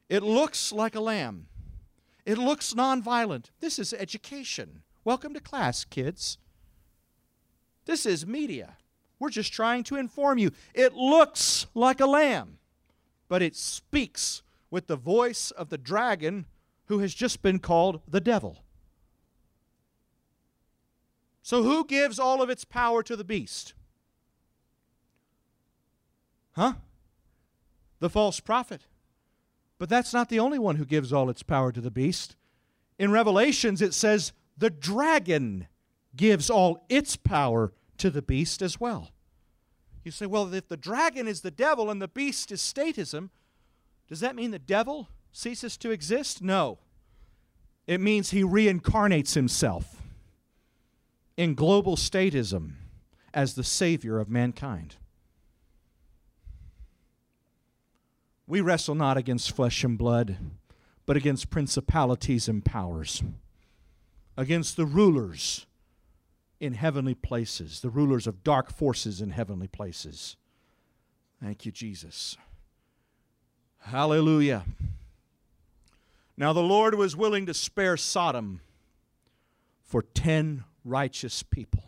It 0.10 0.24
looks 0.24 0.72
like 0.72 0.96
a 0.96 1.02
lamb. 1.02 1.48
It 2.28 2.38
looks 2.38 2.74
nonviolent. 2.74 3.52
This 3.62 3.80
is 3.80 3.94
education. 3.94 4.82
Welcome 5.06 5.34
to 5.34 5.40
class, 5.40 5.86
kids. 5.86 6.38
This 7.86 8.06
is 8.06 8.28
media. 8.28 8.76
We're 9.18 9.30
just 9.30 9.54
trying 9.54 9.86
to 9.86 9.96
inform 9.96 10.38
you. 10.38 10.52
It 10.74 10.94
looks 10.94 11.68
like 11.74 12.02
a 12.02 12.06
lamb, 12.06 12.58
but 13.30 13.42
it 13.42 13.56
speaks 13.56 14.42
with 14.70 14.88
the 14.88 14.98
voice 14.98 15.52
of 15.52 15.70
the 15.70 15.78
dragon 15.78 16.48
who 16.88 17.00
has 17.00 17.14
just 17.14 17.42
been 17.42 17.60
called 17.60 18.02
the 18.06 18.20
devil. 18.20 18.58
So, 21.42 21.64
who 21.64 21.86
gives 21.86 22.20
all 22.20 22.42
of 22.42 22.50
its 22.50 22.66
power 22.66 23.04
to 23.04 23.16
the 23.16 23.24
beast? 23.24 23.74
Huh? 26.58 26.74
The 28.00 28.10
false 28.10 28.42
prophet. 28.42 28.82
But 29.80 29.90
that's 29.90 30.14
not 30.14 30.30
the 30.30 30.40
only 30.40 30.60
one 30.60 30.78
who 30.78 30.86
gives 30.86 31.14
all 31.14 31.30
its 31.30 31.44
power 31.44 31.72
to 31.72 31.82
the 31.82 31.92
beast. 31.92 32.36
In 32.98 33.12
Revelations, 33.12 33.82
it 33.82 33.94
says 33.94 34.34
the 34.58 34.70
dragon 34.70 35.68
gives 36.16 36.50
all 36.50 36.86
its 36.90 37.16
power 37.16 37.74
to 37.98 38.10
the 38.10 38.22
beast 38.22 38.62
as 38.62 38.80
well. 38.80 39.12
You 40.04 40.12
say, 40.12 40.26
well, 40.26 40.54
if 40.54 40.68
the 40.68 40.78
dragon 40.78 41.28
is 41.28 41.42
the 41.42 41.52
devil 41.52 41.92
and 41.92 42.02
the 42.02 42.08
beast 42.08 42.52
is 42.52 42.62
statism, 42.62 43.30
does 44.08 44.22
that 44.22 44.36
mean 44.36 44.52
the 44.52 44.60
devil 44.60 45.10
ceases 45.32 45.78
to 45.78 45.92
exist? 45.92 46.42
No. 46.42 46.80
It 47.86 48.02
means 48.02 48.32
he 48.32 48.42
reincarnates 48.42 49.36
himself 49.36 50.02
in 51.36 51.54
global 51.54 51.96
statism 51.96 52.72
as 53.34 53.54
the 53.54 53.64
savior 53.64 54.18
of 54.20 54.30
mankind. 54.30 54.96
We 58.48 58.62
wrestle 58.62 58.96
not 58.96 59.18
against 59.18 59.52
flesh 59.52 59.84
and 59.84 59.98
blood, 59.98 60.38
but 61.06 61.18
against 61.18 61.50
principalities 61.50 62.48
and 62.48 62.64
powers, 62.64 63.22
against 64.38 64.78
the 64.78 64.86
rulers 64.86 65.66
in 66.60 66.74
heavenly 66.74 67.14
places, 67.14 67.82
the 67.82 67.90
rulers 67.90 68.26
of 68.26 68.44
dark 68.44 68.72
forces 68.72 69.22
in 69.22 69.32
heavenly 69.32 69.68
places. 69.68 70.38
Thank 71.44 71.66
you, 71.66 71.72
Jesus. 71.72 72.38
Hallelujah. 73.80 74.64
Now, 76.36 76.54
the 76.54 76.62
Lord 76.62 76.96
was 76.96 77.16
willing 77.16 77.46
to 77.48 77.54
spare 77.54 77.98
Sodom 77.98 78.62
for 79.84 80.02
10 80.02 80.64
righteous 80.86 81.44
people. 81.44 81.84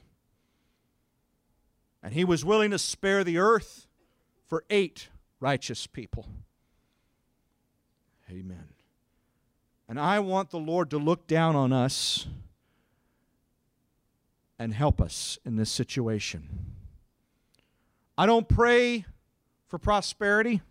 And 2.01 2.13
he 2.13 2.23
was 2.23 2.45
willing 2.45 2.71
to 2.71 2.79
spare 2.79 3.23
the 3.23 3.37
earth 3.37 3.87
for 4.47 4.63
eight 4.69 5.09
righteous 5.39 5.87
people. 5.87 6.27
Amen. 8.31 8.65
And 9.87 9.99
I 9.99 10.19
want 10.19 10.51
the 10.51 10.59
Lord 10.59 10.91
to 10.91 10.97
look 10.97 11.25
down 11.25 11.55
on 11.55 11.73
us 11.73 12.27
and 14.59 14.73
help 14.73 15.01
us 15.01 15.39
in 15.45 15.55
this 15.55 15.71
situation. 15.71 16.47
I 18.17 18.25
don't 18.25 18.47
pray 18.47 19.05
for 19.67 19.79
prosperity 19.79 20.61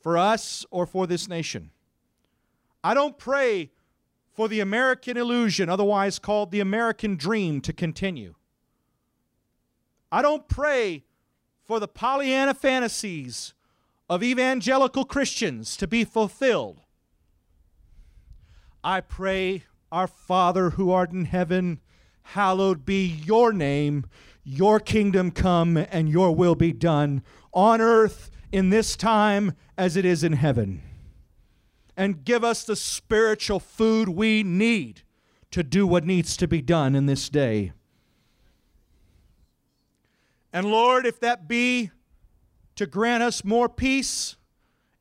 for 0.00 0.16
us 0.18 0.64
or 0.70 0.86
for 0.86 1.06
this 1.06 1.28
nation. 1.28 1.70
I 2.82 2.94
don't 2.94 3.18
pray 3.18 3.70
for 4.32 4.48
the 4.48 4.60
American 4.60 5.16
illusion, 5.16 5.68
otherwise 5.68 6.18
called 6.18 6.50
the 6.50 6.60
American 6.60 7.16
dream, 7.16 7.60
to 7.60 7.72
continue. 7.72 8.34
I 10.10 10.22
don't 10.22 10.48
pray 10.48 11.04
for 11.64 11.80
the 11.80 11.88
Pollyanna 11.88 12.54
fantasies 12.54 13.54
of 14.08 14.22
evangelical 14.22 15.04
Christians 15.04 15.76
to 15.76 15.86
be 15.86 16.04
fulfilled. 16.04 16.80
I 18.84 19.00
pray, 19.00 19.64
Our 19.90 20.06
Father 20.06 20.70
who 20.70 20.90
art 20.90 21.10
in 21.10 21.24
heaven, 21.24 21.80
hallowed 22.22 22.84
be 22.84 23.04
your 23.04 23.52
name, 23.52 24.06
your 24.44 24.78
kingdom 24.78 25.32
come, 25.32 25.76
and 25.76 26.08
your 26.08 26.34
will 26.34 26.54
be 26.54 26.72
done 26.72 27.22
on 27.52 27.80
earth 27.80 28.30
in 28.52 28.70
this 28.70 28.96
time 28.96 29.52
as 29.76 29.96
it 29.96 30.04
is 30.04 30.22
in 30.22 30.34
heaven. 30.34 30.82
And 31.96 32.24
give 32.24 32.44
us 32.44 32.62
the 32.62 32.76
spiritual 32.76 33.58
food 33.58 34.08
we 34.08 34.42
need 34.42 35.02
to 35.50 35.62
do 35.62 35.86
what 35.86 36.04
needs 36.04 36.36
to 36.36 36.46
be 36.46 36.60
done 36.60 36.94
in 36.94 37.06
this 37.06 37.28
day. 37.28 37.72
And 40.52 40.66
Lord, 40.66 41.06
if 41.06 41.18
that 41.20 41.48
be 41.48 41.90
to 42.76 42.86
grant 42.86 43.22
us 43.22 43.44
more 43.44 43.68
peace 43.68 44.36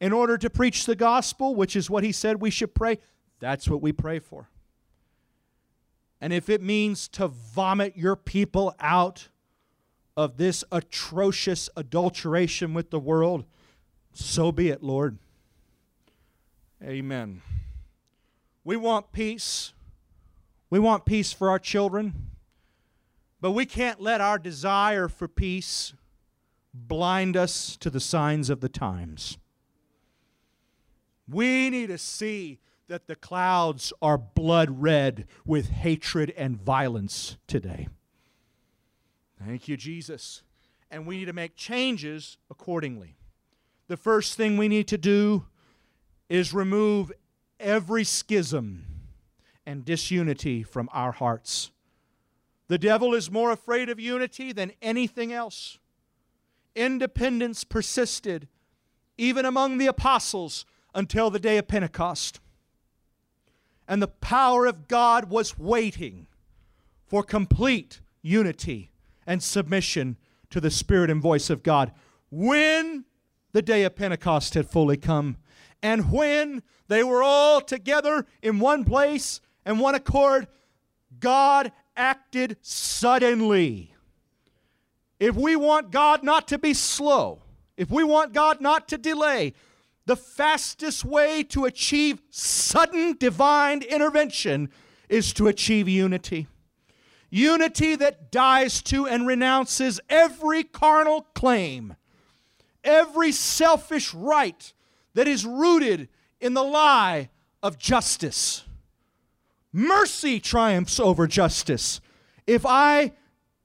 in 0.01 0.11
order 0.11 0.38
to 0.38 0.49
preach 0.49 0.86
the 0.86 0.95
gospel, 0.95 1.55
which 1.55 1.76
is 1.76 1.89
what 1.89 2.03
he 2.03 2.11
said 2.11 2.41
we 2.41 2.49
should 2.49 2.73
pray, 2.73 2.99
that's 3.39 3.69
what 3.69 3.82
we 3.82 3.91
pray 3.91 4.19
for. 4.19 4.49
And 6.19 6.34
if 6.34 6.49
it 6.49 6.61
means 6.61 7.07
to 7.09 7.28
vomit 7.28 7.95
your 7.95 8.15
people 8.15 8.73
out 8.80 9.30
of 10.17 10.38
this 10.38 10.63
atrocious 10.71 11.69
adulteration 11.76 12.73
with 12.73 12.89
the 12.89 12.99
world, 12.99 13.45
so 14.13 14.51
be 14.51 14.69
it, 14.69 14.82
Lord. 14.82 15.17
Amen. 16.84 17.41
We 18.63 18.78
want 18.78 19.11
peace. 19.11 19.73
We 20.69 20.80
want 20.80 21.05
peace 21.05 21.32
for 21.34 21.49
our 21.49 21.59
children. 21.59 22.32
But 23.41 23.51
we 23.51 23.65
can't 23.65 24.01
let 24.01 24.21
our 24.21 24.39
desire 24.39 25.07
for 25.07 25.28
peace 25.28 25.93
blind 26.88 27.38
us 27.38 27.78
to 27.78 27.89
the 27.89 27.99
signs 27.99 28.49
of 28.49 28.61
the 28.61 28.69
times. 28.69 29.38
We 31.28 31.69
need 31.69 31.88
to 31.88 31.97
see 31.97 32.59
that 32.88 33.07
the 33.07 33.15
clouds 33.15 33.91
are 34.01 34.17
blood 34.17 34.82
red 34.82 35.26
with 35.45 35.69
hatred 35.69 36.34
and 36.38 36.61
violence 36.61 37.38
today. 37.47 37.88
Thank 39.43 39.67
you, 39.67 39.76
Jesus. 39.76 40.43
And 40.91 41.07
we 41.07 41.17
need 41.17 41.26
to 41.26 41.34
make 41.34 41.55
changes 41.55 42.38
accordingly. 42.49 43.15
The 43.88 43.97
first 43.97 44.36
thing 44.36 44.57
we 44.57 44.67
need 44.67 44.88
to 44.89 44.97
do 44.97 45.45
is 46.30 46.53
remove 46.53 47.11
every 47.59 48.03
schism 48.03 48.86
and 49.65 49.84
disunity 49.84 50.63
from 50.63 50.89
our 50.93 51.11
hearts. 51.11 51.71
The 52.67 52.78
devil 52.78 53.13
is 53.13 53.32
more 53.32 53.51
afraid 53.51 53.89
of 53.89 53.99
unity 53.99 54.51
than 54.51 54.71
anything 54.82 55.34
else. 55.34 55.80
Independence 56.76 57.63
persisted 57.63 58.47
even 59.17 59.45
among 59.45 59.78
the 59.78 59.88
apostles 59.88 60.65
until 60.93 61.30
the 61.30 61.39
day 61.39 61.57
of 61.57 61.67
Pentecost. 61.67 62.39
And 63.88 64.01
the 64.01 64.07
power 64.07 64.65
of 64.65 64.88
God 64.88 65.30
was 65.30 65.57
waiting 65.57 66.28
for 67.05 67.23
complete 67.23 68.01
unity 68.21 68.91
and 69.28 69.41
submission 69.41 70.17
to 70.49 70.59
the 70.59 70.71
Spirit 70.71 71.09
and 71.09 71.21
voice 71.21 71.49
of 71.49 71.63
God. 71.63 71.91
When 72.30 73.05
the 73.51 73.61
day 73.61 73.84
of 73.84 73.95
Pentecost 73.95 74.55
had 74.55 74.69
fully 74.69 74.97
come, 74.97 75.38
and 75.82 76.11
when 76.11 76.63
they 76.88 77.03
were 77.03 77.23
all 77.23 77.61
together 77.61 78.26
in 78.41 78.59
one 78.59 78.84
place 78.84 79.39
and 79.65 79.80
one 79.80 79.95
accord, 79.95 80.47
God 81.19 81.71
acted 81.95 82.57
suddenly. 82.61 83.94
If 85.20 85.36
we 85.36 85.55
want 85.55 85.91
God 85.91 86.24
not 86.24 86.47
to 86.49 86.57
be 86.57 86.74
slow, 86.74 87.41
if 87.78 87.89
we 87.89 88.03
want 88.03 88.34
God 88.34 88.61
not 88.61 88.88
to 88.89 88.97
delay, 88.97 89.53
the 90.05 90.16
fastest 90.16 91.03
way 91.03 91.43
to 91.43 91.66
achieve 91.66 92.22
sudden 92.30 93.16
divine 93.18 93.82
intervention 93.82 94.70
is 95.09 95.34
to 95.34 95.47
achieve 95.47 95.88
unity. 95.88 96.47
Unity 97.30 97.95
that 97.95 98.32
dies 98.32 98.82
to 98.84 99.07
and 99.07 99.26
renounces 99.26 99.99
every 100.09 100.63
carnal 100.63 101.22
claim, 101.34 101.95
every 102.84 103.32
selfish 103.32 104.13
right 104.13 104.74
that 105.16 105.28
is 105.28 105.45
rooted 105.45 106.07
in 106.39 106.53
the 106.53 106.63
lie 106.63 107.30
of 107.63 107.80
justice. 107.80 108.63
Mercy 109.74 110.39
triumphs 110.39 110.99
over 110.99 111.26
justice. 111.26 111.99
If 112.45 112.66
I 112.66 113.13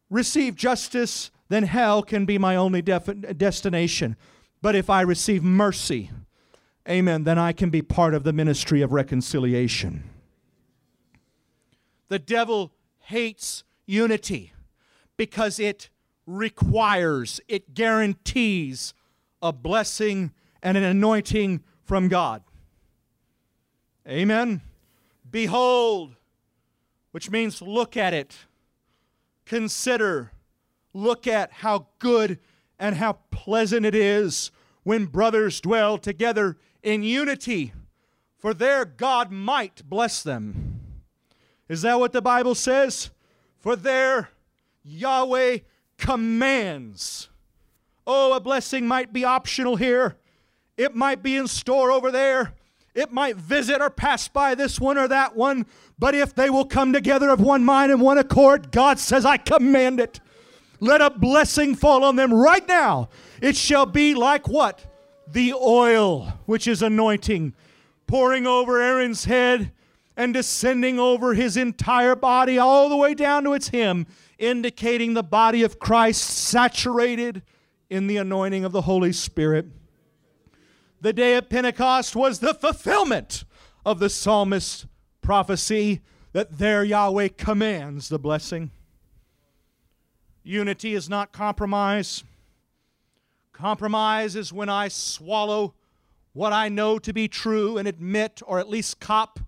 receive 0.09 0.57
justice, 0.57 1.30
then 1.51 1.64
hell 1.64 2.03
can 2.03 2.24
be 2.24 2.38
my 2.38 2.55
only 2.57 2.80
def- 2.80 3.36
destination. 3.36 4.16
But 4.62 4.76
if 4.76 4.88
I 4.88 5.01
receive 5.01 5.42
mercy, 5.42 6.11
amen, 6.88 7.24
then 7.24 7.38
I 7.38 7.53
can 7.53 7.70
be 7.70 7.82
part 7.82 8.14
of 8.14 8.22
the 8.22 8.32
ministry 8.32 8.82
of 8.82 8.92
reconciliation. 8.92 10.05
The 12.09 12.20
devil 12.20 12.72
hates 13.01 13.64
unity 13.84 14.53
because 15.16 15.59
it 15.59 15.90
requires, 16.24 17.40
it 17.48 17.74
guarantees 17.74 18.94
a 19.42 19.53
blessing 19.53 20.32
and 20.62 20.76
an 20.76 20.84
anointing 20.84 21.64
from 21.82 22.07
God. 22.07 22.44
Amen. 24.09 24.61
Behold, 25.28 26.14
which 27.11 27.28
means 27.28 27.61
look 27.61 27.96
at 27.96 28.14
it, 28.14 28.36
consider, 29.46 30.30
look 30.93 31.26
at 31.26 31.53
how 31.53 31.86
good 31.99 32.38
and 32.78 32.97
how 32.97 33.18
pleasant 33.30 33.84
it 33.86 33.95
is 33.95 34.51
when 34.82 35.07
brothers 35.07 35.61
dwell 35.61 35.99
together 35.99 36.57
in 36.82 37.03
unity, 37.03 37.72
for 38.38 38.55
there 38.55 38.84
God 38.84 39.30
might 39.30 39.88
bless 39.88 40.22
them. 40.22 40.80
Is 41.68 41.82
that 41.82 42.01
what 42.01 42.12
the 42.12 42.22
Bible 42.22 42.55
says? 42.55 43.11
For 43.59 43.76
there 43.76 44.30
Yahweh 44.82 45.59
commands. 45.99 47.28
Oh, 48.07 48.32
a 48.32 48.41
blessing 48.41 48.88
might 48.88 49.12
be 49.12 49.24
optional 49.24 49.76
here. 49.76 50.16
It 50.76 50.95
might 50.95 51.22
be 51.22 51.36
in 51.36 51.47
store 51.47 51.93
over 51.93 52.11
there. 52.11 52.55
It 52.95 53.12
might 53.12 53.36
visit 53.36 53.80
or 53.80 53.91
pass 53.91 54.26
by 54.26 54.55
this 54.55 54.80
one 54.80 54.99
or 54.99 55.07
that 55.07 55.36
one. 55.36 55.66
But 55.99 56.14
if 56.14 56.34
they 56.34 56.51
will 56.51 56.64
come 56.64 56.93
together 56.93 57.28
of 57.28 57.41
one 57.41 57.64
mind 57.64 57.93
and 57.93 58.01
one 58.01 58.18
accord, 58.18 58.72
God 58.72 58.99
says, 58.99 59.24
I 59.24 59.36
command 59.36 60.01
it. 60.01 60.18
Let 60.80 61.02
a 61.02 61.10
blessing 61.10 61.74
fall 61.74 62.02
on 62.04 62.16
them 62.16 62.32
right 62.32 62.66
now. 62.66 63.10
It 63.40 63.54
shall 63.54 63.86
be 63.86 64.14
like 64.14 64.48
what? 64.48 64.84
The 65.28 65.52
oil, 65.52 66.32
which 66.46 66.66
is 66.66 66.82
anointing, 66.82 67.54
pouring 68.06 68.46
over 68.46 68.80
Aaron's 68.80 69.26
head 69.26 69.72
and 70.16 70.34
descending 70.34 70.98
over 70.98 71.34
his 71.34 71.56
entire 71.56 72.16
body, 72.16 72.58
all 72.58 72.88
the 72.88 72.96
way 72.96 73.14
down 73.14 73.44
to 73.44 73.52
its 73.52 73.68
hem, 73.68 74.06
indicating 74.38 75.14
the 75.14 75.22
body 75.22 75.62
of 75.62 75.78
Christ 75.78 76.22
saturated 76.22 77.42
in 77.88 78.06
the 78.06 78.16
anointing 78.16 78.64
of 78.64 78.72
the 78.72 78.82
Holy 78.82 79.12
Spirit. 79.12 79.66
The 81.00 81.12
day 81.12 81.36
of 81.36 81.48
Pentecost 81.48 82.14
was 82.14 82.40
the 82.40 82.54
fulfillment 82.54 83.44
of 83.86 83.98
the 83.98 84.10
psalmist's 84.10 84.86
prophecy 85.22 86.00
that 86.32 86.58
there 86.58 86.84
Yahweh 86.84 87.28
commands 87.36 88.08
the 88.08 88.18
blessing. 88.18 88.70
Unity 90.51 90.94
is 90.94 91.09
not 91.09 91.30
compromise. 91.30 92.24
Compromise 93.53 94.34
is 94.34 94.53
when 94.53 94.68
I 94.68 94.88
swallow 94.88 95.74
what 96.32 96.53
I 96.53 96.68
know 96.68 96.98
to 96.98 97.12
be 97.12 97.28
true 97.28 97.78
and 97.78 97.86
admit, 97.86 98.42
or 98.44 98.59
at 98.59 98.68
least 98.68 98.98
cop, 98.98 99.38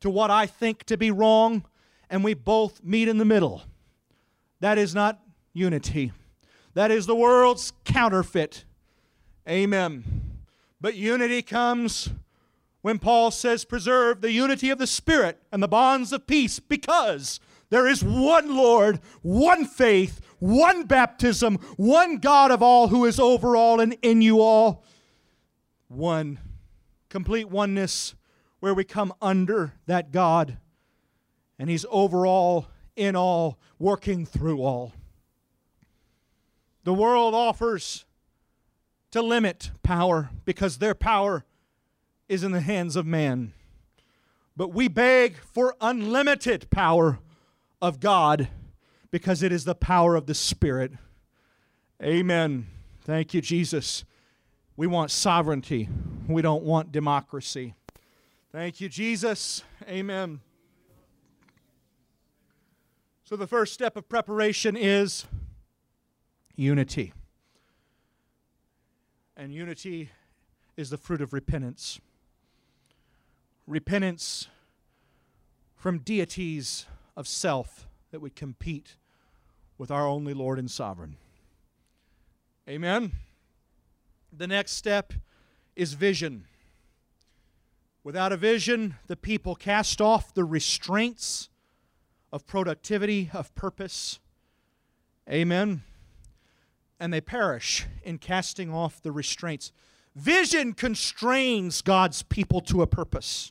to 0.00 0.10
what 0.10 0.32
I 0.32 0.46
think 0.46 0.82
to 0.86 0.96
be 0.96 1.12
wrong, 1.12 1.64
and 2.10 2.24
we 2.24 2.34
both 2.34 2.82
meet 2.82 3.06
in 3.06 3.18
the 3.18 3.24
middle. 3.24 3.62
That 4.58 4.78
is 4.78 4.96
not 4.96 5.20
unity. 5.52 6.10
That 6.74 6.90
is 6.90 7.06
the 7.06 7.14
world's 7.14 7.72
counterfeit. 7.84 8.64
Amen. 9.48 10.02
But 10.80 10.96
unity 10.96 11.40
comes 11.40 12.10
when 12.82 12.98
Paul 12.98 13.30
says, 13.30 13.64
Preserve 13.64 14.22
the 14.22 14.32
unity 14.32 14.70
of 14.70 14.78
the 14.78 14.88
Spirit 14.88 15.40
and 15.52 15.62
the 15.62 15.68
bonds 15.68 16.12
of 16.12 16.26
peace, 16.26 16.58
because 16.58 17.38
there 17.70 17.86
is 17.86 18.02
one 18.02 18.54
Lord, 18.56 19.00
one 19.22 19.64
faith, 19.64 20.20
one 20.38 20.84
baptism, 20.84 21.56
one 21.76 22.18
God 22.18 22.50
of 22.50 22.62
all 22.62 22.88
who 22.88 23.04
is 23.04 23.20
over 23.20 23.56
all 23.56 23.80
and 23.80 23.96
in 24.02 24.22
you 24.22 24.40
all. 24.40 24.84
One 25.88 26.38
complete 27.08 27.48
oneness 27.48 28.14
where 28.60 28.74
we 28.74 28.84
come 28.84 29.12
under 29.20 29.74
that 29.86 30.12
God 30.12 30.58
and 31.58 31.68
He's 31.68 31.86
over 31.90 32.26
all, 32.26 32.68
in 32.96 33.16
all, 33.16 33.58
working 33.78 34.24
through 34.24 34.62
all. 34.62 34.92
The 36.84 36.94
world 36.94 37.34
offers 37.34 38.04
to 39.10 39.22
limit 39.22 39.70
power 39.82 40.30
because 40.44 40.78
their 40.78 40.94
power 40.94 41.44
is 42.28 42.44
in 42.44 42.52
the 42.52 42.60
hands 42.60 42.96
of 42.96 43.06
man. 43.06 43.52
But 44.56 44.72
we 44.72 44.88
beg 44.88 45.36
for 45.36 45.74
unlimited 45.80 46.70
power 46.70 47.18
of 47.80 48.00
God 48.00 48.48
because 49.10 49.42
it 49.42 49.52
is 49.52 49.64
the 49.64 49.74
power 49.74 50.16
of 50.16 50.26
the 50.26 50.34
Spirit. 50.34 50.92
Amen. 52.02 52.66
Thank 53.02 53.34
you, 53.34 53.40
Jesus. 53.40 54.04
We 54.76 54.86
want 54.86 55.10
sovereignty, 55.10 55.88
we 56.28 56.42
don't 56.42 56.62
want 56.62 56.92
democracy. 56.92 57.74
Thank 58.52 58.80
you, 58.80 58.88
Jesus. 58.88 59.62
Amen. 59.88 60.40
So, 63.24 63.36
the 63.36 63.46
first 63.46 63.74
step 63.74 63.96
of 63.96 64.08
preparation 64.08 64.76
is 64.76 65.26
unity. 66.56 67.12
And 69.36 69.52
unity 69.52 70.10
is 70.76 70.90
the 70.90 70.96
fruit 70.96 71.20
of 71.20 71.32
repentance. 71.32 72.00
Repentance 73.66 74.48
from 75.76 75.98
deities 75.98 76.86
of 77.18 77.26
self 77.26 77.88
that 78.12 78.20
would 78.20 78.36
compete 78.36 78.94
with 79.76 79.90
our 79.90 80.06
only 80.06 80.32
Lord 80.32 80.56
and 80.56 80.70
Sovereign. 80.70 81.16
Amen. 82.68 83.10
The 84.32 84.46
next 84.46 84.72
step 84.72 85.12
is 85.74 85.94
vision. 85.94 86.44
Without 88.04 88.30
a 88.30 88.36
vision, 88.36 88.94
the 89.08 89.16
people 89.16 89.56
cast 89.56 90.00
off 90.00 90.32
the 90.32 90.44
restraints 90.44 91.48
of 92.32 92.46
productivity, 92.46 93.30
of 93.34 93.52
purpose. 93.56 94.20
Amen. 95.28 95.82
And 97.00 97.12
they 97.12 97.20
perish 97.20 97.84
in 98.04 98.18
casting 98.18 98.72
off 98.72 99.02
the 99.02 99.10
restraints. 99.10 99.72
Vision 100.14 100.72
constrains 100.72 101.82
God's 101.82 102.22
people 102.22 102.60
to 102.60 102.80
a 102.80 102.86
purpose. 102.86 103.50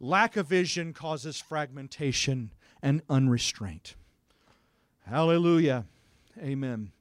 Lack 0.00 0.36
of 0.36 0.46
vision 0.46 0.92
causes 0.92 1.40
fragmentation 1.40 2.52
and 2.82 3.02
unrestraint. 3.10 3.96
Hallelujah. 5.06 5.86
Amen. 6.38 6.92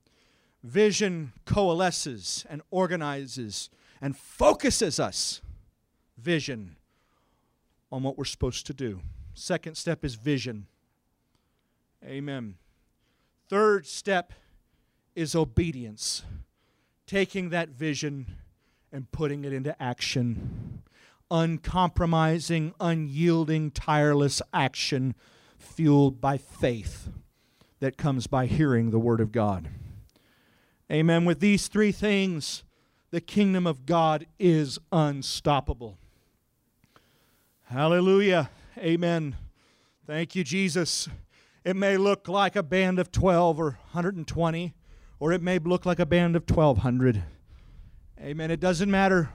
Vision 0.64 1.34
coalesces 1.46 2.46
and 2.50 2.62
organizes 2.72 3.70
and 4.02 4.18
focuses 4.18 5.00
us, 5.00 5.42
vision, 6.18 6.76
on 7.92 8.04
what 8.04 8.18
we're 8.18 8.26
supposed 8.26 8.66
to 8.68 8.74
do. 8.74 9.02
Second 9.34 9.76
step 9.76 10.04
is 10.04 10.16
vision. 10.16 10.66
Amen. 12.04 12.56
Third 13.50 13.86
step 13.86 14.34
is 15.16 15.36
obedience, 15.36 16.24
taking 17.06 17.50
that 17.50 17.70
vision 17.70 18.26
and 18.92 19.12
putting 19.12 19.46
it 19.46 19.54
into 19.54 19.80
action. 19.82 20.82
Uncompromising, 21.30 22.74
unyielding, 22.80 23.72
tireless 23.72 24.42
action 24.54 25.16
fueled 25.58 26.22
by 26.22 26.38
faith 26.38 27.10
that 27.80 27.98
comes 27.98 28.28
by 28.28 28.46
hearing 28.46 28.92
the 28.92 29.00
Word 29.00 29.20
of 29.20 29.32
God. 29.32 29.70
Amen. 30.92 31.26
With 31.26 31.40
these 31.40 31.68
three 31.68 31.92
things, 31.92 32.64
the 33.12 33.22
kingdom 33.22 33.68
of 33.68 33.86
God 33.86 34.26
is 34.40 34.80
unstoppable. 34.92 35.98
Hallelujah. 37.66 38.50
Amen. 38.78 39.36
Thank 40.06 40.36
you, 40.36 40.44
Jesus. 40.46 41.10
It 41.66 41.76
may 41.76 41.98
look 41.98 42.30
like 42.30 42.56
a 42.56 42.64
band 42.64 42.98
of 42.98 43.12
12 43.12 43.60
or 43.60 43.72
120, 43.92 44.74
or 45.20 45.34
it 45.34 45.42
may 45.42 45.60
look 45.60 45.86
like 45.86 46.00
a 46.00 46.06
band 46.06 46.38
of 46.38 46.50
1,200. 46.50 47.24
Amen. 48.22 48.50
It 48.50 48.62
doesn't 48.62 48.90
matter 48.90 49.30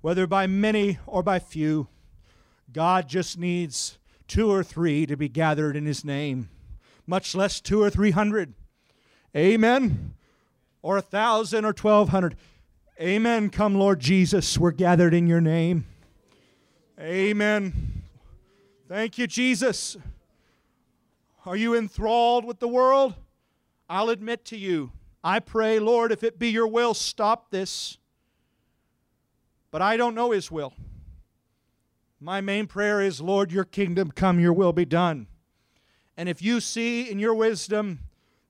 whether 0.00 0.26
by 0.26 0.46
many 0.46 0.98
or 1.06 1.22
by 1.22 1.38
few. 1.38 1.88
God 2.72 3.08
just 3.08 3.38
needs 3.38 3.98
two 4.26 4.50
or 4.50 4.62
three 4.62 5.06
to 5.06 5.16
be 5.16 5.28
gathered 5.28 5.76
in 5.76 5.86
His 5.86 6.04
name, 6.04 6.50
much 7.06 7.34
less 7.34 7.60
two 7.60 7.82
or 7.82 7.90
three 7.90 8.10
hundred. 8.10 8.54
Amen. 9.36 10.14
Or 10.82 10.96
a 10.96 11.02
thousand 11.02 11.64
or 11.64 11.72
twelve 11.72 12.10
hundred. 12.10 12.36
Amen. 13.00 13.50
Come, 13.50 13.74
Lord 13.74 14.00
Jesus. 14.00 14.58
We're 14.58 14.70
gathered 14.70 15.14
in 15.14 15.26
your 15.26 15.40
name. 15.40 15.86
Amen. 17.00 18.02
Thank 18.88 19.18
you, 19.18 19.26
Jesus. 19.26 19.96
Are 21.46 21.56
you 21.56 21.76
enthralled 21.76 22.44
with 22.44 22.58
the 22.58 22.68
world? 22.68 23.14
I'll 23.88 24.10
admit 24.10 24.44
to 24.46 24.56
you, 24.56 24.92
I 25.22 25.38
pray, 25.38 25.78
Lord, 25.78 26.12
if 26.12 26.22
it 26.22 26.38
be 26.38 26.48
your 26.48 26.66
will, 26.66 26.92
stop 26.92 27.50
this. 27.50 27.98
But 29.70 29.82
I 29.82 29.96
don't 29.96 30.14
know 30.14 30.30
his 30.30 30.50
will. 30.50 30.72
My 32.20 32.40
main 32.40 32.66
prayer 32.66 33.00
is, 33.00 33.20
Lord, 33.20 33.52
your 33.52 33.64
kingdom 33.64 34.10
come, 34.10 34.40
your 34.40 34.52
will 34.52 34.72
be 34.72 34.84
done. 34.84 35.28
And 36.16 36.28
if 36.28 36.42
you 36.42 36.60
see 36.60 37.08
in 37.08 37.18
your 37.18 37.34
wisdom 37.34 38.00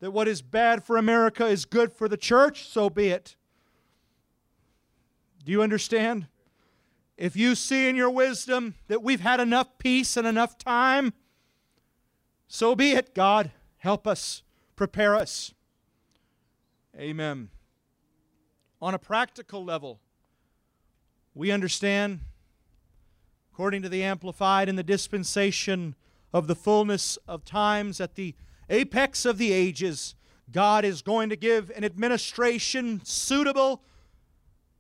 that 0.00 0.12
what 0.12 0.28
is 0.28 0.40
bad 0.40 0.84
for 0.84 0.96
America 0.96 1.46
is 1.46 1.64
good 1.64 1.92
for 1.92 2.08
the 2.08 2.16
church, 2.16 2.68
so 2.68 2.88
be 2.88 3.08
it. 3.08 3.36
Do 5.44 5.52
you 5.52 5.62
understand? 5.62 6.28
If 7.16 7.36
you 7.36 7.54
see 7.54 7.88
in 7.88 7.96
your 7.96 8.10
wisdom 8.10 8.76
that 8.86 9.02
we've 9.02 9.20
had 9.20 9.40
enough 9.40 9.76
peace 9.78 10.16
and 10.16 10.26
enough 10.26 10.56
time, 10.56 11.12
so 12.46 12.74
be 12.74 12.92
it, 12.92 13.14
God. 13.14 13.50
Help 13.78 14.06
us, 14.06 14.42
prepare 14.76 15.14
us. 15.14 15.52
Amen. 16.96 17.50
On 18.80 18.94
a 18.94 18.98
practical 18.98 19.64
level, 19.64 20.00
we 21.38 21.52
understand, 21.52 22.18
according 23.52 23.80
to 23.80 23.88
the 23.88 24.02
Amplified, 24.02 24.68
in 24.68 24.74
the 24.74 24.82
dispensation 24.82 25.94
of 26.32 26.48
the 26.48 26.56
fullness 26.56 27.16
of 27.28 27.44
times, 27.44 28.00
at 28.00 28.16
the 28.16 28.34
apex 28.68 29.24
of 29.24 29.38
the 29.38 29.52
ages, 29.52 30.16
God 30.50 30.84
is 30.84 31.00
going 31.00 31.28
to 31.28 31.36
give 31.36 31.70
an 31.76 31.84
administration 31.84 33.00
suitable 33.04 33.84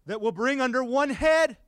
that 0.06 0.20
will 0.20 0.32
bring 0.32 0.60
under 0.60 0.82
one 0.82 1.10
head 1.10 1.58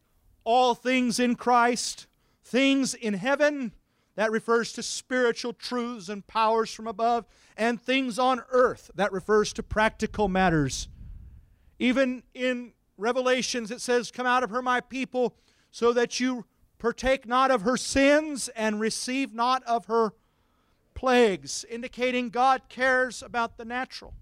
all 0.42 0.74
things 0.74 1.20
in 1.20 1.36
Christ, 1.36 2.08
things 2.42 2.92
in 2.92 3.14
heaven, 3.14 3.70
that 4.16 4.32
refers 4.32 4.72
to 4.72 4.82
spiritual 4.82 5.52
truths 5.52 6.08
and 6.08 6.26
powers 6.26 6.74
from 6.74 6.88
above, 6.88 7.26
and 7.56 7.80
things 7.80 8.18
on 8.18 8.42
earth, 8.50 8.90
that 8.96 9.12
refers 9.12 9.52
to 9.52 9.62
practical 9.62 10.26
matters. 10.26 10.88
Even 11.78 12.24
in 12.34 12.72
Revelations, 13.00 13.70
it 13.70 13.80
says, 13.80 14.10
Come 14.10 14.26
out 14.26 14.42
of 14.42 14.50
her, 14.50 14.62
my 14.62 14.80
people, 14.80 15.34
so 15.70 15.92
that 15.92 16.20
you 16.20 16.44
partake 16.78 17.26
not 17.26 17.50
of 17.50 17.62
her 17.62 17.76
sins 17.76 18.48
and 18.54 18.80
receive 18.80 19.32
not 19.32 19.62
of 19.64 19.86
her 19.86 20.12
plagues, 20.94 21.64
indicating 21.70 22.30
God 22.30 22.62
cares 22.68 23.22
about 23.22 23.56
the 23.56 23.64
natural. 23.64 24.14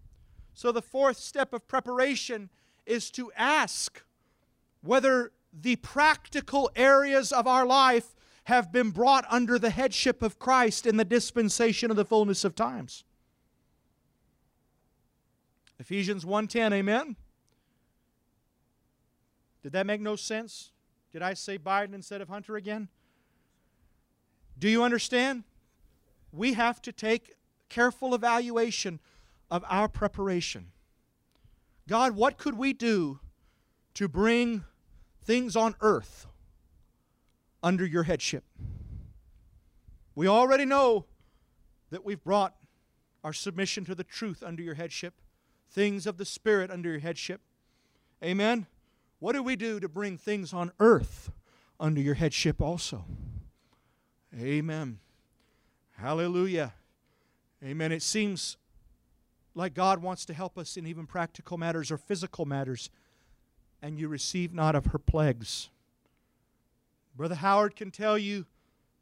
So 0.54 0.72
the 0.72 0.82
fourth 0.82 1.18
step 1.18 1.52
of 1.52 1.66
preparation 1.68 2.50
is 2.86 3.10
to 3.12 3.32
ask 3.36 4.02
whether 4.82 5.32
the 5.52 5.76
practical 5.76 6.70
areas 6.76 7.32
of 7.32 7.46
our 7.46 7.66
life 7.66 8.14
have 8.44 8.72
been 8.72 8.90
brought 8.90 9.24
under 9.28 9.58
the 9.58 9.70
headship 9.70 10.22
of 10.22 10.38
Christ 10.38 10.86
in 10.86 10.96
the 10.96 11.04
dispensation 11.04 11.90
of 11.90 11.96
the 11.96 12.04
fullness 12.04 12.44
of 12.44 12.54
times. 12.54 13.04
Ephesians 15.78 16.24
1:10, 16.24 16.72
amen. 16.72 17.16
Did 19.62 19.72
that 19.72 19.86
make 19.86 20.00
no 20.00 20.16
sense? 20.16 20.72
Did 21.12 21.22
I 21.22 21.34
say 21.34 21.58
Biden 21.58 21.94
instead 21.94 22.20
of 22.20 22.28
Hunter 22.28 22.56
again? 22.56 22.88
Do 24.58 24.68
you 24.68 24.82
understand? 24.82 25.44
We 26.32 26.54
have 26.54 26.82
to 26.82 26.92
take 26.92 27.34
careful 27.68 28.14
evaluation 28.14 29.00
of 29.50 29.64
our 29.68 29.88
preparation. 29.88 30.72
God, 31.88 32.14
what 32.14 32.38
could 32.38 32.58
we 32.58 32.72
do 32.72 33.20
to 33.94 34.08
bring 34.08 34.64
things 35.24 35.56
on 35.56 35.74
earth 35.80 36.26
under 37.62 37.84
your 37.84 38.04
headship. 38.04 38.44
We 40.14 40.26
already 40.26 40.64
know 40.64 41.04
that 41.90 42.04
we've 42.04 42.22
brought 42.22 42.54
our 43.24 43.32
submission 43.32 43.84
to 43.86 43.94
the 43.94 44.04
truth 44.04 44.42
under 44.42 44.62
your 44.62 44.74
headship, 44.74 45.14
things 45.70 46.06
of 46.06 46.16
the 46.16 46.24
Spirit 46.24 46.70
under 46.70 46.90
your 46.90 47.00
headship. 47.00 47.40
Amen. 48.24 48.66
What 49.20 49.32
do 49.32 49.42
we 49.42 49.56
do 49.56 49.80
to 49.80 49.88
bring 49.88 50.16
things 50.16 50.52
on 50.52 50.72
earth 50.78 51.30
under 51.80 52.00
your 52.00 52.14
headship 52.14 52.60
also? 52.60 53.04
Amen. 54.38 54.98
Hallelujah. 55.96 56.74
Amen. 57.64 57.90
It 57.90 58.02
seems 58.02 58.56
like 59.54 59.74
God 59.74 60.00
wants 60.00 60.24
to 60.26 60.34
help 60.34 60.56
us 60.56 60.76
in 60.76 60.86
even 60.86 61.06
practical 61.06 61.58
matters 61.58 61.90
or 61.90 61.98
physical 61.98 62.46
matters 62.46 62.90
and 63.82 63.98
you 63.98 64.08
receive 64.08 64.54
not 64.54 64.74
of 64.74 64.86
her 64.86 64.98
plagues. 64.98 65.68
Brother 67.16 67.36
Howard 67.36 67.74
can 67.74 67.90
tell 67.90 68.16
you 68.16 68.46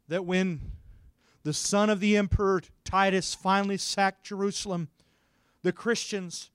that 0.07 0.25
when 0.25 0.71
the 1.43 1.53
son 1.53 1.89
of 1.89 1.99
the 1.99 2.17
emperor 2.17 2.61
Titus 2.83 3.35
finally 3.35 3.77
sacked 3.77 4.25
Jerusalem, 4.25 4.89
the 5.61 5.71
Christians, 5.71 6.49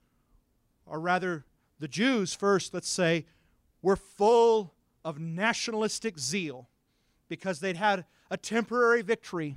or 0.87 0.99
rather 0.99 1.45
the 1.79 1.89
Jews 1.89 2.35
first, 2.35 2.75
let's 2.75 2.89
say, 2.89 3.27
were 3.83 3.97
full 3.97 4.73
of 5.05 5.19
nationalistic 5.19 6.19
zeal 6.19 6.69
because 7.29 7.61
they'd 7.61 7.77
had 7.77 8.05
a 8.31 8.37
temporary 8.37 9.03
victory. 9.03 9.57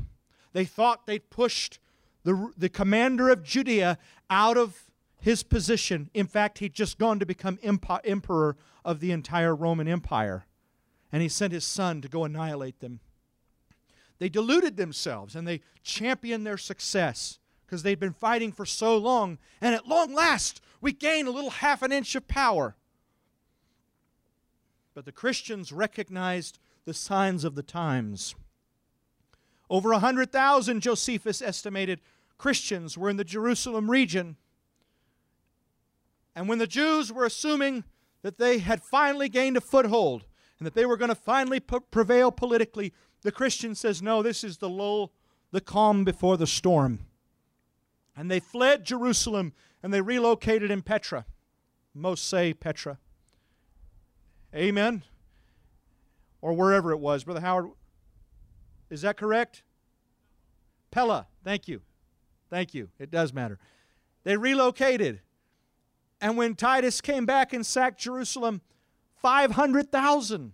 They 0.53 0.65
thought 0.65 1.05
they'd 1.05 1.30
pushed 1.30 1.80
the, 2.23 2.51
the 2.57 2.69
commander 2.69 3.30
of 3.30 3.43
Judea 3.43 3.97
out 4.30 4.57
of 4.57 4.86
his 5.21 5.43
position. 5.43 6.09
In 6.13 6.28
fact, 6.28 6.59
he'd 6.59 6.73
just 6.73 6.97
gone 6.97 7.19
to 7.19 7.26
become 7.26 7.59
emperor 7.63 8.57
of 8.84 8.99
the 8.99 9.11
entire 9.11 9.55
Roman 9.55 9.88
Empire, 9.88 10.45
and 11.11 11.21
he 11.21 11.30
sent 11.30 11.53
his 11.53 11.65
son 11.65 12.01
to 12.01 12.07
go 12.07 12.23
annihilate 12.23 12.80
them. 12.80 12.99
They 14.17 14.30
deluded 14.30 14.78
themselves 14.78 15.36
and 15.36 15.47
they 15.47 15.61
championed 15.84 16.45
their 16.45 16.57
success 16.57 17.39
because 17.65 17.84
they'd 17.84 17.99
been 17.99 18.13
fighting 18.13 18.51
for 18.51 18.65
so 18.65 18.97
long, 18.97 19.39
and 19.59 19.73
at 19.73 19.88
long 19.88 20.13
last, 20.13 20.61
we 20.82 20.91
gain 20.91 21.26
a 21.26 21.32
little 21.32 21.49
half 21.49 21.82
an 21.82 21.91
inch 21.91 22.15
of 22.15 22.28
power. 22.28 22.76
But 24.96 25.06
the 25.06 25.12
Christians 25.12 25.72
recognized 25.72 26.58
the 26.86 26.93
signs 26.96 27.43
of 27.43 27.54
the 27.54 27.62
times. 27.62 28.34
Over 29.70 29.89
a 29.91 30.02
100,000, 30.02 30.82
Josephus 30.82 31.43
estimated, 31.43 32.02
Christians 32.39 32.98
were 32.98 33.10
in 33.12 33.18
the 33.18 33.24
Jerusalem 33.24 33.91
region 33.91 34.38
and 36.36 36.50
when 36.50 36.58
the 36.58 36.68
Jews 36.68 37.12
were 37.12 37.26
assuming 37.26 37.86
that 38.22 38.38
they 38.38 38.60
had 38.60 38.84
finally 38.84 39.30
gained 39.30 39.56
a 39.56 39.62
foothold 39.62 40.26
and 40.60 40.66
that 40.66 40.74
they 40.74 40.86
were 40.86 40.98
going 40.98 41.10
to 41.10 41.16
finally 41.16 41.60
prevail 41.60 42.32
politically, 42.32 42.93
the 43.22 43.32
Christian 43.32 43.74
says, 43.74 44.02
No, 44.02 44.22
this 44.22 44.43
is 44.43 44.58
the 44.58 44.70
lull, 44.70 45.14
the 45.52 45.62
calm 45.62 46.04
before 46.04 46.36
the 46.36 46.48
storm. 46.48 47.06
And 48.16 48.30
they 48.30 48.39
fled 48.39 48.84
Jerusalem 48.84 49.54
and 49.82 49.93
they 49.93 50.02
relocated 50.02 50.70
in 50.70 50.82
Petra. 50.82 51.26
Most 51.93 52.28
say 52.28 52.54
Petra. 52.54 53.00
Amen. 54.56 55.03
Or 56.41 56.53
wherever 56.53 56.91
it 56.91 56.99
was. 56.99 57.24
Brother 57.24 57.41
Howard, 57.41 57.72
is 58.89 59.01
that 59.01 59.18
correct? 59.18 59.64
Pella. 60.91 61.28
Thank 61.43 61.68
you. 61.68 61.82
Thank 62.49 62.74
you. 62.74 62.89
It 62.99 63.12
does 63.12 63.34
matter. 63.34 63.60
They 64.24 64.38
relocated. 64.38 65.22
And 66.22 66.38
when 66.38 66.56
Titus 66.56 67.01
came 67.01 67.26
back 67.26 67.51
and 67.51 67.66
sacked 67.66 67.99
Jerusalem, 67.99 68.62
500,000 69.22 70.53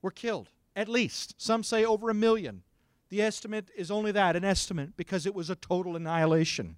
were 0.00 0.10
killed, 0.10 0.48
at 0.76 0.88
least. 0.88 1.34
Some 1.38 1.62
say 1.62 1.84
over 1.84 2.10
a 2.10 2.14
million. 2.14 2.62
The 3.08 3.20
estimate 3.20 3.70
is 3.76 3.90
only 3.90 4.12
that, 4.12 4.36
an 4.36 4.44
estimate, 4.44 4.96
because 4.96 5.26
it 5.26 5.34
was 5.34 5.50
a 5.50 5.56
total 5.56 5.96
annihilation. 5.96 6.76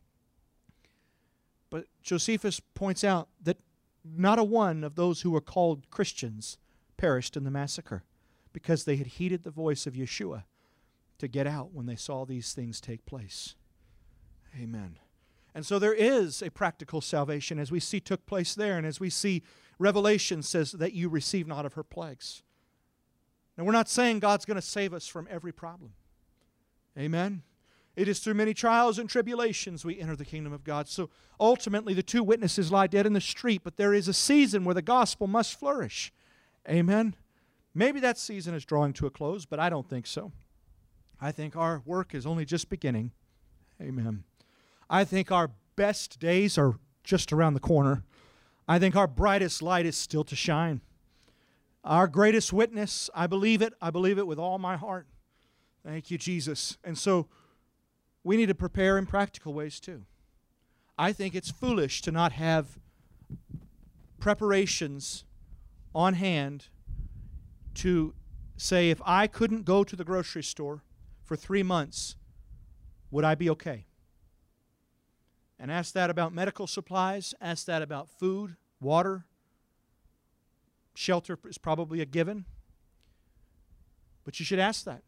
But 1.70 1.86
Josephus 2.02 2.60
points 2.60 3.04
out 3.04 3.28
that 3.42 3.58
not 4.04 4.38
a 4.38 4.44
one 4.44 4.84
of 4.84 4.96
those 4.96 5.22
who 5.22 5.30
were 5.30 5.40
called 5.40 5.90
Christians 5.90 6.58
perished 6.96 7.36
in 7.36 7.44
the 7.44 7.50
massacre 7.50 8.04
because 8.52 8.84
they 8.84 8.96
had 8.96 9.06
heeded 9.06 9.42
the 9.42 9.50
voice 9.50 9.86
of 9.86 9.94
Yeshua 9.94 10.44
to 11.18 11.28
get 11.28 11.46
out 11.46 11.72
when 11.72 11.86
they 11.86 11.96
saw 11.96 12.24
these 12.24 12.52
things 12.52 12.80
take 12.80 13.06
place. 13.06 13.54
Amen. 14.60 14.98
And 15.54 15.64
so 15.64 15.78
there 15.78 15.94
is 15.94 16.42
a 16.42 16.50
practical 16.50 17.00
salvation 17.00 17.58
as 17.58 17.70
we 17.70 17.80
see 17.80 18.00
took 18.00 18.26
place 18.26 18.54
there, 18.54 18.76
and 18.76 18.86
as 18.86 19.00
we 19.00 19.10
see 19.10 19.42
Revelation 19.78 20.42
says 20.42 20.72
that 20.72 20.92
you 20.92 21.08
receive 21.08 21.46
not 21.46 21.66
of 21.66 21.74
her 21.74 21.82
plagues. 21.82 22.42
Now, 23.56 23.64
we're 23.64 23.72
not 23.72 23.88
saying 23.88 24.18
God's 24.18 24.44
going 24.44 24.56
to 24.56 24.62
save 24.62 24.92
us 24.92 25.06
from 25.06 25.28
every 25.30 25.52
problem. 25.52 25.92
Amen. 26.98 27.42
It 27.96 28.08
is 28.08 28.18
through 28.18 28.34
many 28.34 28.54
trials 28.54 28.98
and 28.98 29.08
tribulations 29.08 29.84
we 29.84 30.00
enter 30.00 30.16
the 30.16 30.24
kingdom 30.24 30.52
of 30.52 30.64
God. 30.64 30.88
So 30.88 31.10
ultimately, 31.38 31.94
the 31.94 32.02
two 32.02 32.22
witnesses 32.22 32.72
lie 32.72 32.88
dead 32.88 33.06
in 33.06 33.12
the 33.12 33.20
street, 33.20 33.62
but 33.62 33.76
there 33.76 33.94
is 33.94 34.08
a 34.08 34.12
season 34.12 34.64
where 34.64 34.74
the 34.74 34.82
gospel 34.82 35.26
must 35.26 35.58
flourish. 35.58 36.12
Amen. 36.68 37.14
Maybe 37.74 38.00
that 38.00 38.18
season 38.18 38.54
is 38.54 38.64
drawing 38.64 38.92
to 38.94 39.06
a 39.06 39.10
close, 39.10 39.46
but 39.46 39.60
I 39.60 39.68
don't 39.68 39.88
think 39.88 40.06
so. 40.06 40.32
I 41.20 41.30
think 41.30 41.56
our 41.56 41.82
work 41.84 42.14
is 42.14 42.26
only 42.26 42.44
just 42.44 42.68
beginning. 42.68 43.12
Amen. 43.80 44.24
I 44.90 45.04
think 45.04 45.30
our 45.30 45.50
best 45.76 46.18
days 46.18 46.58
are 46.58 46.74
just 47.04 47.32
around 47.32 47.54
the 47.54 47.60
corner. 47.60 48.02
I 48.66 48.78
think 48.78 48.96
our 48.96 49.06
brightest 49.06 49.62
light 49.62 49.86
is 49.86 49.96
still 49.96 50.24
to 50.24 50.36
shine. 50.36 50.80
Our 51.84 52.06
greatest 52.08 52.52
witness, 52.52 53.10
I 53.14 53.26
believe 53.26 53.60
it. 53.60 53.74
I 53.80 53.90
believe 53.90 54.18
it 54.18 54.26
with 54.26 54.38
all 54.38 54.58
my 54.58 54.76
heart. 54.76 55.06
Thank 55.84 56.10
you, 56.10 56.16
Jesus. 56.16 56.78
And 56.82 56.96
so 56.96 57.28
we 58.24 58.36
need 58.36 58.46
to 58.46 58.54
prepare 58.54 58.98
in 58.98 59.06
practical 59.06 59.52
ways 59.52 59.78
too. 59.78 60.02
I 60.98 61.12
think 61.12 61.34
it's 61.34 61.50
foolish 61.50 62.00
to 62.02 62.10
not 62.10 62.32
have 62.32 62.78
preparations 64.18 65.24
on 65.94 66.14
hand 66.14 66.68
to 67.74 68.14
say, 68.56 68.90
if 68.90 69.02
I 69.04 69.26
couldn't 69.26 69.64
go 69.64 69.84
to 69.84 69.94
the 69.94 70.04
grocery 70.04 70.42
store 70.42 70.82
for 71.22 71.36
three 71.36 71.62
months, 71.62 72.16
would 73.10 73.24
I 73.24 73.34
be 73.34 73.50
okay? 73.50 73.86
And 75.58 75.70
ask 75.70 75.92
that 75.94 76.10
about 76.10 76.32
medical 76.32 76.66
supplies, 76.66 77.34
ask 77.40 77.66
that 77.66 77.82
about 77.82 78.08
food, 78.08 78.56
water. 78.80 79.24
Shelter 80.94 81.38
is 81.48 81.58
probably 81.58 82.00
a 82.00 82.06
given. 82.06 82.44
But 84.24 84.38
you 84.38 84.46
should 84.46 84.58
ask 84.58 84.84
that. 84.84 85.02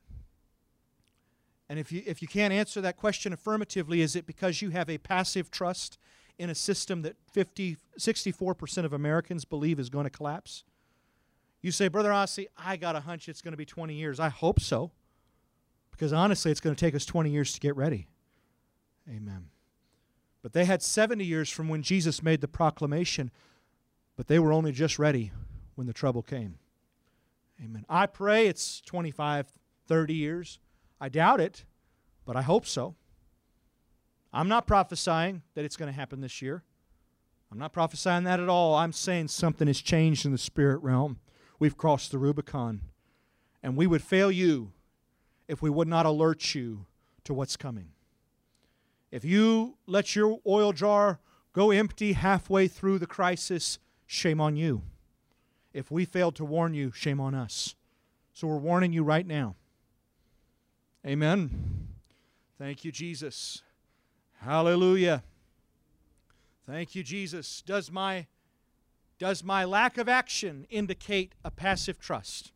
And 1.69 1.79
if 1.79 1.91
you, 1.91 2.03
if 2.07 2.23
you 2.23 2.29
can't 2.29 2.53
answer 2.53 2.81
that 2.81 2.97
question 2.97 3.33
affirmatively, 3.33 4.01
is 4.01 4.15
it 4.15 4.27
because 4.27 4.63
you 4.63 4.71
have 4.71 4.89
a 4.89 4.99
passive 4.99 5.51
trust 5.51 5.99
in 6.39 6.51
a 6.51 6.55
system 6.55 7.03
that 7.03 7.17
50, 7.33 7.77
64% 7.99 8.85
of 8.85 8.93
Americans 8.93 9.45
believe 9.45 9.81
is 9.81 9.89
going 9.89 10.05
to 10.05 10.11
collapse? 10.11 10.65
You 11.63 11.73
say, 11.73 11.89
Brother 11.89 12.13
Asi, 12.13 12.47
I 12.57 12.77
got 12.77 12.95
a 12.95 13.01
hunch 13.01 13.29
it's 13.29 13.43
going 13.43 13.53
to 13.53 13.59
be 13.59 13.65
20 13.65 13.95
years. 13.95 14.21
I 14.21 14.29
hope 14.29 14.61
so. 14.61 14.93
Because 15.91 16.13
honestly, 16.13 16.51
it's 16.51 16.61
going 16.61 16.77
to 16.77 16.81
take 16.81 16.95
us 16.95 17.05
20 17.05 17.31
years 17.31 17.53
to 17.55 17.61
get 17.61 17.75
ready. 17.75 18.07
Amen. 19.09 19.49
But 20.43 20.53
they 20.53 20.65
had 20.65 20.83
70 20.83 21.25
years 21.25 21.51
from 21.51 21.69
when 21.69 21.83
Jesus 21.83 22.23
made 22.23 22.41
the 22.41 22.49
proclamation, 22.49 23.33
but 24.17 24.29
they 24.29 24.39
were 24.39 24.53
only 24.53 24.71
just 24.71 24.99
ready 24.99 25.33
when 25.75 25.87
the 25.87 25.93
trouble 25.93 26.23
came. 26.23 26.59
Amen. 27.65 27.85
I 27.89 28.07
pray 28.07 28.47
it's 28.47 28.81
25, 28.83 29.49
30 29.89 30.15
years. 30.15 30.61
I 31.01 31.09
doubt 31.09 31.41
it, 31.41 31.65
but 32.25 32.37
I 32.37 32.43
hope 32.43 32.67
so. 32.67 32.95
I'm 34.33 34.49
not 34.49 34.67
prophesying 34.67 35.43
that 35.55 35.65
it's 35.65 35.77
going 35.77 35.91
to 35.91 35.99
happen 35.99 36.21
this 36.21 36.43
year. 36.43 36.63
I'm 37.51 37.59
not 37.59 37.73
prophesying 37.73 38.25
that 38.25 38.41
at 38.41 38.49
all. 38.49 38.75
I'm 38.75 38.93
saying 38.93 39.29
something 39.29 39.67
has 39.67 39.81
changed 39.81 40.27
in 40.27 40.33
the 40.33 40.39
spirit 40.39 40.79
realm. 40.83 41.19
We've 41.59 41.77
crossed 41.77 42.11
the 42.11 42.19
Rubicon. 42.19 42.83
And 43.63 43.77
we 43.77 43.87
would 43.87 44.03
fail 44.03 44.31
you 44.31 44.73
if 45.49 45.63
we 45.63 45.71
would 45.71 45.89
not 45.89 46.07
alert 46.07 46.55
you 46.55 46.87
to 47.25 47.35
what's 47.35 47.57
coming. 47.57 47.89
If 49.11 49.25
you 49.25 49.77
let 49.87 50.15
your 50.15 50.41
oil 50.47 50.73
jar 50.73 51.21
go 51.53 51.71
empty 51.71 52.13
halfway 52.13 52.69
through 52.69 52.99
the 52.99 53.07
crisis, 53.07 53.79
shame 54.07 54.41
on 54.41 54.57
you. 54.57 54.83
If 55.73 55.91
we 55.91 56.05
failed 56.05 56.37
to 56.37 56.45
warn 56.45 56.75
you, 56.75 56.91
shame 56.91 57.21
on 57.21 57.35
us. 57.35 57.75
So 58.33 58.47
we're 58.47 58.59
warning 58.59 58.93
you 58.93 59.03
right 59.03 59.27
now. 59.27 59.57
Amen. 61.07 61.87
Thank 62.59 62.85
you, 62.85 62.91
Jesus. 62.91 63.63
Hallelujah. 64.41 65.23
Thank 66.67 66.97
you, 66.97 67.05
Jesus. 67.05 67.63
Does 67.65 67.93
my, 67.93 68.27
does 69.17 69.45
my 69.45 69.65
lack 69.65 69.99
of 69.99 70.09
action 70.09 70.67
indicate 70.69 71.37
a 71.45 71.51
passive 71.53 72.01
trust? 72.01 72.51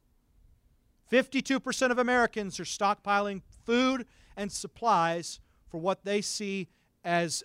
52% 1.12 1.90
of 1.92 1.98
Americans 1.98 2.58
are 2.58 2.64
stockpiling 2.64 3.42
food 3.64 4.04
and 4.36 4.50
supplies 4.50 5.38
for 5.68 5.78
what 5.78 6.04
they 6.04 6.20
see 6.20 6.66
as 7.04 7.44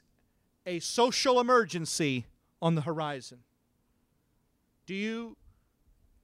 a 0.66 0.80
social 0.80 1.40
emergency 1.40 2.26
on 2.64 2.74
the 2.74 2.82
horizon. 2.82 3.42
Do 4.88 4.96
you 4.96 5.38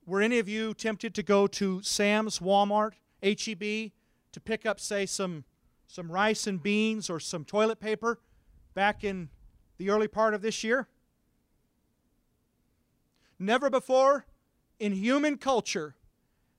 were 0.08 0.24
any 0.24 0.40
of 0.40 0.50
you 0.50 0.74
tempted 0.74 1.14
to 1.14 1.22
go 1.22 1.46
to 1.46 1.84
Sam's, 1.84 2.40
Walmart, 2.40 2.94
HEB 3.22 3.92
to 4.32 4.40
pick 4.40 4.66
up, 4.66 4.80
say, 4.80 5.06
some, 5.06 5.44
some 5.88 6.12
rice 6.12 6.48
and 6.48 6.62
beans 6.62 7.10
or 7.10 7.20
some 7.20 7.46
toilet 7.46 7.80
paper 7.80 8.20
back 8.74 9.04
in 9.04 9.30
the 9.78 9.90
early 9.90 10.08
part 10.08 10.34
of 10.34 10.42
this 10.42 10.64
year? 10.64 10.88
Never 13.40 13.70
before 13.70 14.26
in 14.80 14.94
human 14.94 15.38
culture 15.38 15.96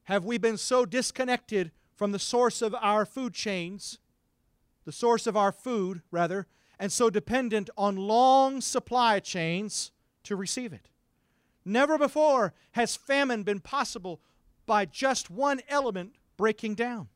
have 0.04 0.24
we 0.24 0.38
been 0.38 0.56
so 0.56 0.84
disconnected 0.84 1.70
from 1.94 2.12
the 2.12 2.18
source 2.18 2.60
of 2.60 2.74
our 2.74 3.06
food 3.06 3.34
chains, 3.34 3.98
the 4.84 4.92
source 4.92 5.26
of 5.26 5.36
our 5.36 5.52
food, 5.52 6.02
rather, 6.10 6.46
and 6.78 6.90
so 6.90 7.08
dependent 7.08 7.70
on 7.76 7.96
long 7.96 8.60
supply 8.60 9.20
chains 9.20 9.92
to 10.24 10.34
receive 10.34 10.72
it. 10.72 10.88
Never 11.64 11.96
before 11.96 12.54
has 12.72 12.96
famine 12.96 13.44
been 13.44 13.60
possible 13.60 14.20
by 14.66 14.84
just 14.84 15.30
one 15.30 15.60
element 15.68 16.16
breaking 16.36 16.74
down. 16.74 17.08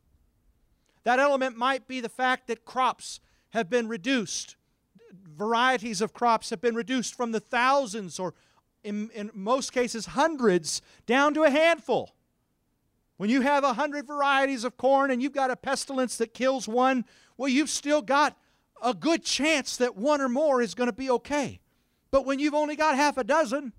That 1.06 1.20
element 1.20 1.56
might 1.56 1.86
be 1.86 2.00
the 2.00 2.08
fact 2.08 2.48
that 2.48 2.64
crops 2.64 3.20
have 3.50 3.70
been 3.70 3.86
reduced. 3.86 4.56
Varieties 5.38 6.00
of 6.00 6.12
crops 6.12 6.50
have 6.50 6.60
been 6.60 6.74
reduced 6.74 7.14
from 7.14 7.30
the 7.30 7.38
thousands, 7.38 8.18
or 8.18 8.34
in, 8.82 9.10
in 9.14 9.30
most 9.32 9.72
cases, 9.72 10.06
hundreds, 10.06 10.82
down 11.06 11.32
to 11.34 11.44
a 11.44 11.50
handful. 11.50 12.16
When 13.18 13.30
you 13.30 13.42
have 13.42 13.62
a 13.62 13.74
hundred 13.74 14.08
varieties 14.08 14.64
of 14.64 14.76
corn 14.76 15.12
and 15.12 15.22
you've 15.22 15.32
got 15.32 15.52
a 15.52 15.54
pestilence 15.54 16.16
that 16.16 16.34
kills 16.34 16.66
one, 16.66 17.04
well, 17.36 17.48
you've 17.48 17.70
still 17.70 18.02
got 18.02 18.36
a 18.82 18.92
good 18.92 19.22
chance 19.22 19.76
that 19.76 19.94
one 19.94 20.20
or 20.20 20.28
more 20.28 20.60
is 20.60 20.74
going 20.74 20.88
to 20.88 20.92
be 20.92 21.08
okay. 21.08 21.60
But 22.10 22.26
when 22.26 22.40
you've 22.40 22.52
only 22.52 22.74
got 22.74 22.96
half 22.96 23.16
a 23.16 23.22
dozen, 23.22 23.74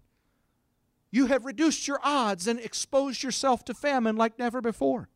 you 1.11 1.25
have 1.25 1.43
reduced 1.43 1.89
your 1.89 1.99
odds 2.03 2.47
and 2.47 2.57
exposed 2.57 3.21
yourself 3.21 3.65
to 3.65 3.73
famine 3.73 4.15
like 4.15 4.39
never 4.39 4.61
before. 4.61 5.09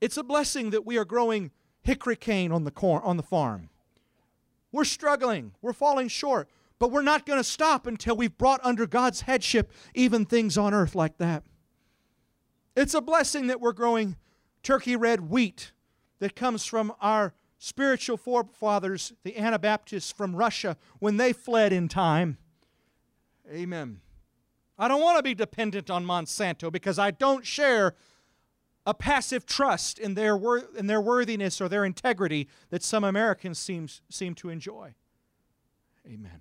It's 0.00 0.16
a 0.16 0.22
blessing 0.22 0.70
that 0.70 0.84
we 0.84 0.98
are 0.98 1.04
growing 1.04 1.50
Hickory 1.82 2.16
King 2.16 2.52
on 2.52 2.64
the 2.64 2.70
corn 2.70 3.02
on 3.04 3.16
the 3.16 3.22
farm. 3.22 3.70
We're 4.72 4.84
struggling, 4.84 5.52
we're 5.62 5.72
falling 5.72 6.08
short, 6.08 6.48
but 6.78 6.90
we're 6.90 7.02
not 7.02 7.24
going 7.24 7.38
to 7.38 7.44
stop 7.44 7.86
until 7.86 8.16
we've 8.16 8.36
brought 8.36 8.60
under 8.62 8.86
God's 8.86 9.22
headship 9.22 9.72
even 9.94 10.26
things 10.26 10.58
on 10.58 10.74
earth 10.74 10.94
like 10.94 11.16
that. 11.18 11.44
It's 12.76 12.92
a 12.92 13.00
blessing 13.00 13.46
that 13.46 13.60
we're 13.60 13.72
growing 13.72 14.16
turkey 14.62 14.96
red 14.96 15.30
wheat 15.30 15.72
that 16.18 16.36
comes 16.36 16.66
from 16.66 16.92
our 17.00 17.32
spiritual 17.58 18.16
forefathers, 18.18 19.14
the 19.22 19.38
Anabaptists 19.38 20.12
from 20.12 20.36
Russia, 20.36 20.76
when 20.98 21.16
they 21.16 21.32
fled 21.32 21.72
in 21.72 21.88
time. 21.88 22.36
Amen. 23.50 24.00
I 24.78 24.88
don't 24.88 25.00
want 25.00 25.16
to 25.16 25.22
be 25.22 25.34
dependent 25.34 25.88
on 25.88 26.04
Monsanto 26.04 26.70
because 26.70 26.98
I 26.98 27.12
don't 27.12 27.46
share 27.46 27.94
a 28.86 28.94
passive 28.94 29.44
trust 29.44 29.98
in 29.98 30.14
their, 30.14 30.36
wor- 30.36 30.68
in 30.78 30.86
their 30.86 31.00
worthiness 31.00 31.60
or 31.60 31.68
their 31.68 31.84
integrity 31.84 32.48
that 32.70 32.84
some 32.84 33.02
Americans 33.02 33.58
seem, 33.58 33.88
seem 34.08 34.34
to 34.36 34.48
enjoy. 34.48 34.94
Amen. 36.06 36.40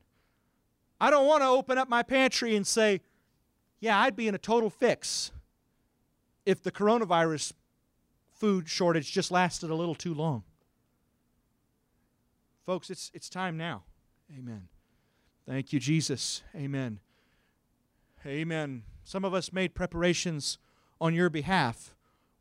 I 1.01 1.09
don't 1.09 1.25
want 1.25 1.41
to 1.41 1.47
open 1.47 1.77
up 1.79 1.89
my 1.89 2.03
pantry 2.03 2.55
and 2.55 2.65
say, 2.65 3.01
yeah, 3.79 3.99
I'd 3.99 4.15
be 4.15 4.27
in 4.27 4.35
a 4.35 4.39
total 4.39 4.69
fix 4.69 5.31
if 6.45 6.61
the 6.61 6.71
coronavirus 6.71 7.53
food 8.31 8.69
shortage 8.69 9.11
just 9.11 9.31
lasted 9.31 9.71
a 9.71 9.75
little 9.75 9.95
too 9.95 10.13
long. 10.13 10.43
Folks, 12.65 12.89
it's, 12.89 13.11
it's 13.13 13.29
time 13.29 13.57
now. 13.57 13.83
Amen. 14.37 14.67
Thank 15.47 15.73
you, 15.73 15.79
Jesus. 15.79 16.43
Amen. 16.55 16.99
Amen. 18.25 18.83
Some 19.03 19.25
of 19.25 19.33
us 19.33 19.51
made 19.51 19.75
preparations 19.75 20.57
on 20.99 21.13
your 21.13 21.29
behalf 21.29 21.94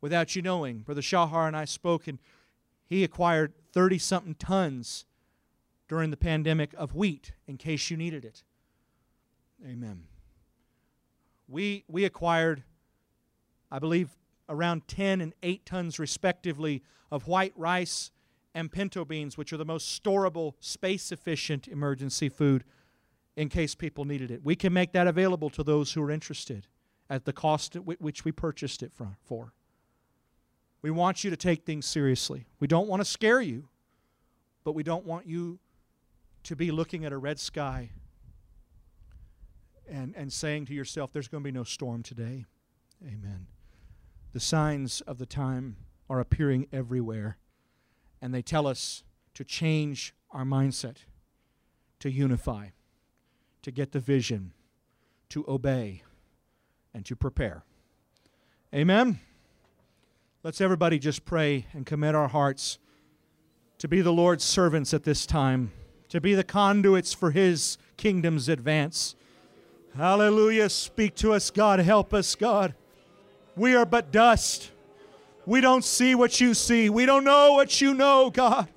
without 0.05 0.35
you 0.35 0.41
knowing. 0.43 0.81
Brother 0.81 1.01
Shahar 1.01 1.47
and 1.47 1.57
I 1.57 1.65
spoke, 1.65 2.07
and 2.07 2.19
he 2.85 3.03
acquired 3.03 3.53
30 3.73 3.97
something 3.97 4.35
tons 4.35 5.03
during 5.87 6.11
the 6.11 6.15
pandemic 6.15 6.75
of 6.77 6.93
wheat 6.93 7.31
in 7.47 7.57
case 7.57 7.89
you 7.89 7.97
needed 7.97 8.23
it. 8.23 8.43
Amen. 9.67 10.03
We, 11.47 11.85
we 11.87 12.05
acquired, 12.05 12.61
I 13.71 13.79
believe, 13.79 14.09
around 14.47 14.87
10 14.87 15.21
and 15.21 15.33
8 15.41 15.65
tons, 15.65 15.97
respectively, 15.97 16.83
of 17.09 17.27
white 17.27 17.53
rice 17.55 18.11
and 18.53 18.71
pinto 18.71 19.05
beans, 19.05 19.39
which 19.39 19.51
are 19.53 19.57
the 19.57 19.65
most 19.65 20.03
storable, 20.03 20.53
space 20.59 21.11
efficient 21.11 21.67
emergency 21.67 22.29
food 22.29 22.63
in 23.35 23.49
case 23.49 23.73
people 23.73 24.05
needed 24.05 24.29
it. 24.29 24.41
We 24.43 24.55
can 24.55 24.71
make 24.71 24.91
that 24.91 25.07
available 25.07 25.49
to 25.49 25.63
those 25.63 25.93
who 25.93 26.03
are 26.03 26.11
interested 26.11 26.67
at 27.09 27.25
the 27.25 27.33
cost 27.33 27.75
at 27.75 27.87
which 27.87 28.23
we 28.23 28.31
purchased 28.31 28.83
it 28.83 28.91
for. 28.93 29.51
We 30.85 30.91
want 30.91 31.23
you 31.23 31.31
to 31.31 31.35
take 31.35 31.65
things 31.65 31.87
seriously. 31.87 32.45
We 32.59 32.67
don't 32.67 32.87
want 32.87 33.01
to 33.01 33.05
scare 33.05 33.41
you, 33.41 33.69
but 34.63 34.73
we 34.73 34.83
don't 34.83 35.03
want 35.03 35.25
you 35.25 35.57
to 36.43 36.55
be 36.55 36.69
looking 36.69 37.05
at 37.05 37.11
a 37.11 37.17
red 37.17 37.39
sky 37.39 37.89
and, 39.89 40.13
and 40.15 40.31
saying 40.31 40.67
to 40.67 40.75
yourself, 40.75 41.11
there's 41.11 41.27
going 41.27 41.41
to 41.41 41.43
be 41.43 41.51
no 41.51 41.63
storm 41.63 42.03
today. 42.03 42.45
Amen. 43.03 43.47
The 44.33 44.39
signs 44.39 45.01
of 45.01 45.17
the 45.17 45.25
time 45.25 45.77
are 46.07 46.19
appearing 46.19 46.67
everywhere, 46.71 47.39
and 48.21 48.31
they 48.31 48.43
tell 48.43 48.67
us 48.67 49.03
to 49.33 49.43
change 49.43 50.13
our 50.29 50.45
mindset, 50.45 50.97
to 51.97 52.11
unify, 52.11 52.67
to 53.63 53.71
get 53.71 53.91
the 53.91 53.99
vision, 53.99 54.53
to 55.29 55.45
obey, 55.47 56.03
and 56.93 57.03
to 57.07 57.15
prepare. 57.15 57.63
Amen. 58.71 59.19
Let's 60.45 60.61
everybody 60.61 60.99
just 60.99 61.25
pray 61.25 61.65
and 61.73 61.87
commit 61.87 62.13
our 62.13 62.27
hearts 62.27 62.77
to 63.79 63.87
be 63.87 64.01
the 64.01 64.13
Lord's 64.13 64.43
servants 64.43 64.93
at 64.93 65.03
this 65.03 65.25
time, 65.25 65.71
to 66.09 66.21
be 66.21 66.35
the 66.35 66.43
conduits 66.43 67.15
for 67.15 67.31
His 67.31 67.79
kingdom's 67.97 68.47
advance. 68.47 69.15
Hallelujah. 69.97 70.69
Speak 70.69 71.15
to 71.15 71.33
us, 71.33 71.49
God. 71.49 71.79
Help 71.79 72.13
us, 72.13 72.35
God. 72.35 72.75
We 73.55 73.75
are 73.75 73.87
but 73.87 74.11
dust. 74.11 74.69
We 75.47 75.61
don't 75.61 75.83
see 75.83 76.13
what 76.13 76.39
you 76.39 76.53
see. 76.53 76.91
We 76.91 77.07
don't 77.07 77.23
know 77.23 77.53
what 77.53 77.81
you 77.81 77.95
know, 77.95 78.29
God. 78.29 78.67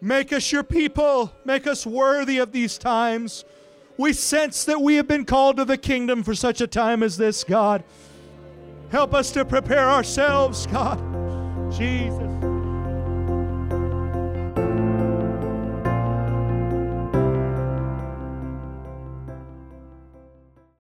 Make 0.00 0.32
us 0.32 0.50
your 0.50 0.64
people. 0.64 1.32
Make 1.44 1.68
us 1.68 1.86
worthy 1.86 2.38
of 2.38 2.50
these 2.50 2.78
times. 2.78 3.44
We 3.96 4.12
sense 4.12 4.64
that 4.64 4.82
we 4.82 4.96
have 4.96 5.06
been 5.06 5.24
called 5.24 5.58
to 5.58 5.64
the 5.64 5.78
kingdom 5.78 6.24
for 6.24 6.34
such 6.34 6.60
a 6.60 6.66
time 6.66 7.04
as 7.04 7.16
this, 7.16 7.44
God. 7.44 7.84
Help 8.90 9.14
us 9.14 9.30
to 9.32 9.44
prepare 9.44 9.88
ourselves, 9.88 10.66
God. 10.66 10.98
Jesus. 11.72 12.29